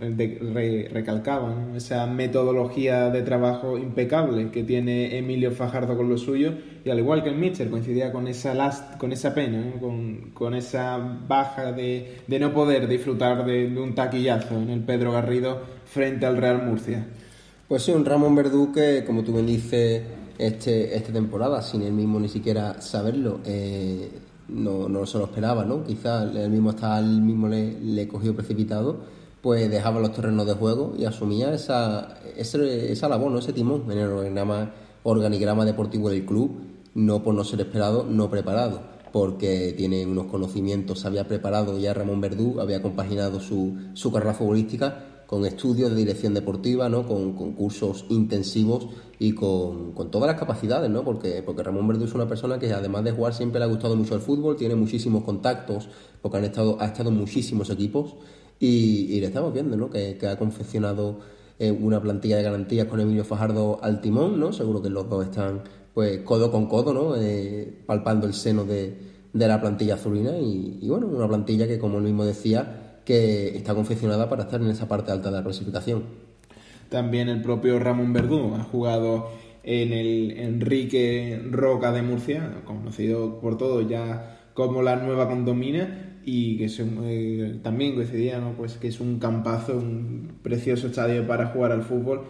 de, 0.00 0.88
recalcaban 0.92 1.74
esa 1.74 2.06
metodología 2.06 3.10
de 3.10 3.22
trabajo 3.22 3.76
impecable 3.76 4.50
que 4.50 4.62
tiene 4.62 5.18
Emilio 5.18 5.50
Fajardo 5.50 5.96
con 5.96 6.08
lo 6.08 6.16
suyo 6.16 6.52
y 6.84 6.90
al 6.90 7.00
igual 7.00 7.24
que 7.24 7.30
el 7.30 7.36
Mister 7.36 7.68
coincidía 7.68 8.12
con 8.12 8.28
esa 8.28 8.54
last, 8.54 8.96
con 8.96 9.10
esa 9.10 9.34
pena 9.34 9.72
con, 9.80 10.30
con, 10.32 10.54
esa 10.54 10.98
baja 10.98 11.72
de, 11.72 12.18
de, 12.26 12.38
no 12.38 12.52
poder 12.52 12.86
disfrutar 12.86 13.44
de, 13.44 13.66
un 13.76 13.94
taquillazo 13.94 14.56
en 14.56 14.70
el 14.70 14.80
Pedro 14.80 15.10
Garrido 15.10 15.60
frente 15.84 16.26
al 16.26 16.36
Real 16.36 16.64
Murcia. 16.64 17.04
Pues 17.66 17.82
sí, 17.82 17.90
un 17.90 18.04
Ramón 18.04 18.36
Verdú 18.36 18.72
que 18.72 19.04
como 19.04 19.24
tú 19.24 19.32
me 19.32 19.42
dices 19.42 20.02
este, 20.38 20.96
esta 20.96 21.12
temporada 21.12 21.60
sin 21.60 21.82
él 21.82 21.92
mismo 21.92 22.20
ni 22.20 22.28
siquiera 22.28 22.80
saberlo 22.80 23.40
eh, 23.44 24.10
no, 24.46 24.88
no 24.88 25.04
se 25.06 25.18
lo 25.18 25.24
esperaba, 25.24 25.64
¿no? 25.64 25.82
Quizás 25.82 26.34
él 26.36 26.50
mismo 26.50 26.70
estaba, 26.70 27.00
él 27.00 27.20
mismo 27.20 27.48
le, 27.48 27.80
le 27.80 28.06
cogió 28.06 28.34
precipitado 28.34 29.17
pues 29.48 29.70
dejaba 29.70 29.98
los 29.98 30.12
terrenos 30.12 30.46
de 30.46 30.52
juego 30.52 30.92
y 30.98 31.06
asumía 31.06 31.54
esa, 31.54 32.18
esa 32.36 33.08
labor, 33.08 33.32
¿no? 33.32 33.38
ese 33.38 33.54
timón 33.54 33.90
en 33.90 33.96
el 33.96 34.10
organigrama, 35.04 35.64
deportivo 35.64 36.10
del 36.10 36.26
club, 36.26 36.50
no 36.94 37.22
por 37.22 37.32
no 37.32 37.44
ser 37.44 37.62
esperado, 37.62 38.04
no 38.04 38.28
preparado, 38.28 38.82
porque 39.10 39.72
tiene 39.74 40.04
unos 40.04 40.26
conocimientos, 40.26 41.06
había 41.06 41.26
preparado 41.26 41.78
ya 41.78 41.94
Ramón 41.94 42.20
Verdú, 42.20 42.60
había 42.60 42.82
compaginado 42.82 43.40
su, 43.40 43.74
su 43.94 44.12
carrera 44.12 44.34
futbolística 44.34 45.22
con 45.26 45.46
estudios 45.46 45.88
de 45.88 45.96
dirección 45.96 46.34
deportiva, 46.34 46.90
¿no? 46.90 47.06
con, 47.06 47.32
cursos 47.32 48.04
intensivos 48.10 48.86
y 49.18 49.32
con, 49.32 49.92
con, 49.92 50.10
todas 50.10 50.26
las 50.26 50.38
capacidades, 50.38 50.90
¿no? 50.90 51.04
porque, 51.04 51.42
porque 51.42 51.62
Ramón 51.62 51.88
Verdú 51.88 52.04
es 52.04 52.12
una 52.12 52.28
persona 52.28 52.58
que 52.58 52.70
además 52.70 53.02
de 53.04 53.12
jugar 53.12 53.32
siempre 53.32 53.60
le 53.60 53.64
ha 53.64 53.68
gustado 53.68 53.96
mucho 53.96 54.14
el 54.14 54.20
fútbol, 54.20 54.56
tiene 54.56 54.74
muchísimos 54.74 55.24
contactos, 55.24 55.88
porque 56.20 56.36
han 56.36 56.44
estado, 56.44 56.76
ha 56.80 56.84
estado 56.84 57.08
en 57.08 57.16
muchísimos 57.16 57.70
equipos 57.70 58.14
y, 58.60 59.20
le 59.20 59.26
estamos 59.26 59.52
viendo, 59.52 59.76
¿no? 59.76 59.90
Que, 59.90 60.18
ha 60.26 60.36
confeccionado 60.36 61.20
eh, 61.58 61.70
una 61.70 62.00
plantilla 62.00 62.36
de 62.36 62.42
garantías 62.42 62.86
con 62.86 63.00
Emilio 63.00 63.24
Fajardo 63.24 63.78
al 63.82 64.00
timón, 64.00 64.40
¿no? 64.40 64.52
Seguro 64.52 64.82
que 64.82 64.90
los 64.90 65.08
dos 65.08 65.24
están, 65.24 65.62
pues, 65.94 66.20
codo 66.20 66.50
con 66.50 66.66
codo, 66.66 66.92
¿no? 66.92 67.16
Eh, 67.16 67.82
palpando 67.86 68.26
el 68.26 68.34
seno 68.34 68.64
de, 68.64 68.96
de 69.32 69.48
la 69.48 69.60
plantilla 69.60 69.94
azulina 69.94 70.36
y, 70.38 70.86
bueno, 70.88 71.06
una 71.06 71.28
plantilla 71.28 71.66
que 71.66 71.78
como 71.78 71.98
él 71.98 72.04
mismo 72.04 72.24
decía, 72.24 73.00
que 73.04 73.56
está 73.56 73.74
confeccionada 73.74 74.28
para 74.28 74.44
estar 74.44 74.60
en 74.60 74.68
esa 74.68 74.88
parte 74.88 75.12
alta 75.12 75.30
de 75.30 75.36
la 75.36 75.44
clasificación. 75.44 76.04
También 76.88 77.28
el 77.28 77.42
propio 77.42 77.78
Ramón 77.78 78.12
Verdú 78.12 78.54
ha 78.54 78.64
jugado 78.64 79.30
en 79.62 79.92
el 79.92 80.32
Enrique 80.32 81.42
Roca 81.50 81.92
de 81.92 82.02
Murcia, 82.02 82.62
conocido 82.64 83.40
por 83.40 83.58
todos 83.58 83.88
ya 83.88 84.38
como 84.54 84.82
la 84.82 84.96
nueva 84.96 85.28
condomina, 85.28 86.07
y 86.30 86.58
que 86.58 86.66
eh, 86.66 87.60
también 87.64 87.94
coincidía, 87.94 88.38
¿no? 88.38 88.52
Pues 88.52 88.76
que 88.76 88.88
es 88.88 89.00
un 89.00 89.18
campazo, 89.18 89.78
un 89.78 90.40
precioso 90.42 90.88
estadio 90.88 91.26
para 91.26 91.46
jugar 91.46 91.72
al 91.72 91.82
fútbol. 91.82 92.20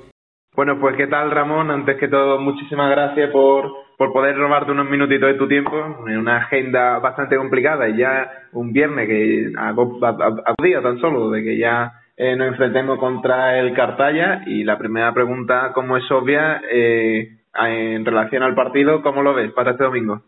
Bueno, 0.55 0.79
pues 0.81 0.97
qué 0.97 1.09
tal 1.09 1.33
Ramón, 1.33 1.71
antes 1.71 1.97
que 1.99 2.07
todo 2.07 2.39
muchísimas 2.39 2.91
gracias 2.91 3.31
por, 3.33 3.73
por 3.97 4.13
poder 4.13 4.37
robarte 4.37 4.71
unos 4.71 4.89
minutitos 4.89 5.33
de 5.33 5.39
tu 5.39 5.49
tiempo 5.49 5.77
en 6.07 6.17
una 6.17 6.37
agenda 6.39 7.01
bastante 7.01 7.37
complicada 7.37 7.89
y 7.89 7.97
ya 7.97 8.31
un 8.53 8.73
viernes 8.73 9.09
que 9.09 9.53
a, 9.57 9.71
a, 9.71 10.63
día 10.63 10.81
tan 10.81 11.01
solo 11.01 11.31
de 11.31 11.43
que 11.43 11.59
ya 11.59 11.93
eh, 12.17 12.37
nos 12.37 12.49
enfrentemos 12.49 13.01
contra 13.01 13.59
el 13.59 13.75
Cartaya 13.75 14.43
y 14.47 14.63
la 14.63 14.79
primera 14.79 15.13
pregunta, 15.13 15.73
como 15.75 15.97
es 15.97 16.09
obvia, 16.11 16.63
eh, 16.71 17.37
en 17.55 18.05
relación 18.05 18.45
al 18.45 18.55
partido, 18.55 19.03
¿cómo 19.03 19.23
lo 19.23 19.35
ves 19.35 19.51
para 19.53 19.73
este 19.73 19.85
domingo? 19.85 20.23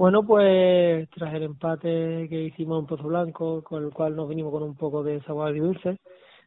Bueno, 0.00 0.24
pues 0.26 1.10
tras 1.10 1.34
el 1.34 1.42
empate 1.42 2.26
que 2.30 2.44
hicimos 2.44 2.80
en 2.80 2.86
Pozo 2.86 3.02
Blanco, 3.08 3.62
con 3.62 3.84
el 3.84 3.92
cual 3.92 4.16
nos 4.16 4.30
vinimos 4.30 4.50
con 4.50 4.62
un 4.62 4.74
poco 4.74 5.02
de 5.02 5.20
sabor 5.24 5.54
dulce, 5.54 5.98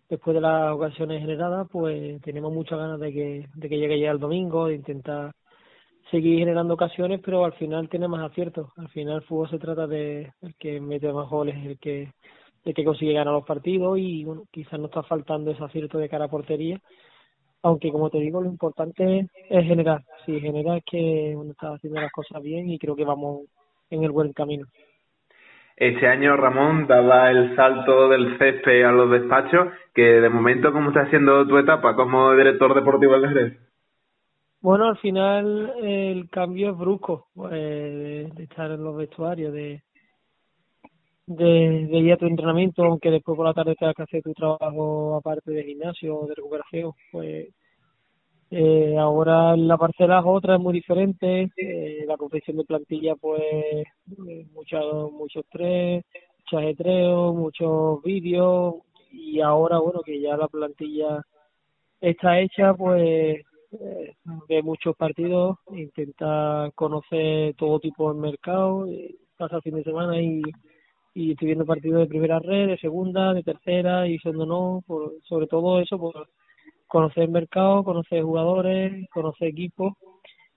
después 0.09 0.33
de 0.33 0.41
las 0.41 0.73
ocasiones 0.73 1.21
generadas, 1.21 1.67
pues 1.71 2.19
tenemos 2.23 2.51
muchas 2.51 2.79
ganas 2.79 2.99
de 2.99 3.13
que, 3.13 3.47
de 3.53 3.69
que 3.69 3.77
llegue 3.77 3.99
ya 3.99 4.09
el 4.09 4.17
domingo, 4.17 4.65
de 4.65 4.73
intentar 4.73 5.33
seguir 6.09 6.39
generando 6.39 6.73
ocasiones, 6.73 7.21
pero 7.23 7.45
al 7.45 7.53
final 7.53 7.89
tiene 7.89 8.07
más 8.07 8.31
aciertos. 8.31 8.69
Al 8.75 8.89
final 8.89 9.17
el 9.17 9.21
fútbol 9.23 9.51
se 9.51 9.59
trata 9.59 9.85
de 9.85 10.33
el 10.41 10.55
que 10.55 10.81
mete 10.81 11.13
más 11.13 11.29
goles, 11.29 11.55
el 11.63 11.77
que 11.77 12.11
de 12.65 12.73
que 12.73 12.83
consigue 12.83 13.13
ganar 13.13 13.35
los 13.35 13.45
partidos 13.45 13.99
y 13.99 14.23
bueno, 14.25 14.45
quizás 14.51 14.79
no 14.79 14.87
está 14.87 15.03
faltando 15.03 15.51
ese 15.51 15.63
acierto 15.63 15.99
de 15.99 16.09
cara 16.09 16.25
a 16.25 16.29
portería, 16.29 16.79
aunque 17.63 17.91
como 17.91 18.09
te 18.09 18.19
digo, 18.19 18.41
lo 18.41 18.49
importante 18.49 19.27
es 19.49 19.65
generar, 19.65 20.01
sí, 20.25 20.39
generar 20.39 20.83
que 20.83 21.33
uno 21.35 21.51
está 21.51 21.73
haciendo 21.73 22.01
las 22.01 22.11
cosas 22.11 22.43
bien 22.43 22.69
y 22.69 22.77
creo 22.77 22.95
que 22.95 23.05
vamos 23.05 23.43
en 23.89 24.03
el 24.03 24.11
buen 24.11 24.33
camino. 24.33 24.67
Este 25.75 26.07
año, 26.07 26.35
Ramón, 26.37 26.85
daba 26.87 27.31
el 27.31 27.55
salto 27.55 28.09
del 28.09 28.37
césped 28.37 28.83
a 28.83 28.91
los 28.91 29.09
despachos, 29.09 29.69
que 29.93 30.03
de 30.03 30.29
momento, 30.29 30.71
¿cómo 30.71 30.89
está 30.89 31.01
haciendo 31.01 31.47
tu 31.47 31.57
etapa 31.57 31.95
como 31.95 32.35
director 32.35 32.75
deportivo 32.75 33.13
del 33.13 33.29
Jerez? 33.29 33.59
Bueno, 34.61 34.87
al 34.87 34.97
final 34.97 35.73
el 35.81 36.29
cambio 36.29 36.71
es 36.71 36.77
brusco, 36.77 37.27
eh, 37.51 38.29
de 38.33 38.43
estar 38.43 38.71
en 38.71 38.83
los 38.83 38.95
vestuarios, 38.95 39.51
de, 39.51 39.81
de, 41.25 41.87
de 41.87 41.97
ir 41.99 42.13
a 42.13 42.17
tu 42.17 42.25
entrenamiento, 42.25 42.83
aunque 42.83 43.11
después 43.11 43.35
por 43.35 43.45
la 43.45 43.53
tarde 43.53 43.75
tengas 43.75 43.95
que 43.95 44.03
hacer 44.03 44.21
tu 44.21 44.33
trabajo 44.33 45.15
aparte 45.15 45.51
de 45.51 45.63
gimnasio 45.63 46.19
o 46.19 46.27
de 46.27 46.35
recuperación, 46.35 46.91
pues 47.11 47.49
eh, 48.51 48.97
ahora 48.99 49.55
la 49.57 49.77
parcela 49.77 50.19
es 50.19 50.25
otra, 50.27 50.55
es 50.55 50.61
muy 50.61 50.73
diferente, 50.73 51.49
eh, 51.57 52.05
la 52.07 52.17
confección 52.17 52.57
de 52.57 52.65
plantilla 52.65 53.15
pues 53.15 53.41
eh, 53.41 53.85
mucho, 54.53 55.09
mucho 55.11 55.39
estrés, 55.39 56.03
mucho 56.39 56.57
ajetreo, 56.57 57.33
muchos 57.33 58.03
vídeos 58.03 58.75
y 59.11 59.39
ahora 59.41 59.79
bueno 59.79 60.01
que 60.03 60.19
ya 60.21 60.37
la 60.37 60.47
plantilla 60.47 61.23
está 61.99 62.39
hecha 62.39 62.73
pues 62.75 63.39
eh, 63.79 64.13
de 64.47 64.61
muchos 64.61 64.95
partidos, 64.95 65.57
intenta 65.71 66.69
conocer 66.75 67.55
todo 67.55 67.79
tipo 67.79 68.13
de 68.13 68.19
mercado, 68.19 68.85
eh, 68.87 69.15
pasa 69.35 69.55
el 69.55 69.61
fin 69.63 69.75
de 69.75 69.83
semana 69.83 70.21
y 70.21 70.43
y 71.13 71.31
estoy 71.31 71.47
viendo 71.47 71.65
partidos 71.65 72.01
de 72.01 72.07
primera 72.07 72.39
red, 72.39 72.67
de 72.67 72.77
segunda, 72.77 73.33
de 73.33 73.43
tercera 73.43 74.07
y 74.07 74.17
siendo 74.19 74.45
no, 74.45 74.83
por, 74.85 75.13
sobre 75.23 75.47
todo 75.47 75.79
eso, 75.79 75.97
por 75.97 76.29
conocer 76.87 77.23
el 77.23 77.31
mercado, 77.31 77.83
conocer 77.83 78.23
jugadores, 78.23 79.07
conocer 79.09 79.49
equipos 79.49 79.93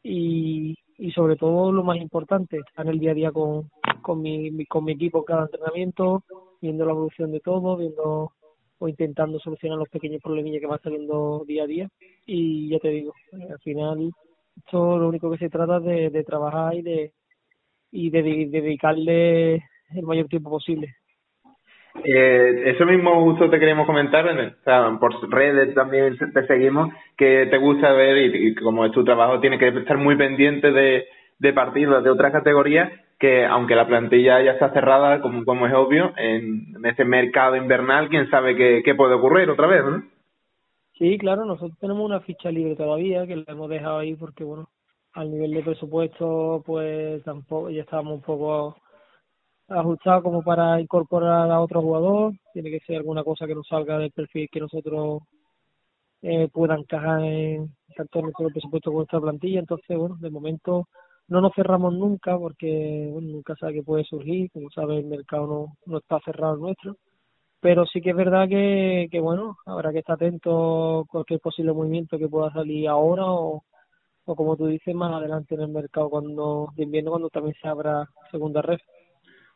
y, 0.02 0.74
y 0.98 1.10
sobre 1.12 1.36
todo 1.36 1.72
lo 1.72 1.82
más 1.82 1.98
importante, 1.98 2.58
estar 2.58 2.86
en 2.86 2.92
el 2.92 2.98
día 2.98 3.10
a 3.10 3.14
día 3.14 3.32
con, 3.32 3.70
con, 4.02 4.22
mi, 4.22 4.64
con 4.66 4.84
mi 4.84 4.92
equipo 4.92 5.24
cada 5.24 5.42
entrenamiento, 5.42 6.24
viendo 6.60 6.84
la 6.84 6.92
evolución 6.92 7.32
de 7.32 7.40
todo, 7.40 7.76
viendo 7.76 8.32
o 8.78 8.88
intentando 8.88 9.38
solucionar 9.38 9.78
los 9.78 9.88
pequeños 9.88 10.20
problemillas 10.22 10.60
que 10.60 10.66
van 10.66 10.82
saliendo 10.82 11.44
día 11.46 11.64
a 11.64 11.66
día. 11.66 11.88
Y 12.26 12.68
ya 12.68 12.78
te 12.78 12.88
digo, 12.88 13.12
al 13.50 13.58
final 13.60 14.10
esto 14.56 14.98
lo 14.98 15.08
único 15.08 15.30
que 15.30 15.38
se 15.38 15.50
trata 15.50 15.80
de, 15.80 16.10
de 16.10 16.24
trabajar 16.24 16.74
y 16.74 16.82
de 16.82 17.12
y 17.92 18.10
de 18.10 18.22
dedicarle 18.22 19.62
el 19.94 20.02
mayor 20.02 20.26
tiempo 20.26 20.50
posible. 20.50 20.94
Eh, 22.04 22.72
eso 22.74 22.84
mismo 22.84 23.22
justo 23.24 23.48
te 23.48 23.58
queríamos 23.58 23.86
comentar, 23.86 24.26
o 24.26 25.00
por 25.00 25.30
redes 25.30 25.74
también 25.74 26.16
te 26.18 26.46
seguimos, 26.46 26.92
que 27.16 27.46
te 27.46 27.56
gusta 27.56 27.92
ver 27.92 28.34
y, 28.34 28.54
como 28.54 28.84
es 28.84 28.92
tu 28.92 29.02
trabajo, 29.04 29.40
tiene 29.40 29.58
que 29.58 29.68
estar 29.68 29.96
muy 29.96 30.16
pendiente 30.16 30.72
de, 30.72 31.06
de 31.38 31.52
partidos 31.52 32.04
de 32.04 32.10
otras 32.10 32.32
categorías 32.32 32.92
que 33.18 33.46
aunque 33.46 33.74
la 33.74 33.86
plantilla 33.86 34.42
ya 34.42 34.52
está 34.52 34.70
cerrada, 34.72 35.22
como, 35.22 35.44
como 35.44 35.66
es 35.66 35.74
obvio, 35.74 36.12
en, 36.16 36.76
en 36.76 36.86
ese 36.86 37.04
mercado 37.04 37.56
invernal, 37.56 38.08
quién 38.08 38.28
sabe 38.30 38.54
qué, 38.56 38.82
qué 38.84 38.94
puede 38.94 39.14
ocurrir 39.14 39.48
otra 39.48 39.66
vez, 39.66 39.84
¿no? 39.84 40.02
Sí, 40.98 41.18
claro, 41.18 41.44
nosotros 41.44 41.78
tenemos 41.78 42.04
una 42.04 42.20
ficha 42.20 42.50
libre 42.50 42.74
todavía 42.74 43.26
que 43.26 43.36
la 43.36 43.44
hemos 43.48 43.68
dejado 43.68 43.98
ahí 43.98 44.14
porque, 44.14 44.44
bueno, 44.44 44.68
al 45.12 45.30
nivel 45.30 45.52
de 45.52 45.62
presupuesto, 45.62 46.62
pues 46.64 47.22
tampoco, 47.24 47.70
ya 47.70 47.82
estábamos 47.82 48.14
un 48.14 48.22
poco 48.22 48.76
ajustado 49.68 50.22
como 50.22 50.42
para 50.42 50.80
incorporar 50.80 51.50
a 51.50 51.60
otro 51.60 51.82
jugador, 51.82 52.34
tiene 52.52 52.70
que 52.70 52.80
ser 52.80 52.96
alguna 52.98 53.24
cosa 53.24 53.46
que 53.46 53.54
nos 53.54 53.66
salga 53.66 53.98
del 53.98 54.12
perfil 54.12 54.48
que 54.50 54.60
nosotros 54.60 55.22
eh, 56.22 56.48
puedan 56.52 56.80
encajar 56.80 57.22
en 57.22 57.74
tanto 57.96 58.18
en 58.18 58.24
nuestro 58.26 58.48
presupuesto 58.50 58.90
como 58.90 59.00
nuestra 59.00 59.20
plantilla, 59.20 59.60
entonces 59.60 59.96
bueno, 59.96 60.16
de 60.20 60.30
momento 60.30 60.88
no 61.28 61.40
nos 61.40 61.54
cerramos 61.54 61.94
nunca 61.94 62.38
porque 62.38 63.08
bueno, 63.12 63.28
nunca 63.28 63.56
sabe 63.56 63.74
que 63.74 63.82
puede 63.82 64.04
surgir, 64.04 64.50
como 64.52 64.70
sabe 64.70 64.98
el 64.98 65.06
mercado 65.06 65.46
no, 65.46 65.76
no 65.86 65.98
está 65.98 66.20
cerrado 66.24 66.56
nuestro, 66.56 66.96
pero 67.60 67.86
sí 67.86 68.00
que 68.00 68.10
es 68.10 68.16
verdad 68.16 68.48
que, 68.48 69.08
que 69.10 69.20
bueno, 69.20 69.56
habrá 69.66 69.92
que 69.92 70.00
estar 70.00 70.14
atento 70.14 71.00
a 71.00 71.04
cualquier 71.06 71.40
posible 71.40 71.72
movimiento 71.72 72.18
que 72.18 72.28
pueda 72.28 72.52
salir 72.52 72.88
ahora 72.88 73.24
o, 73.26 73.64
o 74.24 74.36
como 74.36 74.56
tú 74.56 74.66
dices 74.66 74.94
más 74.94 75.12
adelante 75.12 75.54
en 75.54 75.62
el 75.62 75.68
mercado 75.68 76.10
cuando 76.10 76.68
de 76.76 76.84
invierno 76.84 77.10
cuando 77.10 77.30
también 77.30 77.56
se 77.60 77.68
abra 77.68 78.08
segunda 78.30 78.62
red. 78.62 78.78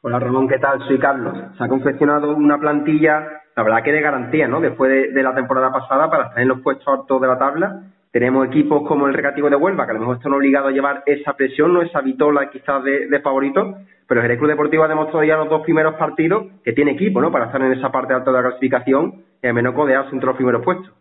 Hola 0.03 0.19
Ramón, 0.19 0.49
¿qué 0.49 0.59
tal? 0.59 0.79
Soy 0.89 0.99
Carlos. 0.99 1.37
Se 1.59 1.63
ha 1.63 1.69
confeccionado 1.69 2.35
una 2.35 2.59
plantilla, 2.59 3.43
la 3.55 3.63
verdad 3.63 3.83
que 3.83 3.93
de 3.93 4.01
garantía, 4.01 4.49
¿no? 4.49 4.59
Después 4.59 5.13
de, 5.13 5.23
la 5.23 5.35
temporada 5.35 5.71
pasada 5.71 6.09
para 6.11 6.29
estar 6.29 6.41
en 6.41 6.49
los 6.49 6.63
puestos 6.63 6.89
altos 6.89 7.21
de 7.21 7.27
la 7.27 7.39
tabla. 7.39 7.83
Tenemos 8.11 8.47
equipos 8.47 8.89
como 8.89 9.07
el 9.07 9.13
Recativo 9.13 9.51
de 9.51 9.57
Huelva, 9.57 9.85
que 9.85 9.91
a 9.91 9.95
lo 9.95 10.01
mejor 10.01 10.17
están 10.17 10.33
obligados 10.33 10.71
a 10.71 10.73
llevar 10.73 11.03
esa 11.05 11.35
presión, 11.35 11.75
no 11.75 11.83
esa 11.83 12.01
vitola 12.01 12.49
quizás 12.49 12.83
de, 12.83 13.09
de 13.09 13.21
favorito, 13.21 13.75
pero 14.09 14.23
el 14.23 14.39
Club 14.39 14.49
Deportivo 14.49 14.85
ha 14.85 14.89
demostrado 14.89 15.23
ya 15.23 15.37
los 15.37 15.51
dos 15.51 15.61
primeros 15.65 15.95
partidos 15.97 16.47
que 16.65 16.73
tiene 16.73 16.93
equipo, 16.93 17.21
¿no? 17.21 17.31
Para 17.31 17.47
estar 17.47 17.61
en 17.61 17.75
esa 17.75 17.93
parte 17.93 18.15
alta 18.15 18.31
de 18.31 18.37
la 18.39 18.43
clasificación 18.43 19.23
y 19.43 19.47
al 19.49 19.53
menos 19.53 19.75
codearse 19.75 20.15
entre 20.15 20.29
los 20.29 20.37
primeros 20.37 20.65
puestos. 20.65 20.95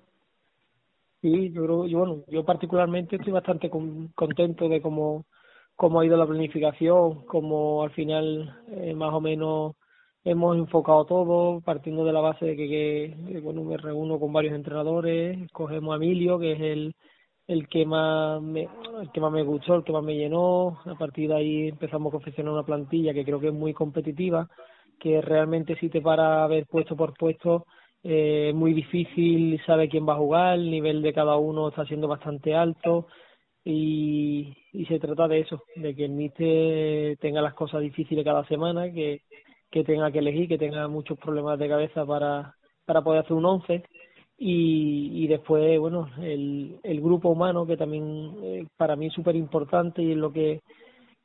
Sí, 1.21 1.53
yo 1.53 1.63
creo, 1.63 1.87
yo, 1.87 1.99
bueno, 1.99 2.17
yo 2.27 2.43
particularmente 2.43 3.15
estoy 3.15 3.31
bastante 3.31 3.69
contento 3.69 4.67
de 4.67 4.81
cómo 4.81 5.23
cómo 5.79 6.01
ha 6.01 6.05
ido 6.05 6.17
la 6.17 6.27
planificación, 6.27 7.25
cómo 7.25 7.83
al 7.83 7.91
final 7.91 8.53
eh, 8.67 8.93
más 8.93 9.13
o 9.13 9.21
menos 9.21 9.75
hemos 10.25 10.57
enfocado 10.57 11.05
todo 11.05 11.61
partiendo 11.61 12.03
de 12.03 12.11
la 12.11 12.19
base 12.19 12.45
de 12.47 12.57
que, 12.57 13.15
que, 13.31 13.39
bueno 13.39 13.63
me 13.63 13.77
reúno 13.77 14.19
con 14.19 14.33
varios 14.33 14.55
entrenadores 14.55 15.49
cogemos 15.53 15.93
a 15.93 15.95
Emilio 15.95 16.37
que 16.37 16.51
es 16.51 16.59
el 16.59 16.95
el 17.47 17.69
que 17.69 17.85
más 17.85 18.41
me 18.41 18.67
el 19.01 19.09
que 19.13 19.21
más 19.21 19.31
me 19.31 19.41
gustó 19.43 19.75
el 19.75 19.85
que 19.85 19.93
más 19.93 20.03
me 20.03 20.15
llenó. 20.15 20.79
A 20.85 20.95
partir 20.95 21.29
de 21.29 21.35
ahí 21.35 21.67
empezamos 21.69 22.11
a 22.11 22.17
confeccionar 22.17 22.53
una 22.53 22.63
plantilla 22.65 23.13
que 23.13 23.23
creo 23.23 23.39
que 23.39 23.47
es 23.47 23.53
muy 23.53 23.73
competitiva 23.73 24.49
que 24.99 25.21
realmente 25.21 25.77
si 25.77 25.87
te 25.89 26.01
para 26.01 26.43
a 26.43 26.47
ver 26.47 26.65
puesto 26.67 26.97
por 26.97 27.13
puesto 27.13 27.65
eh, 28.03 28.49
es 28.49 28.55
muy 28.55 28.73
difícil 28.73 29.61
saber 29.65 29.87
quién 29.87 30.05
va 30.05 30.13
a 30.13 30.23
jugar 30.23 30.55
el 30.55 30.69
nivel 30.69 31.01
de 31.01 31.13
cada 31.13 31.37
uno 31.37 31.69
está 31.69 31.85
siendo 31.85 32.09
bastante 32.09 32.53
alto 32.53 33.07
y, 33.63 34.55
y 34.73 34.85
se 34.85 34.99
trata 34.99 35.27
de 35.27 35.39
eso, 35.41 35.63
de 35.75 35.95
que 35.95 36.05
el 36.05 36.11
míster 36.11 37.17
tenga 37.17 37.41
las 37.41 37.53
cosas 37.53 37.81
difíciles 37.81 38.23
cada 38.25 38.45
semana, 38.47 38.91
que, 38.91 39.21
que 39.69 39.83
tenga 39.83 40.11
que 40.11 40.19
elegir, 40.19 40.47
que 40.47 40.57
tenga 40.57 40.87
muchos 40.87 41.17
problemas 41.19 41.59
de 41.59 41.69
cabeza 41.69 42.05
para, 42.05 42.55
para 42.85 43.01
poder 43.01 43.21
hacer 43.21 43.33
un 43.33 43.45
once. 43.45 43.83
Y, 44.37 45.23
y 45.25 45.27
después, 45.27 45.77
bueno, 45.79 46.09
el, 46.21 46.79
el 46.81 47.01
grupo 47.01 47.29
humano 47.29 47.67
que 47.67 47.75
también 47.75 48.35
eh, 48.41 48.65
para 48.77 48.95
mí 48.95 49.07
es 49.07 49.13
súper 49.13 49.35
importante 49.35 50.01
y 50.01 50.11
es 50.11 50.17
lo 50.17 50.31
que 50.31 50.61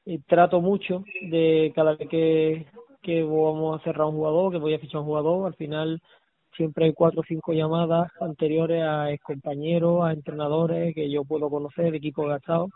eh, 0.06 0.18
trato 0.26 0.60
mucho 0.60 1.04
de 1.30 1.72
cada 1.76 1.94
vez 1.94 2.08
que, 2.08 2.66
que 3.02 3.22
vamos 3.22 3.80
a 3.80 3.84
cerrar 3.84 4.08
un 4.08 4.16
jugador, 4.16 4.52
que 4.52 4.58
voy 4.58 4.74
a 4.74 4.80
fichar 4.80 5.00
un 5.00 5.06
jugador, 5.06 5.46
al 5.46 5.54
final 5.54 6.00
siempre 6.56 6.86
hay 6.86 6.92
cuatro 6.92 7.20
o 7.20 7.24
cinco 7.26 7.52
llamadas 7.52 8.10
anteriores 8.20 8.82
a 8.82 9.08
compañeros, 9.22 10.04
a 10.04 10.12
entrenadores 10.12 10.94
que 10.94 11.10
yo 11.10 11.24
puedo 11.24 11.50
conocer, 11.50 11.94
equipos 11.94 12.28
gastados, 12.28 12.70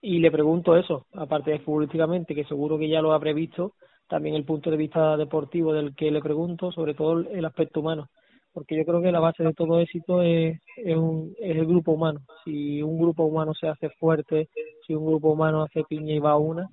y 0.00 0.18
le 0.18 0.30
pregunto 0.30 0.76
eso, 0.76 1.06
aparte 1.14 1.52
de 1.52 1.60
futbolísticamente, 1.60 2.34
que 2.34 2.44
seguro 2.44 2.78
que 2.78 2.88
ya 2.88 3.00
lo 3.00 3.12
ha 3.12 3.20
previsto, 3.20 3.74
también 4.08 4.34
el 4.34 4.44
punto 4.44 4.70
de 4.70 4.76
vista 4.76 5.16
deportivo 5.16 5.72
del 5.72 5.94
que 5.94 6.10
le 6.10 6.20
pregunto, 6.20 6.72
sobre 6.72 6.94
todo 6.94 7.20
el 7.20 7.44
aspecto 7.44 7.80
humano, 7.80 8.08
porque 8.52 8.76
yo 8.76 8.84
creo 8.84 9.00
que 9.00 9.12
la 9.12 9.20
base 9.20 9.42
de 9.42 9.54
todo 9.54 9.80
éxito 9.80 10.22
es, 10.22 10.60
es, 10.76 10.96
un, 10.96 11.34
es 11.38 11.56
el 11.56 11.66
grupo 11.66 11.92
humano. 11.92 12.20
Si 12.44 12.82
un 12.82 12.98
grupo 12.98 13.24
humano 13.24 13.54
se 13.54 13.68
hace 13.68 13.88
fuerte, 13.90 14.48
si 14.86 14.94
un 14.94 15.06
grupo 15.06 15.30
humano 15.30 15.62
hace 15.62 15.84
piña 15.84 16.14
y 16.14 16.18
va 16.18 16.32
a 16.32 16.36
una, 16.36 16.68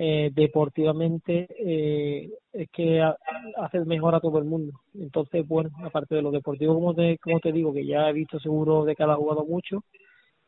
eh, 0.00 0.30
deportivamente 0.32 1.48
eh, 1.58 2.30
es 2.52 2.70
que 2.70 3.02
hace 3.56 3.80
mejor 3.80 4.14
a 4.14 4.20
todo 4.20 4.38
el 4.38 4.44
mundo. 4.44 4.80
Entonces, 4.94 5.46
bueno, 5.46 5.70
aparte 5.82 6.14
de 6.14 6.22
lo 6.22 6.30
deportivo, 6.30 6.74
como 6.74 6.94
te, 6.94 7.18
como 7.18 7.40
te 7.40 7.50
digo, 7.50 7.74
que 7.74 7.84
ya 7.84 8.08
he 8.08 8.12
visto 8.12 8.38
seguro 8.38 8.84
de 8.84 8.94
que 8.94 9.02
ha 9.02 9.14
jugado 9.16 9.44
mucho, 9.44 9.82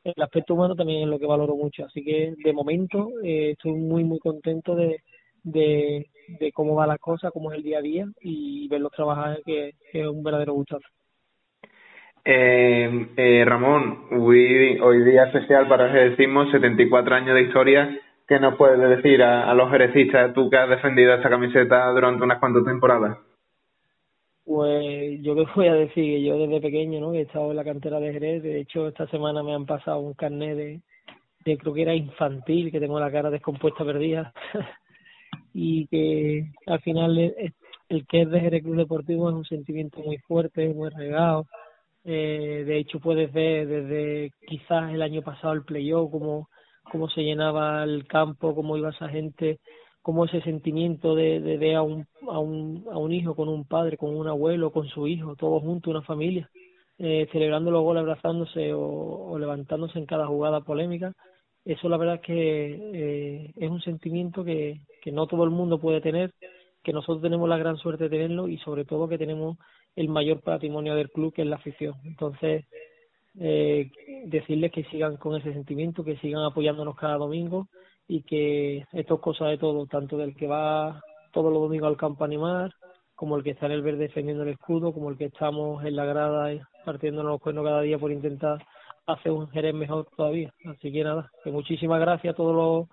el 0.05 0.23
aspecto 0.23 0.55
humano 0.55 0.77
también 0.77 1.03
es 1.03 1.09
lo 1.09 1.19
que 1.19 1.27
valoro 1.27 1.57
mucho. 1.57 1.85
Así 1.85 2.05
que 2.05 2.33
de 2.37 2.53
momento 2.53 3.11
eh, 3.25 3.51
estoy 3.51 3.73
muy, 3.73 4.05
muy 4.05 4.21
contento 4.21 4.77
de, 4.77 5.01
de, 5.43 6.07
cómo 6.55 6.77
va 6.77 6.87
la 6.87 6.99
cosa, 6.99 7.33
cómo 7.33 7.51
es 7.51 7.59
el 7.59 7.65
día 7.65 7.79
a 7.79 7.83
día 7.83 8.07
y 8.21 8.69
verlos 8.69 8.93
trabajar, 8.93 9.41
que, 9.45 9.75
es 9.93 10.07
un 10.07 10.23
verdadero 10.23 10.53
gustazo. 10.53 10.87
Eh, 12.25 13.09
eh, 13.17 13.45
Ramón, 13.45 14.05
hoy, 14.13 14.79
hoy 14.79 15.03
día 15.03 15.25
especial 15.25 15.67
para 15.67 15.93
decimos 15.93 16.53
74 16.53 17.17
años 17.17 17.35
de 17.35 17.43
historia. 17.43 18.01
¿Qué 18.31 18.39
nos 18.39 18.57
puedes 18.57 18.79
decir 18.79 19.21
a, 19.25 19.53
los 19.55 19.69
jerecistas, 19.73 20.33
tú 20.33 20.49
que 20.49 20.57
has 20.57 20.71
defendido 20.71 21.13
esta 21.13 21.29
camiseta 21.29 21.91
durante 21.91 22.23
unas 22.23 22.39
cuantas 22.39 22.65
temporadas? 22.65 23.19
Pues 24.45 25.21
yo 25.21 25.35
qué 25.35 25.47
voy 25.53 25.67
a 25.67 25.75
decir, 25.75 26.21
yo 26.23 26.39
desde 26.39 26.61
pequeño, 26.61 27.01
¿no? 27.01 27.13
he 27.13 27.23
estado 27.23 27.51
en 27.51 27.57
la 27.57 27.65
cantera 27.65 27.99
de 27.99 28.13
Jerez, 28.13 28.45
de 28.45 28.61
hecho 28.61 28.87
esta 28.87 29.09
semana 29.09 29.43
me 29.43 29.53
han 29.53 29.67
pasado 29.67 29.99
un 29.99 30.15
carnet 30.15 30.57
de, 30.57 30.81
de 31.45 31.59
creo 31.59 31.75
que 31.75 31.83
era 31.83 31.93
infantil, 31.93 32.71
que 32.71 32.79
tengo 32.79 33.01
la 33.01 33.11
cara 33.11 33.31
descompuesta 33.31 33.85
perdida, 33.85 34.33
y 35.53 35.89
que 35.89 36.53
al 36.69 36.81
final 36.83 37.19
el, 37.19 38.07
que 38.07 38.23
es 38.23 38.31
de 38.31 38.41
Jerez 38.43 38.63
Club 38.63 38.77
Deportivo 38.77 39.29
es 39.29 39.35
un 39.35 39.45
sentimiento 39.45 39.99
muy 40.03 40.19
fuerte, 40.19 40.73
muy 40.73 40.89
regado, 40.91 41.47
eh, 42.05 42.63
de 42.65 42.79
hecho 42.79 43.01
puedes 43.01 43.33
ver 43.33 43.67
desde 43.67 44.31
quizás 44.47 44.95
el 44.95 45.03
año 45.03 45.21
pasado 45.21 45.53
el 45.53 45.65
playoff, 45.65 46.13
cómo, 46.13 46.49
cómo 46.91 47.09
se 47.09 47.23
llenaba 47.23 47.85
el 47.85 48.07
campo, 48.07 48.55
cómo 48.55 48.77
iba 48.77 48.91
esa 48.91 49.09
gente 49.09 49.61
como 50.03 50.25
ese 50.25 50.41
sentimiento 50.43 51.15
de, 51.15 51.41
de 51.41 51.59
ver 51.59 51.77
a 51.77 51.83
un, 51.83 52.07
a, 52.29 52.39
un, 52.39 52.87
a 52.91 52.99
un 52.99 53.13
hijo 53.13 53.35
con 53.35 53.49
un 53.49 53.65
padre, 53.65 53.97
con 53.97 54.17
un 54.17 54.29
abuelo, 54.29 54.73
con 54.73 54.89
su 54.89 55.07
hijo, 55.07 55.37
todos 55.37 55.63
juntos, 55.63 55.91
una 55.91 56.03
familia, 56.03 56.49
eh, 56.99 57.29
celebrando 57.33 57.71
los 57.71 57.83
goles, 57.83 58.01
abrazándose 58.01 58.73
o, 58.73 59.39
levantándose 59.39 59.99
en 59.99 60.07
cada 60.07 60.27
jugada 60.27 60.63
polémica. 60.63 61.13
Eso 61.65 61.89
la 61.89 61.99
verdad 61.99 62.17
es 62.17 62.21
que 62.23 62.35
eh, 62.95 63.53
es 63.57 63.71
un 63.71 63.83
sentimiento 63.83 64.43
que, 64.43 64.81
que 65.03 65.13
no 65.13 65.27
todo 65.27 65.45
el 65.45 65.51
mundo 65.51 65.79
puede 65.79 66.01
tener, 66.01 66.33
que 66.83 66.95
nosotros 66.95 67.21
tenemos 67.21 67.49
la 67.49 67.59
gran 67.59 67.77
suerte 67.77 68.05
de 68.05 68.11
tenerlo 68.11 68.49
y 68.49 68.57
sobre 68.59 68.87
todo 68.87 69.09
que 69.09 69.19
tenemos 69.19 69.59
el 69.97 70.09
mayor 70.09 70.41
patrimonio 70.41 70.95
del 70.95 71.11
club 71.11 71.35
que 71.35 71.43
es 71.43 71.49
la 71.49 71.57
afición. 71.57 71.95
Entonces, 72.05 72.65
eh, 73.41 73.91
decirles 74.27 74.71
que 74.71 74.85
sigan 74.85 75.17
con 75.17 75.35
ese 75.35 75.53
sentimiento, 75.53 76.05
que 76.05 76.19
sigan 76.19 76.45
apoyándonos 76.45 76.95
cada 76.95 77.17
domingo 77.17 77.69
y 78.07 78.23
que 78.23 78.85
esto 78.93 79.15
es 79.15 79.21
cosa 79.21 79.47
de 79.47 79.57
todo, 79.57 79.87
tanto 79.87 80.19
del 80.19 80.37
que 80.37 80.47
va 80.47 81.01
todos 81.33 81.51
los 81.51 81.63
domingos 81.63 81.89
al 81.89 81.97
campo 81.97 82.23
a 82.23 82.27
animar, 82.27 82.73
como 83.15 83.37
el 83.37 83.43
que 83.43 83.51
está 83.51 83.67
en 83.67 83.73
el 83.73 83.83
verde 83.83 84.09
defendiendo 84.09 84.43
el 84.43 84.51
escudo, 84.51 84.93
como 84.93 85.11
el 85.11 85.17
que 85.17 85.27
estamos 85.27 85.83
en 85.85 85.97
la 85.97 86.05
grada 86.05 86.51
partiéndonos 86.85 87.33
los 87.33 87.41
cuernos 87.41 87.65
cada 87.65 87.81
día 87.81 87.99
por 87.99 88.13
intentar 88.13 88.59
hacer 89.07 89.33
un 89.33 89.49
Jerez 89.51 89.75
mejor 89.75 90.07
todavía. 90.17 90.53
Así 90.67 90.93
que 90.93 91.03
nada, 91.03 91.31
que 91.43 91.51
muchísimas 91.51 92.01
gracias 92.01 92.35
a 92.35 92.37
todos 92.37 92.55
los, 92.55 92.89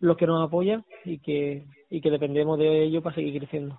los 0.00 0.16
que 0.16 0.26
nos 0.26 0.46
apoyan 0.46 0.84
y 1.04 1.18
que, 1.18 1.64
y 1.90 2.00
que 2.00 2.10
dependemos 2.10 2.58
de 2.58 2.82
ellos 2.82 3.02
para 3.02 3.14
seguir 3.14 3.38
creciendo. 3.38 3.78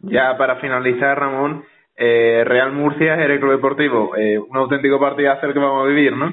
Ya 0.00 0.36
para 0.36 0.56
finalizar, 0.56 1.18
Ramón, 1.18 1.64
eh, 1.96 2.44
Real 2.44 2.72
Murcia, 2.72 3.16
Jerez 3.16 3.40
Club 3.40 3.52
Deportivo, 3.52 4.16
eh, 4.16 4.38
un 4.38 4.56
auténtico 4.56 5.00
partidazo 5.00 5.46
el 5.46 5.52
que 5.54 5.58
vamos 5.58 5.84
a 5.84 5.88
vivir, 5.88 6.16
¿no? 6.16 6.32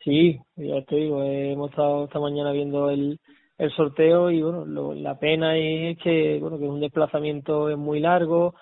Sí, 0.00 0.38
ya 0.56 0.82
te 0.82 0.96
digo, 0.96 1.22
hemos 1.24 1.70
estado 1.70 2.04
esta 2.04 2.20
mañana 2.20 2.52
viendo 2.52 2.88
el, 2.88 3.18
el 3.58 3.70
sorteo 3.72 4.30
y 4.30 4.40
bueno, 4.40 4.64
lo, 4.64 4.94
la 4.94 5.18
pena 5.18 5.56
es 5.56 5.98
que 5.98 6.38
bueno 6.40 6.58
que 6.58 6.68
un 6.68 6.80
desplazamiento 6.80 7.68
es 7.68 7.76
muy 7.76 8.00
largo. 8.00 8.54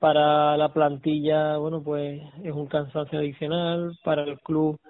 Para 0.00 0.56
la 0.56 0.72
plantilla, 0.72 1.56
bueno 1.58 1.82
pues 1.82 2.20
es 2.42 2.52
un 2.52 2.66
cansancio 2.66 3.20
adicional. 3.20 3.96
Para 4.02 4.24
el 4.24 4.40
club 4.40 4.80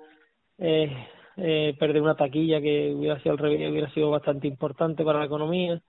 eh, 0.59 0.91
eh, 1.37 1.77
perder 1.79 2.01
una 2.01 2.17
taquilla 2.17 2.61
que 2.63 2.95
hubiera 2.95 3.21
sido 3.21 3.35
hubiera 3.35 3.91
sido 3.91 4.11
bastante 4.11 4.49
importante 4.49 5.05
para 5.05 5.19
la 5.21 5.27
economía 5.27 5.81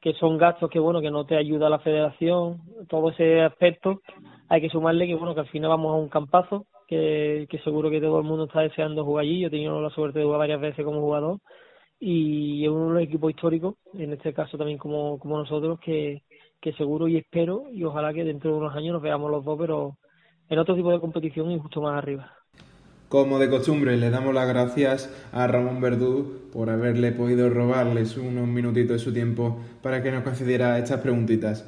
que 0.00 0.14
son 0.14 0.38
gastos 0.38 0.70
que 0.70 0.78
bueno 0.78 1.00
que 1.00 1.10
no 1.10 1.24
te 1.26 1.36
ayuda 1.36 1.68
la 1.68 1.80
federación 1.80 2.58
todo 2.88 3.10
ese 3.10 3.42
aspecto 3.42 4.00
hay 4.48 4.60
que 4.60 4.70
sumarle 4.70 5.06
que 5.06 5.14
bueno 5.14 5.34
que 5.34 5.40
al 5.40 5.48
final 5.48 5.70
vamos 5.70 5.92
a 5.92 5.96
un 5.96 6.08
campazo 6.08 6.66
que, 6.88 7.46
que 7.50 7.58
seguro 7.60 7.90
que 7.90 8.00
todo 8.00 8.18
el 8.18 8.24
mundo 8.24 8.44
está 8.44 8.62
deseando 8.62 9.04
jugar 9.04 9.22
allí. 9.24 9.40
Yo 9.40 9.48
he 9.48 9.50
tenido 9.50 9.80
la 9.80 9.90
suerte 9.90 10.18
de 10.18 10.24
jugar 10.24 10.40
varias 10.40 10.60
veces 10.60 10.84
como 10.84 11.00
jugador 11.00 11.38
y 12.00 12.64
es 12.64 12.70
un 12.70 12.98
equipo 12.98 13.28
histórico, 13.30 13.76
en 13.94 14.12
este 14.12 14.32
caso 14.32 14.56
también 14.56 14.78
como, 14.78 15.18
como 15.18 15.36
nosotros, 15.38 15.78
que, 15.80 16.22
que 16.60 16.72
seguro 16.74 17.08
y 17.08 17.18
espero 17.18 17.64
y 17.70 17.84
ojalá 17.84 18.12
que 18.14 18.24
dentro 18.24 18.52
de 18.52 18.58
unos 18.58 18.74
años 18.74 18.94
nos 18.94 19.02
veamos 19.02 19.30
los 19.30 19.44
dos, 19.44 19.58
pero 19.58 19.98
en 20.48 20.58
otro 20.58 20.74
tipo 20.74 20.90
de 20.90 21.00
competición 21.00 21.50
y 21.50 21.58
justo 21.58 21.82
más 21.82 21.98
arriba. 21.98 22.37
Como 23.08 23.38
de 23.38 23.48
costumbre, 23.48 23.96
le 23.96 24.10
damos 24.10 24.34
las 24.34 24.46
gracias 24.46 25.08
a 25.32 25.46
Ramón 25.46 25.80
Verdú 25.80 26.42
por 26.52 26.68
haberle 26.68 27.10
podido 27.10 27.48
robarles 27.48 28.18
unos 28.18 28.46
minutitos 28.46 28.98
de 28.98 28.98
su 28.98 29.14
tiempo 29.14 29.58
para 29.82 30.02
que 30.02 30.12
nos 30.12 30.24
concediera 30.24 30.78
estas 30.78 31.00
preguntitas. 31.00 31.64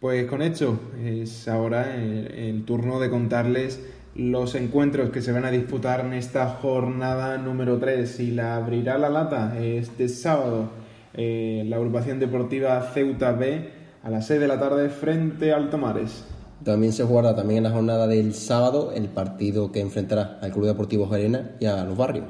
Pues 0.00 0.24
con 0.24 0.40
esto 0.40 0.80
es 1.04 1.48
ahora 1.48 1.94
el 1.94 2.64
turno 2.64 2.98
de 2.98 3.10
contarles 3.10 3.84
los 4.14 4.54
encuentros 4.54 5.10
que 5.10 5.20
se 5.20 5.32
van 5.32 5.44
a 5.44 5.50
disputar 5.50 6.00
en 6.00 6.14
esta 6.14 6.48
jornada 6.48 7.36
número 7.36 7.78
3 7.78 8.20
y 8.20 8.30
la 8.30 8.56
abrirá 8.56 8.96
la 8.96 9.10
lata 9.10 9.58
este 9.58 10.08
sábado 10.08 10.70
eh, 11.12 11.64
la 11.68 11.76
agrupación 11.76 12.18
deportiva 12.18 12.80
Ceuta 12.94 13.32
B 13.32 13.68
a 14.02 14.08
las 14.08 14.26
6 14.28 14.40
de 14.40 14.48
la 14.48 14.58
tarde 14.58 14.88
frente 14.88 15.52
al 15.52 15.68
Tomares. 15.68 16.24
También 16.64 16.92
se 16.92 17.04
jugará 17.04 17.36
también 17.36 17.58
en 17.58 17.64
la 17.64 17.70
jornada 17.70 18.06
del 18.06 18.34
sábado 18.34 18.92
el 18.92 19.08
partido 19.08 19.70
que 19.70 19.80
enfrentará 19.80 20.38
al 20.40 20.52
Club 20.52 20.66
Deportivo 20.66 21.08
Gerena 21.08 21.52
y 21.60 21.66
a 21.66 21.84
los 21.84 21.96
barrios. 21.96 22.26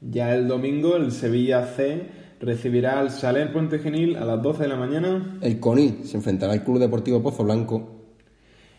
Ya 0.00 0.34
el 0.34 0.46
domingo 0.48 0.96
el 0.96 1.12
Sevilla 1.12 1.64
C 1.66 2.02
recibirá 2.40 3.00
al 3.00 3.10
Saler 3.10 3.52
Puente 3.52 3.78
Genil 3.78 4.16
a 4.16 4.24
las 4.24 4.42
12 4.42 4.64
de 4.64 4.68
la 4.68 4.76
mañana. 4.76 5.38
El 5.40 5.60
Conil 5.60 6.04
se 6.04 6.18
enfrentará 6.18 6.52
al 6.52 6.62
Club 6.62 6.78
Deportivo 6.78 7.22
Pozo 7.22 7.42
Blanco 7.44 7.94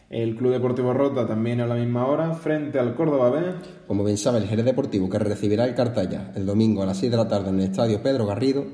el 0.09 0.35
Club 0.35 0.51
Deportivo 0.51 0.93
Rota 0.93 1.25
también 1.25 1.61
a 1.61 1.67
la 1.67 1.75
misma 1.75 2.05
hora, 2.07 2.33
frente 2.35 2.77
al 2.77 2.95
Córdoba 2.95 3.31
B. 3.31 3.41
Como 3.87 4.03
bien 4.03 4.17
sabe 4.17 4.37
el 4.37 4.47
Jerez 4.47 4.63
Deportivo, 4.63 5.09
que 5.09 5.17
recibirá 5.17 5.65
el 5.65 5.73
Cartaya 5.73 6.31
el 6.35 6.45
domingo 6.45 6.83
a 6.83 6.85
las 6.85 6.97
6 6.99 7.11
de 7.11 7.17
la 7.17 7.27
tarde 7.27 7.49
en 7.49 7.59
el 7.59 7.69
Estadio 7.71 8.01
Pedro 8.03 8.25
Garrido. 8.27 8.65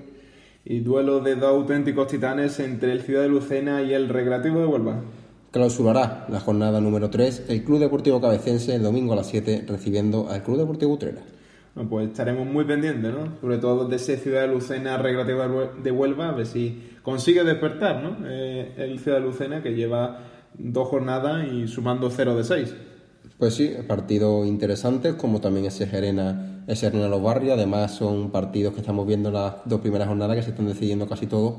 Y 0.66 0.82
duelo 0.82 1.22
de 1.22 1.36
dos 1.36 1.50
auténticos 1.50 2.08
titanes 2.08 2.60
entre 2.60 2.92
el 2.92 3.02
Ciudad 3.02 3.24
de 3.24 3.30
Lucena 3.30 3.82
y 3.82 3.94
el 3.94 4.10
Recreativo 4.10 4.60
de 4.60 4.66
Huelva. 4.66 5.02
Clausurará 5.52 6.26
la 6.30 6.40
jornada 6.40 6.80
número 6.80 7.10
3 7.10 7.46
el 7.50 7.66
Club 7.66 7.80
Deportivo 7.80 8.22
Cabecense 8.22 8.74
el 8.74 8.84
domingo 8.84 9.12
a 9.12 9.18
las 9.18 9.28
7 9.28 9.66
recibiendo 9.68 10.30
al 10.30 10.44
Club 10.44 10.58
Deportivo 10.58 10.94
Utrera. 10.94 11.22
Bueno, 11.76 11.90
pues 11.90 12.08
estaremos 12.08 12.48
muy 12.48 12.64
pendientes, 12.64 13.14
¿no? 13.14 13.38
Sobre 13.42 13.58
todo 13.58 13.88
de 13.88 13.98
ese 13.98 14.16
Ciudad 14.16 14.42
de 14.42 14.48
Lucena 14.48 14.98
Recreativo 14.98 15.70
de 15.84 15.92
Huelva, 15.92 16.30
a 16.30 16.32
ver 16.34 16.46
si 16.46 16.82
consigue 17.04 17.44
despertar, 17.44 18.02
¿no? 18.02 18.18
Eh, 18.30 18.76
el 18.78 19.00
Ciudad 19.00 19.20
de 19.20 19.26
Lucena 19.26 19.62
que 19.62 19.74
lleva 19.74 20.20
dos 20.58 20.88
jornadas 20.88 21.46
y 21.52 21.68
sumando 21.68 22.10
0 22.10 22.38
de 22.38 22.44
6. 22.46 22.76
Pues 23.38 23.54
sí, 23.54 23.74
partidos 23.88 24.48
interesantes, 24.48 25.16
como 25.16 25.42
también 25.42 25.66
ese 25.66 25.86
Gerena, 25.86 26.64
ese 26.68 26.92
Gerena 26.92 27.10
Los 27.10 27.24
Barrios. 27.24 27.58
Además, 27.58 27.94
son 27.94 28.32
partidos 28.32 28.74
que 28.74 28.82
estamos 28.82 29.06
viendo 29.06 29.30
en 29.30 29.36
las 29.36 29.56
dos 29.66 29.82
primeras 29.82 30.08
jornadas 30.08 30.38
que 30.38 30.44
se 30.44 30.52
están 30.52 30.68
decidiendo 30.68 31.08
casi 31.08 31.28
todos 31.28 31.56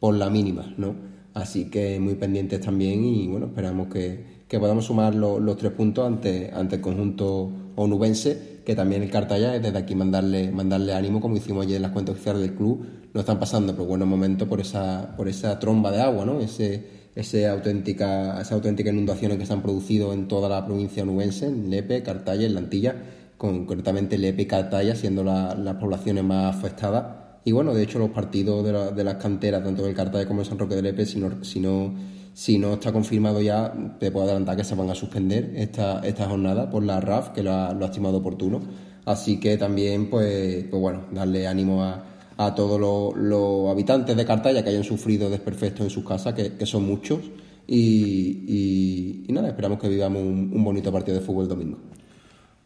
por 0.00 0.14
la 0.14 0.30
mínima, 0.30 0.74
¿no? 0.76 1.15
Así 1.36 1.66
que 1.66 2.00
muy 2.00 2.14
pendientes 2.14 2.62
también 2.62 3.04
y 3.04 3.26
bueno, 3.26 3.48
esperamos 3.48 3.88
que, 3.88 4.24
que 4.48 4.58
podamos 4.58 4.86
sumar 4.86 5.14
los 5.14 5.56
tres 5.58 5.70
puntos 5.72 6.06
ante, 6.06 6.50
ante 6.50 6.76
el 6.76 6.80
conjunto 6.80 7.52
onubense, 7.76 8.62
que 8.64 8.74
también 8.74 9.02
el 9.02 9.10
Cartaya 9.10 9.54
es 9.54 9.62
desde 9.62 9.76
aquí 9.76 9.94
mandarle, 9.94 10.50
mandarle 10.50 10.94
ánimo, 10.94 11.20
como 11.20 11.36
hicimos 11.36 11.66
ayer 11.66 11.76
en 11.76 11.82
las 11.82 11.90
cuentas 11.90 12.14
oficiales 12.14 12.40
del 12.40 12.54
club, 12.54 12.86
no 13.12 13.20
están 13.20 13.38
pasando 13.38 13.76
por 13.76 13.86
buenos 13.86 14.08
momentos 14.08 14.48
por 14.48 14.62
esa, 14.62 15.14
por 15.14 15.28
esa 15.28 15.58
tromba 15.58 15.92
de 15.92 16.00
agua, 16.00 16.24
¿no? 16.24 16.40
Ese, 16.40 17.10
esa 17.14 17.50
auténtica, 17.50 18.40
esa 18.40 18.54
auténtica 18.54 18.88
inundaciones 18.88 19.36
que 19.36 19.44
se 19.44 19.52
han 19.52 19.60
producido 19.60 20.14
en 20.14 20.28
toda 20.28 20.48
la 20.48 20.64
provincia 20.64 21.02
onubense, 21.02 21.48
en 21.48 21.68
Lepe, 21.68 22.02
Cartaya, 22.02 22.46
en 22.46 22.54
Lantilla, 22.54 22.96
concretamente 23.36 24.16
Lepe 24.16 24.40
y 24.40 24.46
Cartaya 24.46 24.94
siendo 24.94 25.22
las 25.22 25.74
poblaciones 25.74 26.24
más 26.24 26.56
afectadas. 26.56 27.25
Y 27.46 27.52
bueno, 27.52 27.72
de 27.72 27.84
hecho 27.84 28.00
los 28.00 28.10
partidos 28.10 28.64
de, 28.96 29.04
las 29.04 29.14
canteras, 29.14 29.62
tanto 29.62 29.84
del 29.84 29.94
Cartaya 29.94 30.26
como 30.26 30.40
de 30.40 30.46
San 30.46 30.58
Roque 30.58 30.74
de 30.74 30.82
Lepe, 30.82 31.06
si 31.06 31.20
no, 31.20 31.44
si 31.44 31.60
no, 31.60 31.94
si 32.34 32.58
no 32.58 32.74
está 32.74 32.92
confirmado 32.92 33.40
ya, 33.40 33.72
te 34.00 34.10
puedo 34.10 34.26
adelantar 34.26 34.56
que 34.56 34.64
se 34.64 34.74
van 34.74 34.90
a 34.90 34.96
suspender 34.96 35.52
esta, 35.54 36.00
esta 36.00 36.28
jornada 36.28 36.68
por 36.68 36.82
la 36.82 37.00
RAF, 37.00 37.28
que 37.28 37.44
lo 37.44 37.52
ha, 37.52 37.72
lo 37.72 37.84
ha 37.84 37.88
estimado 37.88 38.16
oportuno. 38.16 38.60
Así 39.04 39.38
que 39.38 39.56
también, 39.56 40.10
pues, 40.10 40.64
pues 40.68 40.82
bueno, 40.82 41.04
darle 41.12 41.46
ánimo 41.46 41.84
a, 41.84 42.04
a 42.36 42.54
todos 42.54 43.14
los, 43.16 43.70
habitantes 43.70 44.16
de 44.16 44.24
Cartaya 44.24 44.64
que 44.64 44.70
hayan 44.70 44.82
sufrido 44.82 45.30
desperfectos 45.30 45.86
en 45.86 45.90
sus 45.90 46.04
casas, 46.04 46.34
que, 46.34 46.66
son 46.66 46.84
muchos. 46.84 47.20
Y, 47.68 49.24
nada, 49.28 49.48
esperamos 49.48 49.78
que 49.78 49.88
vivamos 49.88 50.20
un, 50.20 50.64
bonito 50.64 50.92
partido 50.92 51.18
de 51.18 51.24
fútbol 51.24 51.44
el 51.44 51.48
domingo. 51.48 51.78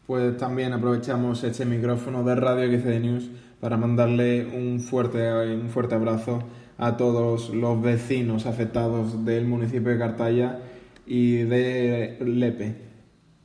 Pues 0.07 0.35
también 0.37 0.73
aprovechamos 0.73 1.43
este 1.43 1.65
micrófono 1.65 2.23
de 2.23 2.35
Radio 2.35 2.79
XC 2.79 2.99
News 2.99 3.29
para 3.61 3.77
mandarle 3.77 4.45
un 4.47 4.79
fuerte, 4.79 5.31
un 5.55 5.69
fuerte 5.69 5.95
abrazo 5.95 6.39
a 6.79 6.97
todos 6.97 7.51
los 7.51 7.79
vecinos 7.79 8.47
afectados 8.47 9.23
del 9.23 9.45
municipio 9.45 9.91
de 9.91 9.99
Cartaya 9.99 10.59
y 11.05 11.43
de 11.43 12.17
Lepe. 12.25 12.75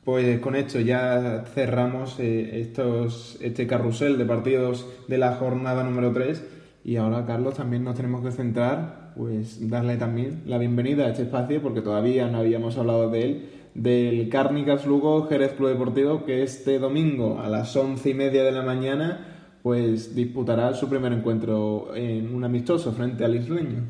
Pues 0.03 0.39
con 0.39 0.55
esto 0.55 0.79
ya 0.79 1.43
cerramos 1.53 2.19
eh, 2.19 2.61
estos, 2.61 3.37
este 3.41 3.67
carrusel 3.67 4.17
de 4.17 4.25
partidos 4.25 4.87
de 5.07 5.19
la 5.19 5.35
jornada 5.35 5.83
número 5.83 6.11
3 6.11 6.43
y 6.83 6.95
ahora 6.95 7.25
Carlos 7.27 7.55
también 7.55 7.83
nos 7.83 7.95
tenemos 7.95 8.23
que 8.23 8.31
centrar, 8.31 9.13
pues 9.15 9.69
darle 9.69 9.97
también 9.97 10.41
la 10.47 10.57
bienvenida 10.57 11.05
a 11.05 11.09
este 11.09 11.23
espacio 11.23 11.61
porque 11.61 11.81
todavía 11.81 12.27
no 12.27 12.39
habíamos 12.39 12.77
hablado 12.77 13.11
de 13.11 13.23
él, 13.23 13.49
del 13.75 14.29
Cárnicas 14.29 14.87
Lugo 14.87 15.27
Jerez 15.27 15.51
Club 15.53 15.69
Deportivo 15.69 16.25
que 16.25 16.41
este 16.41 16.79
domingo 16.79 17.39
a 17.39 17.49
las 17.49 17.75
once 17.75 18.09
y 18.09 18.13
media 18.15 18.43
de 18.43 18.51
la 18.51 18.63
mañana 18.63 19.36
pues 19.67 20.15
disputará 20.15 20.73
su 20.73 20.87
primer 20.87 21.11
encuentro 21.11 21.93
en 21.93 22.33
un 22.33 22.45
amistoso 22.45 22.93
frente 22.93 23.25
al 23.25 23.35
isleño. 23.35 23.83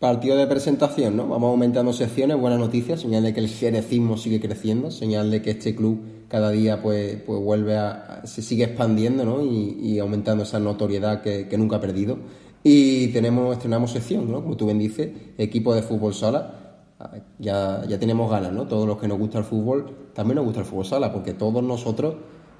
Partido 0.00 0.36
de 0.36 0.48
presentación, 0.48 1.16
¿no? 1.16 1.28
Vamos 1.28 1.50
aumentando 1.50 1.92
secciones, 1.92 2.40
buena 2.40 2.58
noticia, 2.58 2.96
señal 2.96 3.22
de 3.22 3.32
que 3.32 3.38
el 3.38 3.46
jerecismo 3.46 4.16
sigue 4.16 4.40
creciendo, 4.40 4.90
señal 4.90 5.30
de 5.30 5.40
que 5.40 5.52
este 5.52 5.76
club 5.76 6.00
cada 6.26 6.50
día 6.50 6.82
pues, 6.82 7.22
pues 7.24 7.40
vuelve 7.40 7.76
a, 7.76 8.22
se 8.24 8.42
sigue 8.42 8.64
expandiendo, 8.64 9.24
¿no? 9.24 9.44
Y, 9.44 10.00
aumentando 10.00 10.42
esa 10.42 10.58
notoriedad 10.58 11.22
que, 11.22 11.56
nunca 11.56 11.76
ha 11.76 11.80
perdido. 11.80 12.18
Y 12.64 13.06
tenemos, 13.12 13.52
estrenamos 13.52 13.92
sección, 13.92 14.28
¿no? 14.28 14.42
Como 14.42 14.56
tú 14.56 14.64
bien 14.64 14.80
dices, 14.80 15.08
equipo 15.38 15.72
de 15.72 15.82
fútbol 15.82 16.14
sala. 16.14 16.80
Ya, 17.38 17.84
ya 17.88 17.96
tenemos 18.00 18.28
ganas, 18.28 18.52
¿no? 18.52 18.66
Todos 18.66 18.88
los 18.88 18.98
que 18.98 19.06
nos 19.06 19.20
gusta 19.20 19.38
el 19.38 19.44
fútbol, 19.44 20.08
también 20.14 20.34
nos 20.34 20.46
gusta 20.46 20.58
el 20.58 20.66
fútbol 20.66 20.84
sala, 20.84 21.12
porque 21.12 21.32
todos 21.32 21.62
nosotros 21.62 22.16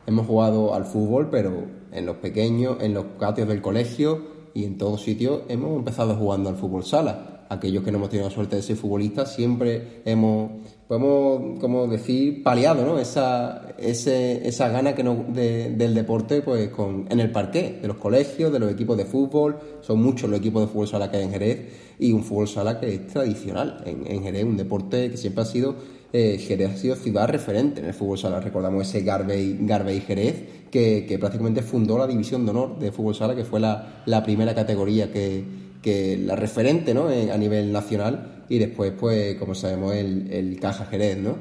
hemos 0.07 0.29
jugado 0.29 0.75
al 0.75 0.85
fútbol, 0.85 1.29
pero 1.29 1.82
en 1.93 2.07
los 2.07 2.16
pequeños, 2.16 2.78
en 2.80 2.95
los 2.95 3.05
patios 3.18 3.49
del 3.49 3.61
colegio 3.61 4.43
y 4.55 4.64
en 4.64 4.78
todos 4.78 5.03
sitios 5.03 5.43
hemos 5.49 5.76
empezado 5.76 6.14
jugando 6.14 6.49
al 6.49 6.57
fútbol 6.57 6.84
sala. 6.84 7.47
Aquellos 7.49 7.84
que 7.84 7.93
no 7.93 7.99
hemos 7.99 8.09
tenido 8.09 8.28
la 8.28 8.34
suerte 8.34 8.57
de 8.57 8.62
ser 8.62 8.76
futbolistas, 8.76 9.34
siempre 9.34 10.01
hemos, 10.07 10.53
podemos, 10.88 11.61
como 11.61 11.86
decir, 11.86 12.43
paliado, 12.43 12.86
¿no? 12.86 12.99
Esa, 12.99 13.74
ese, 13.76 14.49
esa 14.49 14.70
gana 14.70 14.95
que 14.95 15.05
no, 15.05 15.26
del 15.34 15.95
deporte, 15.95 16.40
pues, 16.40 16.70
con, 16.70 17.07
en 17.11 17.20
el 17.20 17.30
parque, 17.30 17.78
de 17.82 17.88
los 17.88 17.99
colegios, 17.99 18.55
de 18.55 18.59
los 18.59 18.72
equipos 18.72 18.97
de 18.97 19.05
fútbol, 19.05 19.59
son 19.82 20.03
muchos 20.03 20.30
los 20.30 20.40
equipos 20.40 20.62
de 20.62 20.68
fútbol 20.68 20.88
sala 20.88 21.11
que 21.11 21.18
hay 21.18 21.24
en 21.24 21.30
Jerez, 21.30 21.68
y 21.99 22.12
un 22.12 22.24
fútbol 22.24 22.49
sala 22.49 22.80
que 22.80 22.95
es 22.95 23.07
tradicional. 23.09 23.82
En, 23.84 24.07
en 24.07 24.22
Jerez, 24.22 24.45
un 24.45 24.57
deporte 24.57 25.11
que 25.11 25.18
siempre 25.18 25.43
ha 25.43 25.47
sido, 25.47 25.74
eh, 26.13 26.39
Jerez 26.39 26.71
ha 26.71 26.77
sido 26.77 26.97
ciudad 26.97 27.29
referente 27.29 27.81
en 27.81 27.87
el 27.87 27.95
fútbol 27.95 28.19
sala, 28.19 28.41
recordamos 28.41 28.89
ese 28.89 29.03
Garbey, 29.03 29.59
Garbey 29.61 30.01
Jerez, 30.01 30.69
que, 30.71 31.07
que 31.07 31.19
prácticamente 31.19 31.63
fundó 31.63 31.99
la 31.99 32.07
división 32.07 32.45
de 32.45 32.51
honor 32.51 32.79
de 32.79 32.93
fútbol 32.93 33.15
sala, 33.15 33.35
que 33.35 33.45
fue 33.45 33.61
la, 33.61 34.03
la 34.07 34.23
primera 34.23 34.55
categoría 34.55 35.13
que 35.13 35.63
que 35.83 36.17
la 36.17 36.37
referente 36.37 36.95
¿no? 36.95 37.09
a 37.09 37.37
nivel 37.37 37.73
nacional 37.73 38.45
y 38.49 38.59
después, 38.59 38.93
pues, 38.99 39.37
como 39.37 39.55
sabemos, 39.55 39.95
el, 39.95 40.31
el 40.33 40.59
Caja 40.61 40.85
Jerez, 40.87 41.19
¿no? 41.19 41.37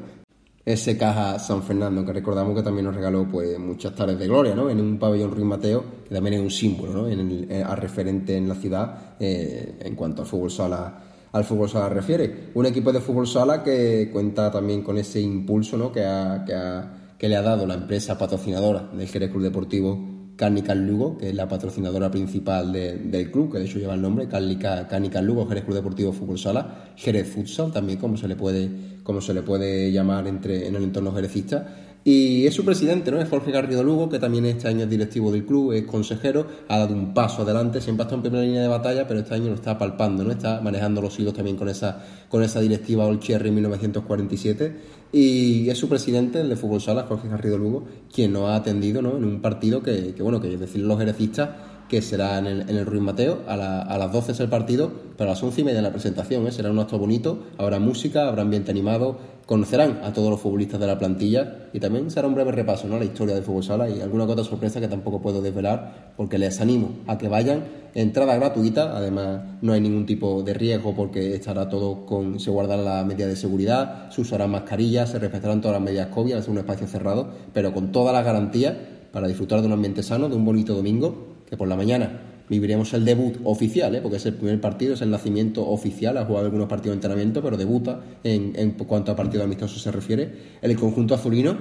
Ese 0.63 0.97
Caja 0.97 1.39
San 1.39 1.63
Fernando, 1.63 2.05
que 2.05 2.13
recordamos 2.13 2.55
que 2.55 2.63
también 2.63 2.85
nos 2.85 2.95
regaló 2.95 3.27
pues, 3.27 3.57
muchas 3.57 3.95
tardes 3.95 4.17
de 4.17 4.27
gloria, 4.27 4.55
¿no? 4.55 4.69
En 4.69 4.79
un 4.79 4.97
pabellón 4.97 5.31
Ruiz 5.31 5.45
Mateo, 5.45 5.83
que 6.07 6.13
también 6.13 6.35
es 6.35 6.41
un 6.41 6.51
símbolo, 6.51 6.93
¿no? 6.93 7.07
En 7.07 7.19
el, 7.19 7.63
a 7.63 7.75
referente 7.75 8.35
en 8.37 8.47
la 8.47 8.55
ciudad 8.55 9.15
eh, 9.19 9.77
en 9.79 9.95
cuanto 9.95 10.21
al 10.21 10.27
fútbol 10.27 10.51
sala 10.51 11.03
al 11.31 11.43
fútbol 11.43 11.69
sala 11.69 11.89
refiere. 11.89 12.51
Un 12.53 12.65
equipo 12.65 12.91
de 12.91 12.99
fútbol 12.99 13.27
sala 13.27 13.63
que 13.63 14.09
cuenta 14.11 14.51
también 14.51 14.81
con 14.81 14.97
ese 14.97 15.21
impulso 15.21 15.77
¿no? 15.77 15.91
que, 15.91 16.01
le 16.01 17.35
ha 17.35 17.41
dado 17.41 17.65
la 17.65 17.75
empresa 17.75 18.17
patrocinadora 18.17 18.89
del 18.93 19.07
Jerez 19.07 19.31
Club 19.31 19.43
Deportivo 19.43 20.11
Cárnica 20.35 20.73
Lugo, 20.73 21.17
que 21.17 21.29
es 21.29 21.35
la 21.35 21.47
patrocinadora 21.47 22.09
principal 22.09 22.71
del 22.73 23.31
club, 23.31 23.51
que 23.51 23.59
de 23.59 23.65
hecho 23.65 23.77
lleva 23.77 23.93
el 23.93 24.01
nombre, 24.01 24.27
Cárnica 24.27 25.21
Lugo, 25.21 25.47
Jerez 25.47 25.65
Club 25.65 25.75
Deportivo 25.75 26.13
Fútbol 26.13 26.39
Sala, 26.39 26.93
Jerez 26.95 27.29
Futsal 27.29 27.71
también, 27.71 27.99
como 27.99 28.17
se 28.17 28.27
le 28.27 28.35
puede, 28.35 28.69
como 29.03 29.21
se 29.21 29.35
le 29.35 29.43
puede 29.43 29.91
llamar 29.91 30.27
entre, 30.27 30.67
en 30.67 30.75
el 30.75 30.83
entorno 30.83 31.13
jerecista. 31.13 31.90
Y 32.03 32.47
es 32.47 32.55
su 32.55 32.65
presidente, 32.65 33.11
¿no? 33.11 33.21
Es 33.21 33.29
Jorge 33.29 33.51
Garrido 33.51 33.83
Lugo, 33.83 34.09
que 34.09 34.17
también 34.17 34.45
este 34.45 34.67
año 34.67 34.85
es 34.85 34.89
directivo 34.89 35.31
del 35.31 35.45
club, 35.45 35.73
es 35.73 35.83
consejero, 35.83 36.47
ha 36.67 36.79
dado 36.79 36.95
un 36.95 37.13
paso 37.13 37.43
adelante, 37.43 37.79
siempre 37.79 38.03
ha 38.03 38.05
estado 38.05 38.17
en 38.17 38.21
primera 38.23 38.43
línea 38.43 38.61
de 38.63 38.67
batalla, 38.67 39.07
pero 39.07 39.19
este 39.19 39.35
año 39.35 39.49
lo 39.49 39.55
está 39.55 39.77
palpando, 39.77 40.23
¿no? 40.23 40.31
Está 40.31 40.61
manejando 40.61 40.99
los 40.99 41.19
hilos 41.19 41.35
también 41.35 41.57
con 41.57 41.69
esa, 41.69 42.03
con 42.27 42.41
esa 42.41 42.59
directiva 42.59 43.05
All 43.05 43.19
Cherry 43.19 43.51
1947 43.51 45.01
y 45.11 45.69
es 45.69 45.77
su 45.77 45.89
presidente, 45.89 46.41
el 46.41 46.49
de 46.49 46.55
Fútbol 46.55 46.81
Sala, 46.81 47.05
Jorge 47.07 47.27
Garrido 47.27 47.57
Lugo, 47.57 47.83
quien 48.13 48.33
nos 48.33 48.49
ha 48.49 48.55
atendido 48.55 49.01
¿no? 49.01 49.17
en 49.17 49.25
un 49.25 49.41
partido 49.41 49.83
que, 49.83 50.13
que 50.15 50.23
bueno, 50.23 50.39
que 50.39 50.53
es 50.53 50.59
decir 50.59 50.81
los 50.81 50.97
jerecistas, 50.97 51.49
que 51.91 52.01
será 52.01 52.39
en 52.39 52.47
el, 52.47 52.69
en 52.69 52.85
Ruiz 52.85 53.01
Mateo, 53.01 53.39
a, 53.49 53.81
a, 53.81 53.97
las 53.97 54.13
12 54.13 54.31
es 54.31 54.39
el 54.39 54.47
partido, 54.47 54.89
pero 55.17 55.29
a 55.29 55.33
las 55.33 55.43
11 55.43 55.59
y 55.59 55.63
media 55.65 55.81
la 55.81 55.91
presentación, 55.91 56.47
¿eh? 56.47 56.51
será 56.53 56.71
un 56.71 56.79
acto 56.79 56.97
bonito, 56.97 57.47
habrá 57.57 57.79
música, 57.79 58.29
habrá 58.29 58.43
ambiente 58.43 58.71
animado, 58.71 59.17
conocerán 59.45 59.99
a 60.01 60.13
todos 60.13 60.29
los 60.29 60.39
futbolistas 60.39 60.79
de 60.79 60.87
la 60.87 60.97
plantilla 60.97 61.67
y 61.73 61.81
también 61.81 62.09
será 62.09 62.29
un 62.29 62.33
breve 62.33 62.53
repaso 62.53 62.87
¿no? 62.87 62.97
la 62.97 63.03
historia 63.03 63.35
del 63.35 63.43
fútbol 63.43 63.63
sala 63.65 63.89
y 63.89 63.99
alguna 63.99 64.23
otra 64.23 64.45
sorpresa 64.45 64.79
que 64.79 64.87
tampoco 64.87 65.21
puedo 65.21 65.41
desvelar 65.41 66.13
porque 66.15 66.37
les 66.37 66.61
animo 66.61 66.91
a 67.07 67.17
que 67.17 67.27
vayan. 67.27 67.65
Entrada 67.93 68.37
gratuita, 68.37 68.95
además 68.95 69.41
no 69.61 69.73
hay 69.73 69.81
ningún 69.81 70.05
tipo 70.05 70.43
de 70.43 70.53
riesgo 70.53 70.95
porque 70.95 71.35
estará 71.35 71.67
todo 71.67 72.05
con, 72.05 72.39
se 72.39 72.51
guardará 72.51 72.81
la 72.81 73.03
medida 73.03 73.27
de 73.27 73.35
seguridad, 73.35 74.09
se 74.11 74.21
usarán 74.21 74.51
mascarillas, 74.51 75.09
se 75.09 75.19
respetarán 75.19 75.59
todas 75.59 75.75
las 75.75 75.83
medidas 75.83 76.07
COVID, 76.07 76.39
ser 76.39 76.51
un 76.51 76.59
espacio 76.59 76.87
cerrado, 76.87 77.27
pero 77.51 77.73
con 77.73 77.91
todas 77.91 78.13
las 78.13 78.23
garantías 78.23 78.75
para 79.11 79.27
disfrutar 79.27 79.59
de 79.59 79.67
un 79.67 79.73
ambiente 79.73 80.03
sano, 80.03 80.29
de 80.29 80.37
un 80.37 80.45
bonito 80.45 80.73
domingo, 80.73 81.30
que 81.51 81.57
por 81.57 81.67
la 81.67 81.75
mañana 81.75 82.21
viviremos 82.49 82.93
el 82.93 83.05
debut 83.05 83.37
oficial, 83.43 83.93
¿eh? 83.93 83.99
porque 84.01 84.17
es 84.17 84.25
el 84.25 84.33
primer 84.33 84.59
partido, 84.59 84.95
es 84.95 85.01
el 85.01 85.11
nacimiento 85.11 85.67
oficial, 85.67 86.17
ha 86.17 86.25
jugado 86.25 86.45
algunos 86.45 86.67
partidos 86.67 86.93
de 86.93 86.97
entrenamiento, 86.97 87.43
pero 87.43 87.57
debuta 87.57 88.01
en, 88.23 88.53
en 88.55 88.71
cuanto 88.71 89.11
a 89.11 89.15
partido 89.15 89.43
amistoso 89.43 89.77
se 89.77 89.91
refiere. 89.91 90.31
El 90.63 90.75
conjunto 90.75 91.13
azulino, 91.13 91.57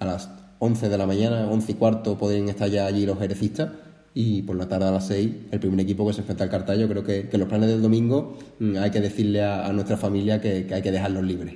a 0.00 0.06
las 0.06 0.30
11 0.58 0.88
de 0.88 0.98
la 0.98 1.06
mañana, 1.06 1.46
11 1.48 1.70
y 1.70 1.74
cuarto, 1.76 2.18
podrían 2.18 2.48
estar 2.48 2.68
ya 2.68 2.86
allí 2.86 3.06
los 3.06 3.18
jerecistas, 3.18 3.68
y 4.14 4.42
por 4.42 4.56
la 4.56 4.68
tarde 4.68 4.86
a 4.86 4.92
las 4.92 5.08
6, 5.08 5.30
el 5.50 5.60
primer 5.60 5.80
equipo 5.80 6.06
que 6.06 6.12
se 6.12 6.20
enfrenta 6.20 6.44
al 6.44 6.50
Cartallo. 6.50 6.88
Creo 6.88 7.04
que, 7.04 7.28
que 7.28 7.36
los 7.36 7.48
planes 7.48 7.68
del 7.68 7.82
domingo 7.82 8.38
mm, 8.60 8.76
hay 8.76 8.90
que 8.90 9.00
decirle 9.00 9.42
a, 9.42 9.70
nuestra 9.72 9.96
familia 9.96 10.40
que, 10.40 10.68
hay 10.72 10.82
que 10.82 10.92
dejarlos 10.92 11.24
libres. 11.24 11.54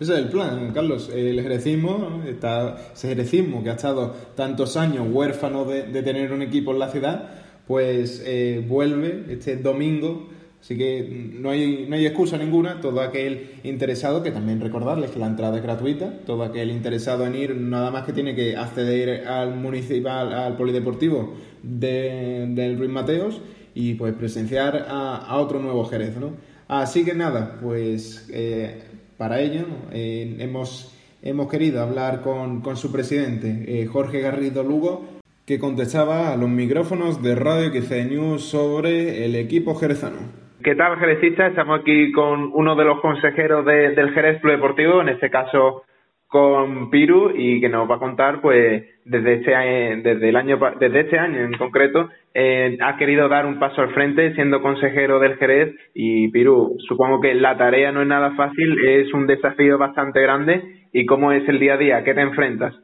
Ese 0.00 0.14
es 0.14 0.18
el 0.18 0.28
plan, 0.28 0.72
Carlos. 0.72 1.10
El 1.14 1.42
jerecismo, 1.42 2.22
está, 2.26 2.90
ese 2.94 3.08
jerecismo 3.08 3.62
que 3.62 3.68
ha 3.68 3.74
estado 3.74 4.14
tantos 4.34 4.78
años 4.78 5.06
huérfano 5.10 5.66
de, 5.66 5.82
de 5.82 6.02
tener 6.02 6.32
un 6.32 6.40
equipo 6.40 6.70
en 6.70 6.78
la 6.78 6.88
ciudad, 6.88 7.28
pues 7.66 8.22
eh, 8.24 8.64
vuelve 8.66 9.26
este 9.28 9.56
domingo. 9.56 10.30
Así 10.58 10.78
que 10.78 11.30
no 11.38 11.50
hay, 11.50 11.84
no 11.86 11.96
hay 11.96 12.06
excusa 12.06 12.38
ninguna. 12.38 12.80
Todo 12.80 13.02
aquel 13.02 13.50
interesado, 13.62 14.22
que 14.22 14.30
también 14.30 14.62
recordarles 14.62 15.10
que 15.10 15.18
la 15.18 15.26
entrada 15.26 15.58
es 15.58 15.62
gratuita, 15.62 16.10
todo 16.24 16.44
aquel 16.44 16.70
interesado 16.70 17.26
en 17.26 17.34
ir, 17.34 17.54
nada 17.54 17.90
más 17.90 18.06
que 18.06 18.14
tiene 18.14 18.34
que 18.34 18.56
acceder 18.56 19.28
al 19.28 19.54
municipal, 19.54 20.32
al 20.32 20.56
polideportivo 20.56 21.34
del 21.62 22.78
Ruiz 22.78 22.90
Mateos 22.90 23.42
y 23.74 23.94
pues 23.94 24.14
presenciar 24.14 24.86
a, 24.88 25.36
otro 25.36 25.60
nuevo 25.60 25.84
Jerez. 25.84 26.16
¿no? 26.16 26.32
Así 26.68 27.04
que 27.04 27.14
nada, 27.14 27.58
pues 27.60 28.28
eh, 28.32 28.89
para 29.20 29.38
ello 29.38 29.66
eh, 29.92 30.36
hemos, 30.38 30.98
hemos 31.22 31.50
querido 31.50 31.82
hablar 31.82 32.22
con, 32.22 32.64
su 32.74 32.90
presidente, 32.90 33.86
Jorge 33.86 34.22
Garrido 34.22 34.62
Lugo, 34.62 35.04
que 35.46 35.58
contestaba 35.58 36.32
a 36.32 36.38
los 36.38 36.48
micrófonos 36.48 37.22
de 37.22 37.34
Radio 37.34 37.68
XC 37.70 38.06
News 38.08 38.42
sobre 38.48 39.26
el 39.26 39.36
equipo 39.36 39.74
jerezano. 39.74 40.20
¿Qué 40.64 40.74
tal, 40.74 40.98
jerecista? 40.98 41.48
Estamos 41.48 41.80
aquí 41.80 42.12
con 42.12 42.50
uno 42.54 42.74
de 42.74 42.84
los 42.86 42.98
consejeros 43.02 43.66
del 43.66 44.10
Jerez 44.14 44.40
Club 44.40 44.54
Deportivo, 44.54 45.02
en 45.02 45.10
este 45.10 45.28
caso 45.28 45.82
con 46.30 46.90
Piru, 46.90 47.32
y 47.34 47.60
que 47.60 47.68
nos 47.68 47.90
va 47.90 47.96
a 47.96 47.98
contar, 47.98 48.40
pues, 48.40 48.84
desde 49.04 49.34
este 49.34 49.50
desde 49.50 50.28
el 50.28 50.36
año, 50.36 50.58
desde 50.78 51.00
este 51.00 51.18
año 51.18 51.40
en 51.40 51.58
concreto, 51.58 52.08
eh, 52.32 52.78
ha 52.80 52.96
querido 52.96 53.28
dar 53.28 53.46
un 53.46 53.58
paso 53.58 53.82
al 53.82 53.92
frente 53.92 54.32
siendo 54.34 54.62
consejero 54.62 55.18
del 55.18 55.36
Jerez. 55.38 55.74
Y 55.92 56.28
Piru, 56.28 56.76
supongo 56.86 57.20
que 57.20 57.34
la 57.34 57.58
tarea 57.58 57.90
no 57.90 58.02
es 58.02 58.06
nada 58.06 58.36
fácil, 58.36 58.78
es 58.86 59.12
un 59.12 59.26
desafío 59.26 59.76
bastante 59.76 60.22
grande. 60.22 60.86
¿Y 60.92 61.04
cómo 61.04 61.32
es 61.32 61.48
el 61.48 61.58
día 61.58 61.74
a 61.74 61.78
día? 61.78 62.04
¿Qué 62.04 62.14
te 62.14 62.20
enfrentas? 62.20 62.76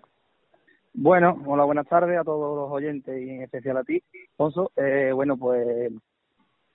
Bueno, 0.92 1.40
hola, 1.46 1.62
buenas 1.62 1.86
tardes 1.86 2.18
a 2.18 2.24
todos 2.24 2.56
los 2.56 2.70
oyentes 2.72 3.16
y 3.22 3.30
en 3.30 3.42
especial 3.42 3.76
a 3.76 3.84
ti, 3.84 4.02
Alfonso. 4.30 4.72
Eh, 4.76 5.12
bueno, 5.14 5.36
pues 5.36 5.92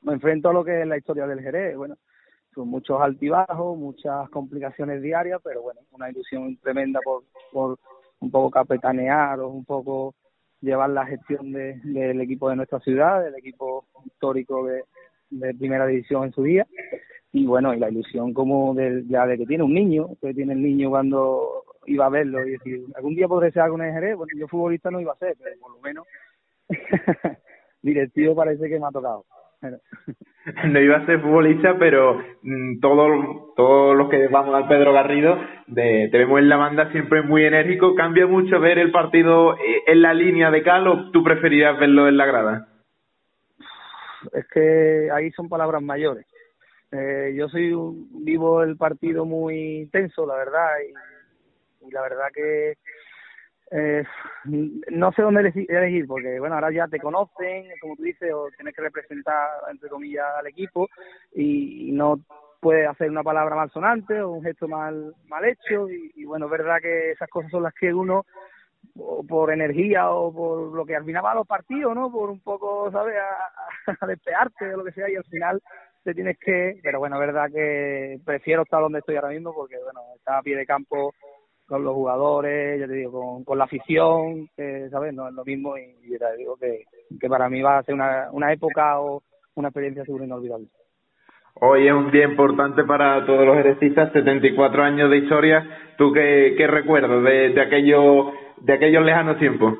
me 0.03 0.13
enfrento 0.13 0.49
a 0.49 0.53
lo 0.53 0.63
que 0.63 0.82
es 0.82 0.88
la 0.88 0.97
historia 0.97 1.28
del 1.28 1.41
Jerez. 1.41 1.76
Bueno, 1.76 1.95
son 2.54 2.68
muchos 2.68 3.02
altibajos, 3.02 3.78
muchas 3.78 4.30
complicaciones 4.30 5.02
diarias, 5.02 5.39
pero 5.43 5.62
bueno, 5.62 5.82
una 5.91 6.10
ilusión 6.10 6.58
tremenda 6.58 6.99
por, 7.04 7.24
por 7.52 7.80
un 8.20 8.32
poco 8.32 8.52
capetanear 8.52 9.39
o 9.39 9.49
un 9.49 9.66
poco 9.66 10.16
llevar 10.62 10.89
la 10.91 11.06
gestión 11.06 11.52
de, 11.52 11.80
del 11.84 12.22
equipo 12.22 12.49
de 12.49 12.56
nuestra 12.56 12.80
ciudad, 12.80 13.24
del 13.24 13.36
equipo 13.36 13.86
histórico 14.06 14.66
de, 14.66 14.84
primera 15.58 15.88
división 15.88 16.26
en 16.26 16.34
su 16.34 16.43
día 16.43 16.68
y 17.32 17.45
bueno, 17.45 17.74
y 17.74 17.80
la 17.80 17.89
ilusión 17.89 18.34
como 18.34 18.74
de, 18.74 19.06
ya 19.08 19.26
de 19.26 19.38
que 19.38 19.45
tiene 19.45 19.64
un 19.64 19.74
niño, 19.74 20.10
que 20.22 20.34
tiene 20.34 20.52
el 20.52 20.62
niño 20.62 20.89
cuando 20.89 21.64
iba 21.86 22.06
a 22.06 22.10
verlo 22.10 22.45
y 22.45 22.52
decir, 22.52 22.84
algún 22.95 23.16
día 23.16 23.30
podré 23.30 23.49
ser 23.52 23.62
algo 23.62 23.82
en 23.82 24.18
bueno, 24.18 24.34
yo 24.38 24.47
futbolista 24.49 24.91
no 24.91 24.99
iba 24.99 25.14
a 25.14 25.18
ser, 25.18 25.38
pero 25.41 25.58
por 25.62 25.72
lo 25.72 25.80
menos 25.80 26.06
directivo 27.82 28.36
parece 28.36 28.68
que 28.68 28.78
me 28.78 28.88
ha 28.88 28.91
tocado. 28.91 29.26
no 30.66 30.80
iba 30.80 30.97
a 30.97 31.05
ser 31.05 31.22
futbolista, 31.22 31.78
pero 31.78 32.22
mm, 32.41 32.80
todos 32.80 33.55
todos 33.55 33.95
los 33.95 34.09
que 34.09 34.28
vamos 34.28 34.55
al 34.55 34.68
Pedro 34.68 34.93
Garrido, 34.93 35.38
de, 35.68 36.09
te 36.12 36.18
vemos 36.18 36.39
en 36.39 36.49
la 36.49 36.57
banda 36.57 36.91
siempre 36.91 37.22
muy 37.22 37.45
enérgico. 37.45 37.95
¿Cambia 37.95 38.26
mucho 38.26 38.59
ver 38.59 38.80
el 38.80 38.91
partido 38.91 39.55
eh, 39.55 39.84
en 39.88 40.01
la 40.01 40.14
línea 40.14 40.49
de 40.49 40.64
cal 40.64 40.88
o 40.88 41.12
tú 41.12 41.24
preferirías 41.24 41.80
verlo 41.80 42.07
en 42.07 42.18
la 42.18 42.26
grada? 42.26 42.68
Es 44.34 44.47
que 44.47 45.09
ahí 45.12 45.32
son 45.32 45.49
palabras 45.49 45.82
mayores. 45.82 46.26
Eh, 46.91 47.34
yo 47.36 47.47
soy 47.47 47.74
vivo 48.24 48.64
el 48.64 48.78
partido 48.78 49.26
muy 49.26 49.82
intenso, 49.82 50.26
la 50.26 50.36
verdad, 50.36 50.68
y, 50.88 51.88
y 51.88 51.91
la 51.91 52.01
verdad 52.01 52.26
que 52.34 52.74
eh, 53.72 54.03
no 54.43 55.13
sé 55.13 55.22
dónde 55.22 55.51
elegir, 55.69 56.05
porque 56.05 56.39
bueno, 56.39 56.55
ahora 56.55 56.72
ya 56.72 56.88
te 56.88 56.99
conocen, 56.99 57.67
como 57.80 57.95
tú 57.95 58.03
dices, 58.03 58.32
o 58.34 58.49
tienes 58.57 58.76
que 58.76 58.82
representar, 58.82 59.47
entre 59.72 59.88
comillas, 59.88 60.26
al 60.38 60.47
equipo 60.47 60.89
y, 61.34 61.91
no 61.93 62.19
puedes 62.59 62.88
hacer 62.88 63.09
una 63.09 63.24
palabra 63.24 63.55
malsonante 63.55 64.22
o 64.22 64.32
un 64.32 64.43
gesto 64.43 64.67
mal, 64.67 65.15
mal 65.28 65.45
hecho 65.45 65.89
y, 65.89 66.26
bueno, 66.26 66.45
es 66.45 66.51
verdad 66.51 66.78
que 66.82 67.11
esas 67.11 67.30
cosas 67.30 67.49
son 67.49 67.63
las 67.63 67.74
que 67.74 67.93
uno 67.93 68.26
por 69.28 69.51
energía 69.51 70.11
o 70.11 70.34
por 70.34 70.74
lo 70.74 70.86
que 70.86 70.95
al 70.95 71.05
final 71.05 71.26
va 71.26 71.36
los 71.36 71.47
partidos, 71.47 71.95
¿no? 71.95 72.11
Por 72.11 72.30
un 72.30 72.39
poco, 72.41 72.91
¿sabes? 72.91 73.15
A, 73.17 74.05
a 74.05 74.74
o 74.74 74.78
lo 74.78 74.84
que 74.84 74.91
sea 74.91 75.09
y 75.09 75.15
al 75.15 75.24
final 75.24 75.61
te 76.03 76.13
tienes 76.13 76.38
que, 76.39 76.80
pero 76.84 76.99
bueno, 76.99 77.15
es 77.15 77.28
verdad 77.28 77.49
que 77.51 78.19
prefiero 78.26 78.63
estar 78.63 78.82
donde 78.82 78.99
estoy 78.99 79.15
ahora 79.15 79.30
mismo 79.30 79.53
porque 79.53 79.78
bueno, 79.84 80.01
está 80.15 80.39
a 80.39 80.41
pie 80.41 80.55
de 80.55 80.65
campo 80.65 81.13
con 81.72 81.86
los 81.86 81.93
jugadores, 81.93 82.82
ya 82.82 82.86
te 82.86 82.95
digo, 82.95 83.41
con, 83.45 83.57
la 83.57 83.63
afición, 83.63 84.49
que, 84.57 84.89
¿sabes? 84.89 85.13
No 85.13 85.30
es 85.30 85.34
lo 85.34 85.45
mismo 85.45 85.78
y, 85.78 85.84
y 86.03 86.17
te 86.17 86.38
digo 86.38 86.57
que, 86.57 86.84
que 87.17 87.30
para 87.30 87.47
mí 87.47 87.61
va 87.61 87.78
a 87.78 87.84
ser 87.84 87.95
una, 87.95 88.28
una 88.34 88.51
época 88.51 88.99
o 88.99 89.24
una 89.55 89.69
experiencia 89.69 90.03
seguro 90.03 90.26
inolvidable. 90.26 90.67
Hoy 91.61 91.88
es 91.88 91.93
un 91.93 92.11
día 92.11 92.26
importante 92.26 92.84
para 92.84 93.26
todos 93.26 93.45
los 93.45 93.57
ejercistas, 93.57 94.11
74 94.11 94.84
años 94.84 95.09
de 95.09 95.17
historia. 95.19 95.65
¿Tú 95.97 96.11
qué, 96.11 96.55
qué 96.57 96.67
recuerdas 96.67 97.24
de, 97.24 97.53
de, 97.53 97.61
aquello, 97.61 98.34
de 98.57 98.74
aquellos 98.74 99.05
lejanos 99.05 99.39
tiempos? 99.39 99.76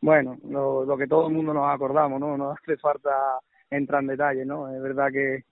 Bueno, 0.00 0.38
lo, 0.48 0.86
lo 0.86 0.96
que 0.96 1.06
todo 1.06 1.28
el 1.28 1.34
mundo 1.34 1.52
nos 1.52 1.68
acordamos, 1.68 2.18
¿no? 2.18 2.38
No 2.38 2.52
hace 2.52 2.78
falta 2.78 3.10
entrar 3.70 4.00
en 4.00 4.08
detalle, 4.08 4.46
¿no? 4.46 4.74
Es 4.74 4.80
verdad 4.80 5.08
que 5.12 5.42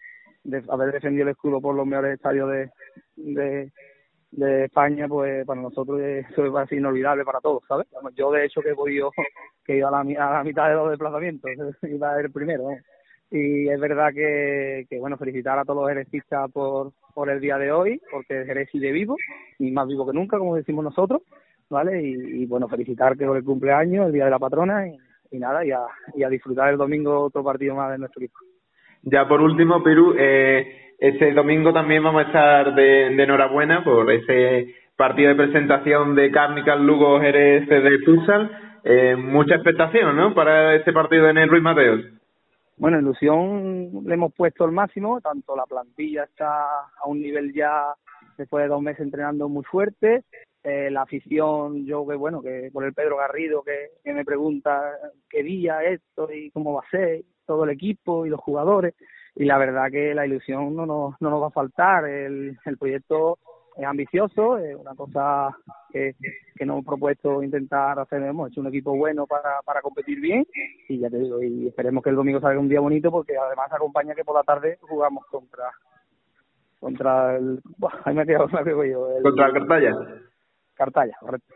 de 0.44 0.62
haber 0.70 0.92
defendido 0.92 1.24
el 1.24 1.32
escudo 1.32 1.60
por 1.60 1.74
los 1.74 1.86
mejores 1.86 2.14
estadios 2.14 2.50
de, 2.50 2.70
de, 3.16 3.72
de 4.30 4.64
España, 4.64 5.08
pues 5.08 5.46
para 5.46 5.60
nosotros 5.60 6.00
eso 6.00 6.52
va 6.52 6.62
a 6.62 6.66
ser 6.66 6.78
inolvidable 6.78 7.24
para 7.24 7.40
todos, 7.40 7.62
¿sabes? 7.68 7.86
Yo 8.14 8.30
de 8.32 8.44
hecho 8.44 8.60
que 8.60 8.70
he 8.70 8.74
podido, 8.74 9.10
que 9.64 9.74
he 9.74 9.76
ido 9.78 9.88
a 9.88 9.90
la, 9.90 10.04
mitad 10.44 10.68
de 10.68 10.74
los 10.74 10.90
desplazamientos, 10.90 11.50
iba 11.82 12.12
a 12.12 12.16
ser 12.16 12.26
el 12.26 12.32
primero. 12.32 12.68
Y 13.30 13.68
es 13.68 13.80
verdad 13.80 14.12
que, 14.14 14.86
bueno, 15.00 15.16
felicitar 15.16 15.58
a 15.58 15.64
todos 15.64 15.82
los 15.82 15.88
jerecistas 15.88 16.50
por, 16.52 16.92
por 17.12 17.28
el 17.28 17.40
día 17.40 17.58
de 17.58 17.72
hoy, 17.72 18.00
porque 18.10 18.44
Jerez 18.44 18.68
sigue 18.70 18.92
vivo, 18.92 19.16
y 19.58 19.72
más 19.72 19.88
vivo 19.88 20.06
que 20.06 20.12
nunca, 20.12 20.38
como 20.38 20.54
decimos 20.54 20.84
nosotros, 20.84 21.22
¿vale? 21.68 22.00
Y, 22.02 22.46
bueno, 22.46 22.68
felicitar 22.68 23.16
que 23.16 23.26
por 23.26 23.36
el 23.36 23.44
cumpleaños, 23.44 24.06
el 24.06 24.12
día 24.12 24.26
de 24.26 24.30
la 24.30 24.38
patrona, 24.38 24.86
y, 24.86 24.96
y 25.32 25.38
nada, 25.40 25.64
y 25.64 25.72
a, 25.72 25.80
y 26.14 26.22
a 26.22 26.28
disfrutar 26.28 26.70
el 26.70 26.78
domingo 26.78 27.18
otro 27.20 27.42
partido 27.42 27.74
más 27.74 27.90
de 27.90 27.98
nuestro 27.98 28.22
equipo. 28.22 28.38
Ya 29.02 29.26
por 29.26 29.40
último, 29.40 29.82
Perú, 29.82 30.14
eh, 30.18 30.85
ese 30.98 31.32
domingo 31.32 31.72
también 31.72 32.02
vamos 32.02 32.24
a 32.24 32.26
estar 32.26 32.74
de, 32.74 33.06
enhorabuena 33.06 33.84
por 33.84 34.10
ese 34.10 34.74
partido 34.96 35.28
de 35.28 35.34
presentación 35.34 36.14
de 36.14 36.30
Carnical 36.30 36.84
Lugo 36.84 37.20
Jerez 37.20 37.68
de 37.68 37.98
futsal. 38.04 38.80
Eh, 38.84 39.16
mucha 39.16 39.56
expectación, 39.56 40.16
¿no? 40.16 40.34
Para 40.34 40.74
este 40.74 40.92
partido 40.92 41.28
en 41.28 41.38
el 41.38 41.48
Ruiz 41.48 41.62
Mateos. 41.62 42.04
Bueno, 42.78 42.98
ilusión 42.98 44.04
le 44.04 44.14
hemos 44.14 44.32
puesto 44.34 44.64
el 44.64 44.72
máximo, 44.72 45.20
tanto 45.20 45.56
la 45.56 45.64
plantilla 45.64 46.24
está 46.24 46.64
a 47.02 47.06
un 47.06 47.20
nivel 47.20 47.52
ya 47.52 47.94
después 48.36 48.64
de 48.64 48.68
dos 48.68 48.82
meses 48.82 49.00
entrenando 49.00 49.48
muy 49.48 49.64
fuerte, 49.64 50.24
eh, 50.62 50.90
la 50.90 51.02
afición, 51.02 51.86
yo 51.86 52.06
que 52.06 52.16
bueno, 52.16 52.42
que 52.42 52.70
por 52.72 52.84
el 52.84 52.92
Pedro 52.92 53.16
Garrido 53.16 53.62
que 53.62 54.12
me 54.12 54.24
pregunta 54.24 54.82
qué 55.30 55.42
día 55.42 55.82
esto 55.84 56.30
y 56.30 56.50
cómo 56.50 56.74
va 56.74 56.82
a 56.86 56.90
ser, 56.90 57.22
todo 57.46 57.64
el 57.64 57.70
equipo 57.70 58.26
y 58.26 58.28
los 58.28 58.40
jugadores, 58.40 58.94
y 59.36 59.44
la 59.44 59.58
verdad 59.58 59.90
que 59.90 60.14
la 60.14 60.26
ilusión 60.26 60.74
no 60.74 60.86
nos, 60.86 61.20
no 61.20 61.30
nos 61.30 61.42
va 61.42 61.48
a 61.48 61.50
faltar. 61.50 62.06
El, 62.06 62.58
el 62.64 62.78
proyecto 62.78 63.38
es 63.76 63.84
ambicioso, 63.84 64.56
es 64.56 64.74
una 64.74 64.94
cosa 64.94 65.54
que, 65.90 66.14
que 66.54 66.64
nos 66.64 66.76
hemos 66.76 66.86
propuesto 66.86 67.42
intentar 67.42 67.98
hacer. 67.98 68.22
Hemos 68.22 68.50
hecho 68.50 68.62
un 68.62 68.68
equipo 68.68 68.96
bueno 68.96 69.26
para, 69.26 69.60
para 69.64 69.82
competir 69.82 70.20
bien 70.20 70.46
y 70.88 70.98
ya 70.98 71.10
te 71.10 71.18
digo, 71.18 71.42
y 71.42 71.68
esperemos 71.68 72.02
que 72.02 72.10
el 72.10 72.16
domingo 72.16 72.40
salga 72.40 72.58
un 72.58 72.68
día 72.68 72.80
bonito 72.80 73.10
porque 73.10 73.36
además 73.36 73.70
acompaña 73.70 74.14
que 74.14 74.24
por 74.24 74.36
la 74.36 74.42
tarde 74.42 74.78
jugamos 74.80 75.26
contra 75.26 75.70
contra 76.80 77.36
el. 77.36 77.60
Ahí 78.04 78.14
me 78.14 78.22
he 78.22 78.26
quedado, 78.26 78.48
me 78.48 78.90
yo. 78.90 79.16
El, 79.16 79.22
contra 79.22 79.46
el 79.46 79.52
Cartaya. 79.52 79.92
Cartaya, 80.74 81.16
correcto. 81.20 81.54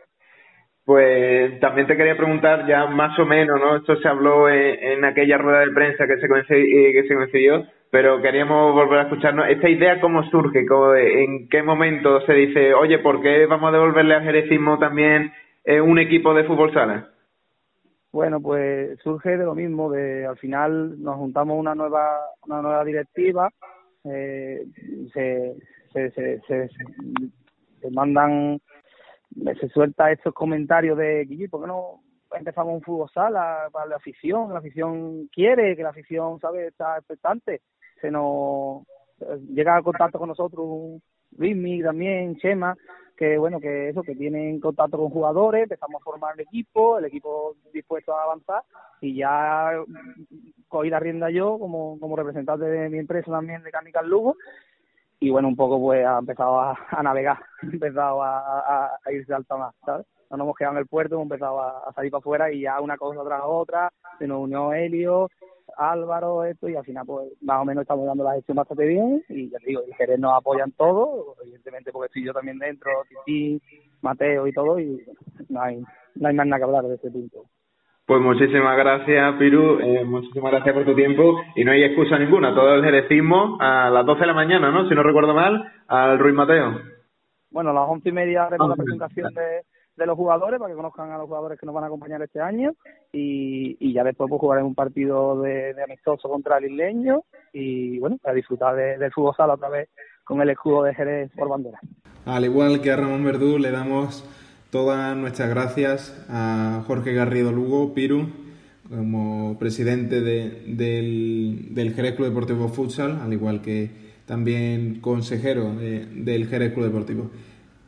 Pues 0.91 1.57
también 1.61 1.87
te 1.87 1.95
quería 1.95 2.17
preguntar 2.17 2.67
ya 2.67 2.85
más 2.85 3.17
o 3.17 3.25
menos, 3.25 3.57
¿no? 3.61 3.77
Esto 3.77 3.95
se 4.01 4.09
habló 4.09 4.49
en, 4.49 4.77
en 4.83 5.05
aquella 5.05 5.37
rueda 5.37 5.61
de 5.61 5.71
prensa 5.71 6.05
que 6.05 6.17
se, 6.17 6.25
eh, 6.27 6.91
que 6.91 7.07
se 7.07 7.15
coincidió, 7.15 7.65
pero 7.89 8.21
queríamos 8.21 8.73
volver 8.73 8.99
a 8.99 9.03
escucharnos. 9.03 9.47
¿Esta 9.47 9.69
idea 9.69 10.01
cómo 10.01 10.21
surge? 10.29 10.65
¿Cómo, 10.65 10.93
¿En 10.93 11.47
qué 11.47 11.63
momento 11.63 12.19
se 12.25 12.33
dice, 12.33 12.73
oye, 12.73 12.99
¿por 12.99 13.21
qué 13.21 13.45
vamos 13.45 13.69
a 13.69 13.71
devolverle 13.71 14.15
al 14.15 14.23
jerecismo 14.23 14.79
también 14.79 15.31
eh, 15.63 15.79
un 15.79 15.97
equipo 15.97 16.33
de 16.33 16.43
fútbol 16.43 16.73
sala? 16.73 17.07
Bueno, 18.11 18.41
pues 18.41 18.99
surge 18.99 19.37
de 19.37 19.45
lo 19.45 19.55
mismo, 19.55 19.89
de 19.89 20.25
al 20.25 20.35
final 20.39 21.01
nos 21.01 21.15
juntamos 21.15 21.57
una 21.57 21.73
nueva 21.73 22.19
una 22.45 22.61
nueva 22.61 22.83
directiva, 22.83 23.49
eh, 24.03 24.65
se, 25.13 25.55
se, 25.93 26.11
se, 26.11 26.41
se 26.49 27.91
mandan 27.91 28.59
se 29.59 29.69
suelta 29.69 30.11
estos 30.11 30.33
comentarios 30.33 30.97
de 30.97 31.25
Guille, 31.25 31.49
¿por 31.49 31.61
qué 31.61 31.67
no 31.67 32.01
empezamos 32.31 32.73
un 32.73 32.81
fútbol 32.81 33.09
sala 33.13 33.69
para 33.71 33.85
la 33.85 33.95
afición? 33.97 34.51
La 34.51 34.59
afición 34.59 35.27
quiere, 35.27 35.75
que 35.75 35.83
la 35.83 35.89
afición, 35.89 36.39
¿sabe? 36.39 36.67
Está 36.67 36.97
expectante. 36.97 37.61
Se 37.99 38.11
nos 38.11 38.83
llega 39.49 39.77
a 39.77 39.83
contacto 39.83 40.19
con 40.19 40.29
nosotros 40.29 41.01
Luismi 41.37 41.81
también, 41.81 42.35
Chema, 42.37 42.75
que 43.15 43.37
bueno, 43.37 43.59
que 43.59 43.89
eso, 43.89 44.01
que 44.03 44.15
tienen 44.15 44.59
contacto 44.59 44.97
con 44.97 45.09
jugadores, 45.09 45.63
empezamos 45.63 46.01
a 46.01 46.03
formar 46.03 46.33
el 46.35 46.41
equipo, 46.41 46.97
el 46.97 47.05
equipo 47.05 47.55
dispuesto 47.73 48.15
a 48.15 48.23
avanzar 48.23 48.63
y 48.99 49.15
ya 49.15 49.71
cogí 50.67 50.89
la 50.89 50.99
rienda 50.99 51.29
yo 51.29 51.57
como, 51.59 51.99
como 51.99 52.15
representante 52.15 52.65
de 52.65 52.89
mi 52.89 52.99
empresa 52.99 53.31
también 53.31 53.63
de 53.63 53.71
Canical 53.71 54.09
Lugo 54.09 54.35
y 55.21 55.29
bueno, 55.29 55.47
un 55.47 55.55
poco 55.55 55.79
pues 55.79 56.03
ha 56.03 56.17
empezado 56.17 56.59
a, 56.59 56.75
navegar, 57.03 57.37
ha 57.61 57.65
empezado 57.65 58.21
a, 58.23 58.99
irse 59.11 59.33
alta 59.33 59.55
más, 59.55 59.73
¿sabes? 59.85 60.05
No 60.29 60.37
nos 60.37 60.45
hemos 60.45 60.57
quedado 60.57 60.75
en 60.75 60.79
el 60.79 60.87
puerto, 60.87 61.15
hemos 61.15 61.25
empezado 61.25 61.61
a, 61.61 61.93
salir 61.93 62.11
para 62.11 62.19
afuera 62.19 62.51
y 62.51 62.61
ya 62.61 62.81
una 62.81 62.97
cosa 62.97 63.23
tras 63.23 63.41
otra, 63.45 63.91
se 64.17 64.27
nos 64.27 64.41
unió 64.41 64.73
Helio, 64.73 65.29
Álvaro, 65.77 66.43
esto, 66.43 66.67
y 66.67 66.75
al 66.75 66.83
final 66.83 67.05
pues 67.05 67.31
más 67.41 67.61
o 67.61 67.65
menos 67.65 67.83
estamos 67.83 68.07
dando 68.07 68.23
la 68.23 68.33
gestión 68.33 68.57
bastante 68.57 68.85
bien 68.85 69.23
y 69.29 69.49
ya 69.49 69.59
te 69.59 69.67
digo, 69.67 69.83
el 69.85 69.93
Jerez 69.93 70.19
nos 70.19 70.35
apoyan 70.35 70.71
todos, 70.71 71.37
evidentemente 71.43 71.91
porque 71.91 72.07
estoy 72.07 72.25
yo 72.25 72.33
también 72.33 72.57
dentro, 72.57 72.91
Titi, 73.07 73.61
Mateo 74.01 74.47
y 74.47 74.53
todo, 74.53 74.79
y 74.79 75.05
no 75.49 75.61
hay, 75.61 75.83
no 76.15 76.29
hay 76.29 76.33
más 76.33 76.47
nada 76.47 76.57
que 76.57 76.63
hablar 76.63 76.85
de 76.85 76.95
este 76.95 77.11
punto. 77.11 77.45
Pues 78.11 78.21
muchísimas 78.21 78.75
gracias, 78.75 79.35
Piru. 79.37 79.79
Eh, 79.79 80.03
muchísimas 80.03 80.51
gracias 80.51 80.75
por 80.75 80.83
tu 80.83 80.93
tiempo. 80.93 81.39
Y 81.55 81.63
no 81.63 81.71
hay 81.71 81.85
excusa 81.85 82.19
ninguna. 82.19 82.53
Todo 82.53 82.73
el 82.73 82.83
jerecismo 82.83 83.55
a 83.57 83.89
las 83.89 84.05
12 84.05 84.19
de 84.19 84.27
la 84.27 84.33
mañana, 84.33 84.69
¿no? 84.69 84.85
Si 84.89 84.93
no 84.93 85.01
recuerdo 85.01 85.33
mal, 85.33 85.71
al 85.87 86.19
Ruiz 86.19 86.35
Mateo. 86.35 86.77
Bueno, 87.51 87.69
a 87.69 87.73
las 87.73 87.87
once 87.87 88.09
y 88.09 88.11
media 88.11 88.47
haremos 88.47 88.67
la 88.67 88.75
presentación 88.75 89.33
de, 89.33 89.63
de 89.95 90.05
los 90.05 90.17
jugadores 90.17 90.59
para 90.59 90.69
que 90.69 90.75
conozcan 90.75 91.09
a 91.11 91.17
los 91.19 91.27
jugadores 91.27 91.57
que 91.57 91.65
nos 91.65 91.73
van 91.73 91.85
a 91.85 91.87
acompañar 91.87 92.21
este 92.21 92.41
año. 92.41 92.73
Y, 93.13 93.77
y 93.79 93.93
ya 93.93 94.03
después 94.03 94.27
pues 94.29 94.41
jugaremos 94.41 94.67
un 94.67 94.75
partido 94.75 95.41
de, 95.41 95.73
de 95.73 95.81
amistoso 95.81 96.27
contra 96.27 96.57
el 96.57 96.65
isleño. 96.65 97.21
Y 97.53 97.97
bueno, 97.99 98.17
para 98.21 98.35
disfrutar 98.35 98.75
de, 98.75 98.97
del 98.97 99.13
fútbol 99.13 99.35
sala 99.37 99.53
otra 99.53 99.69
vez 99.69 99.87
con 100.25 100.41
el 100.41 100.49
escudo 100.49 100.83
de 100.83 100.95
Jerez 100.95 101.31
por 101.33 101.47
bandera. 101.47 101.79
Al 102.25 102.43
igual 102.43 102.81
que 102.81 102.91
a 102.91 102.97
Ramón 102.97 103.23
Verdú, 103.23 103.57
le 103.57 103.71
damos 103.71 104.27
todas 104.71 105.15
nuestras 105.17 105.49
gracias 105.49 106.15
a 106.29 106.83
Jorge 106.87 107.13
Garrido 107.13 107.51
Lugo, 107.51 107.93
Piru, 107.93 108.29
como 108.89 109.59
presidente 109.59 110.21
de, 110.21 110.63
del, 110.65 111.67
del 111.71 111.93
Jerez 111.93 112.15
Club 112.15 112.29
Deportivo 112.29 112.69
Futsal, 112.69 113.19
al 113.21 113.33
igual 113.33 113.61
que 113.61 113.91
también 114.25 115.01
consejero 115.01 115.75
de, 115.75 116.05
del 116.05 116.47
Jerez 116.47 116.73
Club 116.73 116.85
Deportivo. 116.85 117.31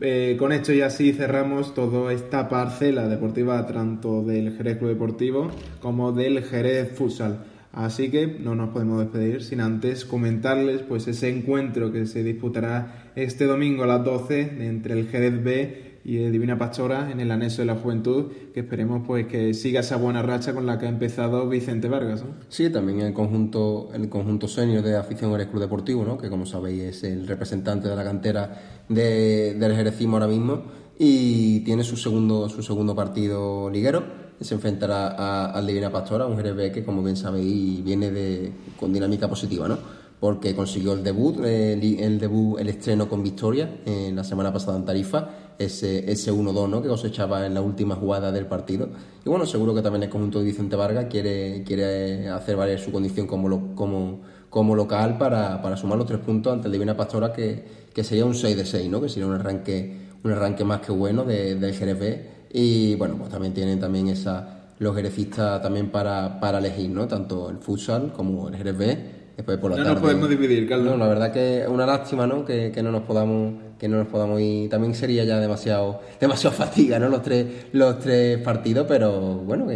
Eh, 0.02 0.36
con 0.38 0.52
esto 0.52 0.74
ya 0.74 0.90
sí 0.90 1.14
cerramos 1.14 1.74
toda 1.74 2.12
esta 2.12 2.50
parcela 2.50 3.08
deportiva 3.08 3.66
tanto 3.66 4.22
del 4.22 4.58
Jerez 4.58 4.78
Club 4.78 4.90
Deportivo 4.90 5.52
como 5.80 6.12
del 6.12 6.44
Jerez 6.44 6.92
Futsal. 6.98 7.46
Así 7.72 8.12
que 8.12 8.28
no 8.28 8.56
nos 8.56 8.70
podemos 8.70 9.00
despedir 9.00 9.42
sin 9.42 9.62
antes 9.62 10.06
comentarles 10.06 10.82
pues 10.82 11.08
ese 11.08 11.30
encuentro 11.30 11.92
que 11.92 12.06
se 12.06 12.24
disputará 12.24 13.12
este 13.16 13.46
domingo 13.46 13.84
a 13.84 13.88
las 13.88 14.04
12 14.04 14.66
entre 14.66 15.00
el 15.00 15.08
Jerez 15.08 15.44
B 15.44 15.83
y 16.06 16.18
el 16.18 16.32
Divina 16.32 16.58
Pastora 16.58 17.12
en 17.12 17.20
el 17.20 17.32
anexo 17.32 17.62
de 17.62 17.66
la 17.66 17.76
juventud, 17.76 18.32
que 18.54 18.62
esperemos 18.62 19.04
pues 19.06 19.28
que 19.28 19.54
siga 19.54 19.82
esa 19.82 19.98
buena 19.98 20.22
racha 20.22 20.54
con 20.54 20.66
la 20.66 20.78
que 20.78 20.86
ha 20.86 20.90
empezado 20.90 21.48
Vicente 21.48 21.88
Vargas. 21.88 22.24
Sí, 22.50 22.70
también 22.70 23.02
el 23.02 23.14
conjunto, 23.14 23.90
el 23.94 24.10
conjunto 24.10 24.48
senior 24.48 24.84
de 24.84 24.98
afición 24.98 25.32
del 25.38 25.48
Club 25.48 25.62
Deportivo, 25.62 26.04
¿no? 26.04 26.18
que 26.18 26.30
como 26.30 26.46
sabéis 26.46 26.84
es 26.84 27.04
el 27.04 27.28
representante 27.28 27.88
de 27.88 27.96
la 27.96 28.04
cantera 28.04 28.84
de, 28.90 29.56
del 29.56 29.76
Jerecismo 29.76 30.18
ahora 30.18 30.28
mismo 30.28 30.64
y 31.00 31.62
tiene 31.62 31.84
su 31.84 31.98
segundo, 31.98 32.50
su 32.50 32.62
segundo 32.62 32.96
partido 32.96 33.70
liguero 33.70 34.24
se 34.44 34.56
enfrentará 34.56 35.52
al 35.52 35.66
Divina 35.66 35.92
Pastora, 35.92 36.26
un 36.26 36.36
Jerez 36.38 36.72
que, 36.72 36.84
como 36.84 37.04
bien 37.04 37.16
sabéis, 37.16 37.84
viene 37.84 38.12
de, 38.12 38.52
con 38.80 38.92
dinámica 38.92 39.28
positiva, 39.28 39.68
¿no? 39.68 39.78
Porque 40.20 40.56
consiguió 40.56 40.94
el 40.94 41.04
debut, 41.04 41.44
el, 41.44 42.20
debut, 42.20 42.60
el 42.60 42.70
estreno 42.70 43.10
con 43.10 43.22
victoria 43.22 43.82
en 43.86 44.16
la 44.16 44.24
semana 44.24 44.54
pasada 44.54 44.78
en 44.78 44.86
Tarifa, 44.86 45.30
ese, 45.58 46.12
ese 46.12 46.32
1-2 46.32 46.70
¿no? 46.70 46.82
que 46.82 46.88
cosechaba 46.88 47.46
en 47.46 47.54
la 47.54 47.62
última 47.62 47.96
jugada 47.96 48.32
del 48.32 48.46
partido. 48.46 48.90
Y 49.26 49.30
bueno, 49.30 49.46
seguro 49.46 49.74
que 49.74 49.82
también 49.82 50.04
el 50.04 50.10
conjunto 50.10 50.40
de 50.40 50.46
Vicente 50.46 50.76
Vargas 50.76 51.06
quiere, 51.10 51.64
quiere 51.64 52.30
hacer 52.30 52.56
valer 52.56 52.80
su 52.80 52.92
condición 52.92 53.28
como, 53.28 53.76
como, 53.76 54.22
como 54.50 54.76
local 54.76 55.18
para, 55.18 55.62
para, 55.62 55.78
sumar 55.78 55.98
los 55.98 56.08
tres 56.08 56.20
puntos 56.20 56.54
ante 56.54 56.68
el 56.68 56.74
Divina 56.74 56.96
Pastora, 56.96 57.32
que, 57.34 57.64
que 57.94 58.04
sería 58.04 58.26
un 58.26 58.36
6 58.36 58.58
de 58.58 58.66
6, 58.66 58.90
¿no? 58.90 59.02
que 59.02 59.10
sería 59.10 59.28
un 59.28 59.34
arranque, 59.36 59.98
un 60.24 60.32
arranque 60.32 60.64
más 60.64 60.82
que 60.82 60.92
bueno 60.92 61.24
de, 61.24 61.56
del 61.56 61.74
Jerez 61.74 62.28
y 62.52 62.96
bueno, 62.96 63.16
pues 63.18 63.30
también 63.30 63.54
tienen 63.54 63.80
también 63.80 64.10
esa 64.10 64.60
los 64.80 64.96
jerecistas 64.96 65.62
también 65.62 65.90
para, 65.90 66.40
para 66.40 66.60
elegir, 66.60 66.90
¿no? 66.90 67.08
Tanto 67.08 67.50
el 67.50 67.58
futsal 67.58 68.12
como 68.14 68.50
el 68.50 68.56
Jerez. 68.56 68.98
Después 69.36 69.58
por 69.58 69.72
la 69.72 69.78
no 69.78 69.84
tarde. 69.84 69.96
nos 69.96 70.04
podemos 70.04 70.30
dividir, 70.30 70.70
Carlos. 70.70 70.92
No, 70.92 70.98
la 70.98 71.08
verdad 71.08 71.32
que 71.32 71.62
es 71.62 71.68
una 71.68 71.86
lástima, 71.86 72.28
¿no? 72.28 72.46
Que, 72.46 72.72
que, 72.72 72.84
no 72.84 72.92
nos 72.92 73.02
podamos 73.02 73.54
que 73.80 73.88
no 73.88 73.98
nos 73.98 74.08
podamos 74.08 74.40
ir. 74.40 74.70
También 74.70 74.94
sería 74.94 75.24
ya 75.24 75.40
demasiado 75.40 76.02
demasiado 76.20 76.56
fatiga, 76.56 77.00
¿no? 77.00 77.10
Los 77.10 77.24
tres 77.24 77.46
los 77.72 78.00
tres 78.00 78.38
partidos, 78.40 78.86
pero 78.88 79.38
bueno, 79.38 79.68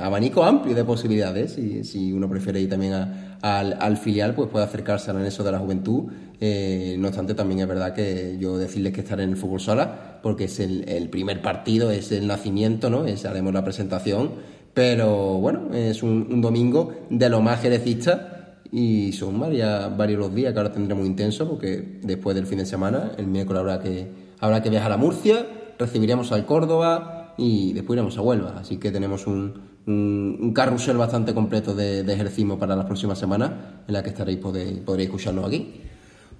abanico 0.00 0.44
amplio 0.44 0.74
de 0.74 0.84
posibilidades. 0.84 1.56
Y 1.58 1.84
si 1.84 2.12
uno 2.12 2.28
prefiere 2.28 2.60
ir 2.60 2.68
también 2.68 2.92
al, 3.40 3.76
al, 3.80 3.96
filial, 3.96 4.34
pues 4.34 4.48
puede 4.48 4.64
acercarse 4.64 5.10
al 5.10 5.18
anexo 5.18 5.44
de 5.44 5.52
la 5.52 5.58
juventud 5.58 6.10
eh, 6.40 6.96
no 6.98 7.08
obstante, 7.08 7.34
también 7.34 7.60
es 7.60 7.68
verdad 7.68 7.94
que 7.94 8.36
yo 8.38 8.58
decirles 8.58 8.92
que 8.92 9.00
estaré 9.00 9.22
en 9.22 9.30
el 9.30 9.36
fútbol 9.36 9.60
sala, 9.60 10.18
porque 10.22 10.44
es 10.44 10.60
el, 10.60 11.08
primer 11.08 11.40
partido, 11.40 11.90
es 11.90 12.12
el 12.12 12.26
nacimiento, 12.26 12.90
¿no? 12.90 13.06
Es, 13.06 13.24
haremos 13.24 13.54
la 13.54 13.64
presentación, 13.64 14.32
pero 14.74 15.38
bueno, 15.38 15.72
es 15.72 16.02
un, 16.02 16.40
domingo 16.40 16.92
de 17.08 17.28
lo 17.28 17.40
más 17.40 17.60
jerecista 17.60 18.33
y 18.76 19.12
son 19.12 19.38
varias, 19.38 19.96
varios 19.96 20.18
los 20.18 20.34
días 20.34 20.52
que 20.52 20.58
ahora 20.58 20.72
tendremos 20.72 21.06
intenso, 21.06 21.48
porque 21.48 22.00
después 22.02 22.34
del 22.34 22.44
fin 22.44 22.58
de 22.58 22.66
semana, 22.66 23.12
el 23.16 23.28
miércoles 23.28 23.60
habrá 23.60 23.78
que, 23.78 24.08
habrá 24.40 24.64
que 24.64 24.68
viajar 24.68 24.90
a 24.90 24.96
Murcia, 24.96 25.46
recibiremos 25.78 26.32
al 26.32 26.44
Córdoba 26.44 27.34
y 27.38 27.72
después 27.72 27.96
iremos 27.96 28.18
a 28.18 28.22
Huelva, 28.22 28.56
así 28.58 28.78
que 28.78 28.90
tenemos 28.90 29.28
un, 29.28 29.60
un, 29.86 30.52
carrusel 30.52 30.96
bastante 30.96 31.34
completo 31.34 31.72
de, 31.72 32.02
de, 32.02 32.56
para 32.58 32.74
las 32.74 32.84
próximas 32.86 33.16
semanas, 33.16 33.52
en 33.86 33.94
la 33.94 34.02
que 34.02 34.08
estaréis 34.08 34.38
podréis, 34.38 34.80
podréis 34.80 35.06
escucharnos 35.06 35.44
aquí. 35.44 35.82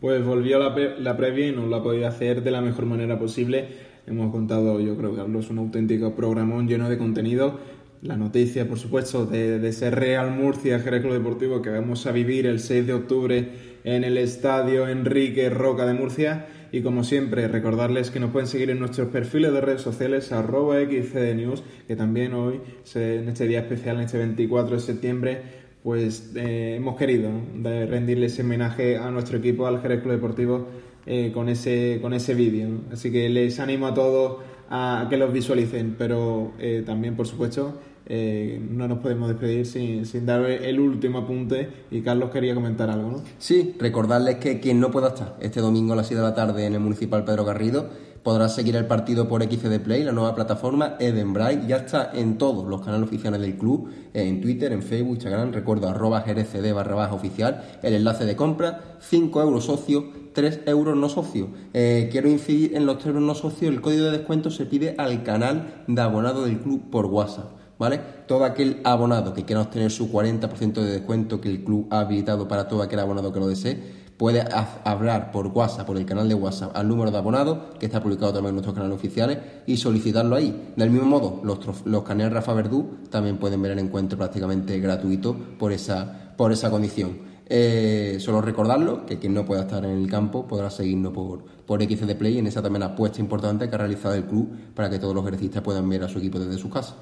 Pues 0.01 0.25
volvió 0.25 0.59
la, 0.59 0.75
la 0.99 1.17
previa 1.17 1.47
y 1.47 1.53
nos 1.53 1.69
la 1.69 1.85
podido 1.85 2.09
hacer 2.09 2.43
de 2.43 2.51
la 2.51 2.61
mejor 2.61 2.87
manera 2.87 3.17
posible. 3.17 3.69
Hemos 4.09 4.33
contado, 4.33 4.81
yo 4.81 4.97
creo 4.97 5.39
es 5.39 5.51
un 5.51 5.59
auténtico 5.59 6.17
programón 6.17 6.67
lleno 6.67 6.91
de 6.91 6.99
contenido. 6.99 7.61
La 8.05 8.19
noticia, 8.19 8.69
por 8.69 8.79
supuesto, 8.79 9.25
de, 9.25 9.59
de 9.59 9.69
ese 9.71 9.91
Real 9.91 10.31
Murcia 10.31 10.79
Jerez 10.79 11.05
Deportivo 11.05 11.63
que 11.63 11.71
vamos 11.71 12.07
a 12.07 12.13
vivir 12.13 12.45
el 12.45 12.61
6 12.61 12.87
de 12.87 12.93
octubre 12.93 13.49
en 13.83 14.05
el 14.05 14.19
Estadio 14.19 14.87
Enrique 14.87 15.49
Roca 15.49 15.87
de 15.87 15.95
Murcia. 15.95 16.47
Y 16.71 16.83
como 16.83 17.03
siempre, 17.03 17.49
recordarles 17.49 18.11
que 18.11 18.21
nos 18.21 18.31
pueden 18.31 18.47
seguir 18.47 18.69
en 18.69 18.79
nuestros 18.79 19.09
perfiles 19.09 19.55
de 19.55 19.63
redes 19.63 19.81
sociales, 19.81 20.33
arroba 20.33 20.81
XCDNews, 20.83 21.63
que 21.89 21.97
también 21.97 22.35
hoy, 22.35 22.61
en 22.95 23.27
este 23.31 23.49
día 23.49 23.61
especial, 23.61 23.97
en 23.97 24.03
este 24.03 24.19
24 24.19 24.77
de 24.77 24.83
septiembre, 24.83 25.43
pues 25.83 26.33
eh, 26.37 26.75
hemos 26.77 26.99
querido 26.99 27.31
rendirle 27.63 28.27
ese 28.27 28.43
homenaje 28.43 28.99
a 28.99 29.11
nuestro 29.11 29.39
equipo, 29.39 29.67
al 29.67 29.81
Jerez 29.81 30.03
Club 30.03 30.13
Deportivo, 30.13 30.69
eh, 31.07 31.31
con 31.33 31.49
ese, 31.49 32.01
con 32.03 32.13
ese 32.13 32.35
vídeo. 32.35 32.69
Así 32.93 33.11
que 33.11 33.31
les 33.31 33.59
animo 33.61 33.87
a 33.87 33.95
todos 33.95 34.43
a 34.69 35.07
que 35.09 35.17
los 35.17 35.33
visualicen, 35.33 35.95
pero 35.97 36.53
eh, 36.59 36.83
también, 36.85 37.17
por 37.17 37.27
supuesto, 37.27 37.81
no 38.09 38.89
nos 38.89 38.99
podemos 38.99 39.29
despedir 39.29 39.67
sin, 39.67 40.05
sin, 40.07 40.27
dar 40.27 40.45
el 40.45 40.79
último 40.79 41.19
apunte 41.19 41.69
y 41.91 42.03
Carlos 42.03 42.31
quería 42.31 42.55
comentar 42.55 42.91
algo, 42.91 43.11
¿no? 43.11 43.23
Sí, 43.39 43.75
recordarles 43.79 44.37
que 44.37 44.61
quien 44.61 44.81
no 44.81 44.91
pueda 44.91 45.09
estar 45.09 45.37
este 45.41 45.61
domingo 45.61 45.95
a 45.95 45.97
las 45.97 46.07
7 46.07 46.21
de 46.21 46.29
la 46.29 46.35
tarde 46.35 46.67
en 46.67 46.75
el 46.75 46.81
Municipal 46.81 47.25
Pedro 47.25 47.45
Garrido 47.45 47.89
Podrás 48.25 48.55
seguir 48.55 48.75
el 48.77 48.87
partido 48.87 49.29
por 49.29 49.43
XD 49.43 49.81
Play, 49.81 50.03
la 50.03 50.13
nueva 50.13 50.35
plataforma 50.35 50.97
Edenbright. 50.99 51.67
Ya 51.67 51.77
está 51.77 52.11
en 52.15 52.39
todos 52.39 52.67
los 52.67 52.81
canales 52.81 53.07
oficiales 53.07 53.39
del 53.39 53.59
club, 53.59 53.91
en 54.15 54.41
Twitter, 54.41 54.73
en 54.73 54.83
Facebook, 54.83 55.17
Instagram. 55.17 55.53
Recuerdo 55.53 55.91
arroba 55.91 56.25
grcd 56.27 56.73
barra 56.73 56.95
baja 56.95 57.13
oficial. 57.13 57.63
El 57.83 57.93
enlace 57.93 58.25
de 58.25 58.35
compra, 58.35 58.97
5 59.01 59.43
euros 59.43 59.67
socio, 59.67 60.07
3 60.33 60.61
euros 60.65 60.97
no 60.97 61.11
socio. 61.11 61.49
Eh, 61.75 62.09
quiero 62.11 62.31
incidir 62.31 62.75
en 62.75 62.87
los 62.87 62.97
3 62.97 63.09
euros 63.09 63.23
no 63.25 63.35
socio. 63.35 63.69
El 63.69 63.83
código 63.83 64.07
de 64.07 64.13
descuento 64.13 64.51
se 64.51 64.65
pide 64.65 64.95
al 64.97 65.23
canal 65.23 65.85
de 65.87 66.01
abonado 66.01 66.47
del 66.47 66.61
club 66.61 66.89
por 66.89 67.05
WhatsApp. 67.05 67.64
¿Vale? 67.79 68.01
Todo 68.27 68.45
aquel 68.45 68.81
abonado 68.85 69.35
que 69.35 69.45
quiera 69.45 69.63
obtener 69.63 69.91
su 69.91 70.11
40% 70.11 70.75
de 70.75 70.93
descuento 70.93 71.41
que 71.41 71.49
el 71.49 71.65
club 71.65 71.89
ha 71.91 72.01
habilitado 72.01 72.47
para 72.47 72.69
todo 72.69 72.83
aquel 72.83 73.01
abonado 73.01 73.33
que 73.33 73.41
lo 73.41 73.49
desee, 73.49 74.05
puede 74.17 74.45
hablar 74.85 75.33
por 75.33 75.49
WhatsApp, 75.49 75.87
por 75.87 75.97
el 75.97 76.07
canal 76.07 76.29
de 76.29 76.35
WhatsApp, 76.35 76.77
al 76.77 76.89
número 76.89 77.11
de 77.11 77.19
abonados, 77.19 77.59
que 77.79 77.87
está 77.87 78.01
publicado 78.01 78.33
también 78.33 78.51
en 78.51 78.55
nuestros 78.57 78.75
canales 78.75 78.97
oficiales, 78.97 79.39
y 79.67 79.77
solicitarlo 79.77 80.37
ahí. 80.37 80.73
Del 80.77 80.91
mismo 80.91 81.07
modo, 81.07 81.41
los, 81.43 81.85
los 81.85 82.03
canales 82.05 82.33
Rafa 82.33 82.55
Verdú 82.55 82.99
también 83.11 83.39
pueden 83.39 83.61
ver 83.63 83.73
el 83.73 83.81
encuentro 83.81 84.17
prácticamente 84.17 84.79
gratuito 84.79 85.37
por 85.59 85.73
esa, 85.73 86.35
por 86.37 86.53
esa 86.53 86.71
condición. 86.71 87.35
Eh, 87.47 88.17
solo 88.21 88.41
recordarlo, 88.41 89.05
que 89.05 89.19
quien 89.19 89.35
no 89.35 89.45
pueda 89.45 89.63
estar 89.63 89.85
en 89.85 89.91
el 89.91 90.09
campo 90.09 90.47
podrá 90.47 90.71
seguirnos 90.71 91.13
por, 91.13 91.45
por 91.67 91.83
XCD 91.83 92.17
Play 92.17 92.39
en 92.39 92.47
esa 92.47 92.63
también 92.63 92.85
apuesta 92.85 93.21
importante 93.21 93.69
que 93.69 93.75
ha 93.75 93.79
realizado 93.79 94.15
el 94.15 94.25
club 94.25 94.49
para 94.75 94.89
que 94.89 94.99
todos 94.99 95.15
los 95.15 95.27
ejercistas 95.27 95.63
puedan 95.63 95.87
ver 95.89 96.05
a 96.05 96.09
su 96.09 96.19
equipo 96.19 96.39
desde 96.39 96.57
su 96.57 96.71
casa. 96.71 96.95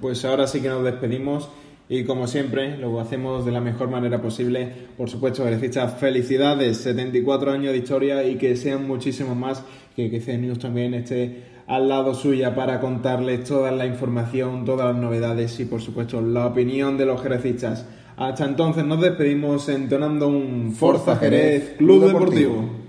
Pues 0.00 0.24
ahora 0.24 0.46
sí 0.46 0.60
que 0.60 0.68
nos 0.68 0.84
despedimos 0.84 1.48
y 1.92 2.04
como 2.04 2.28
siempre, 2.28 2.78
lo 2.78 3.00
hacemos 3.00 3.44
de 3.44 3.50
la 3.50 3.60
mejor 3.60 3.90
manera 3.90 4.22
posible. 4.22 4.72
Por 4.96 5.10
supuesto, 5.10 5.42
Berecistas, 5.42 5.98
felicidades, 5.98 6.76
74 6.76 7.50
años 7.50 7.72
de 7.72 7.78
historia 7.78 8.22
y 8.22 8.36
que 8.36 8.54
sean 8.54 8.86
muchísimos 8.86 9.36
más, 9.36 9.64
que, 9.96 10.08
que 10.08 10.38
News 10.38 10.60
también 10.60 10.94
esté 10.94 11.42
al 11.66 11.88
lado 11.88 12.14
suya 12.14 12.54
para 12.54 12.78
contarles 12.78 13.42
toda 13.42 13.72
la 13.72 13.86
información, 13.86 14.64
todas 14.64 14.94
las 14.94 15.02
novedades 15.02 15.58
y 15.58 15.64
por 15.64 15.80
supuesto 15.80 16.20
la 16.20 16.46
opinión 16.46 16.96
de 16.96 17.06
los 17.06 17.20
jerecistas. 17.20 17.84
Hasta 18.16 18.44
entonces 18.44 18.84
nos 18.84 19.00
despedimos 19.00 19.68
entonando 19.68 20.28
un 20.28 20.72
Forza 20.72 21.16
Jerez 21.16 21.74
Club 21.76 22.06
Deportivo. 22.06 22.79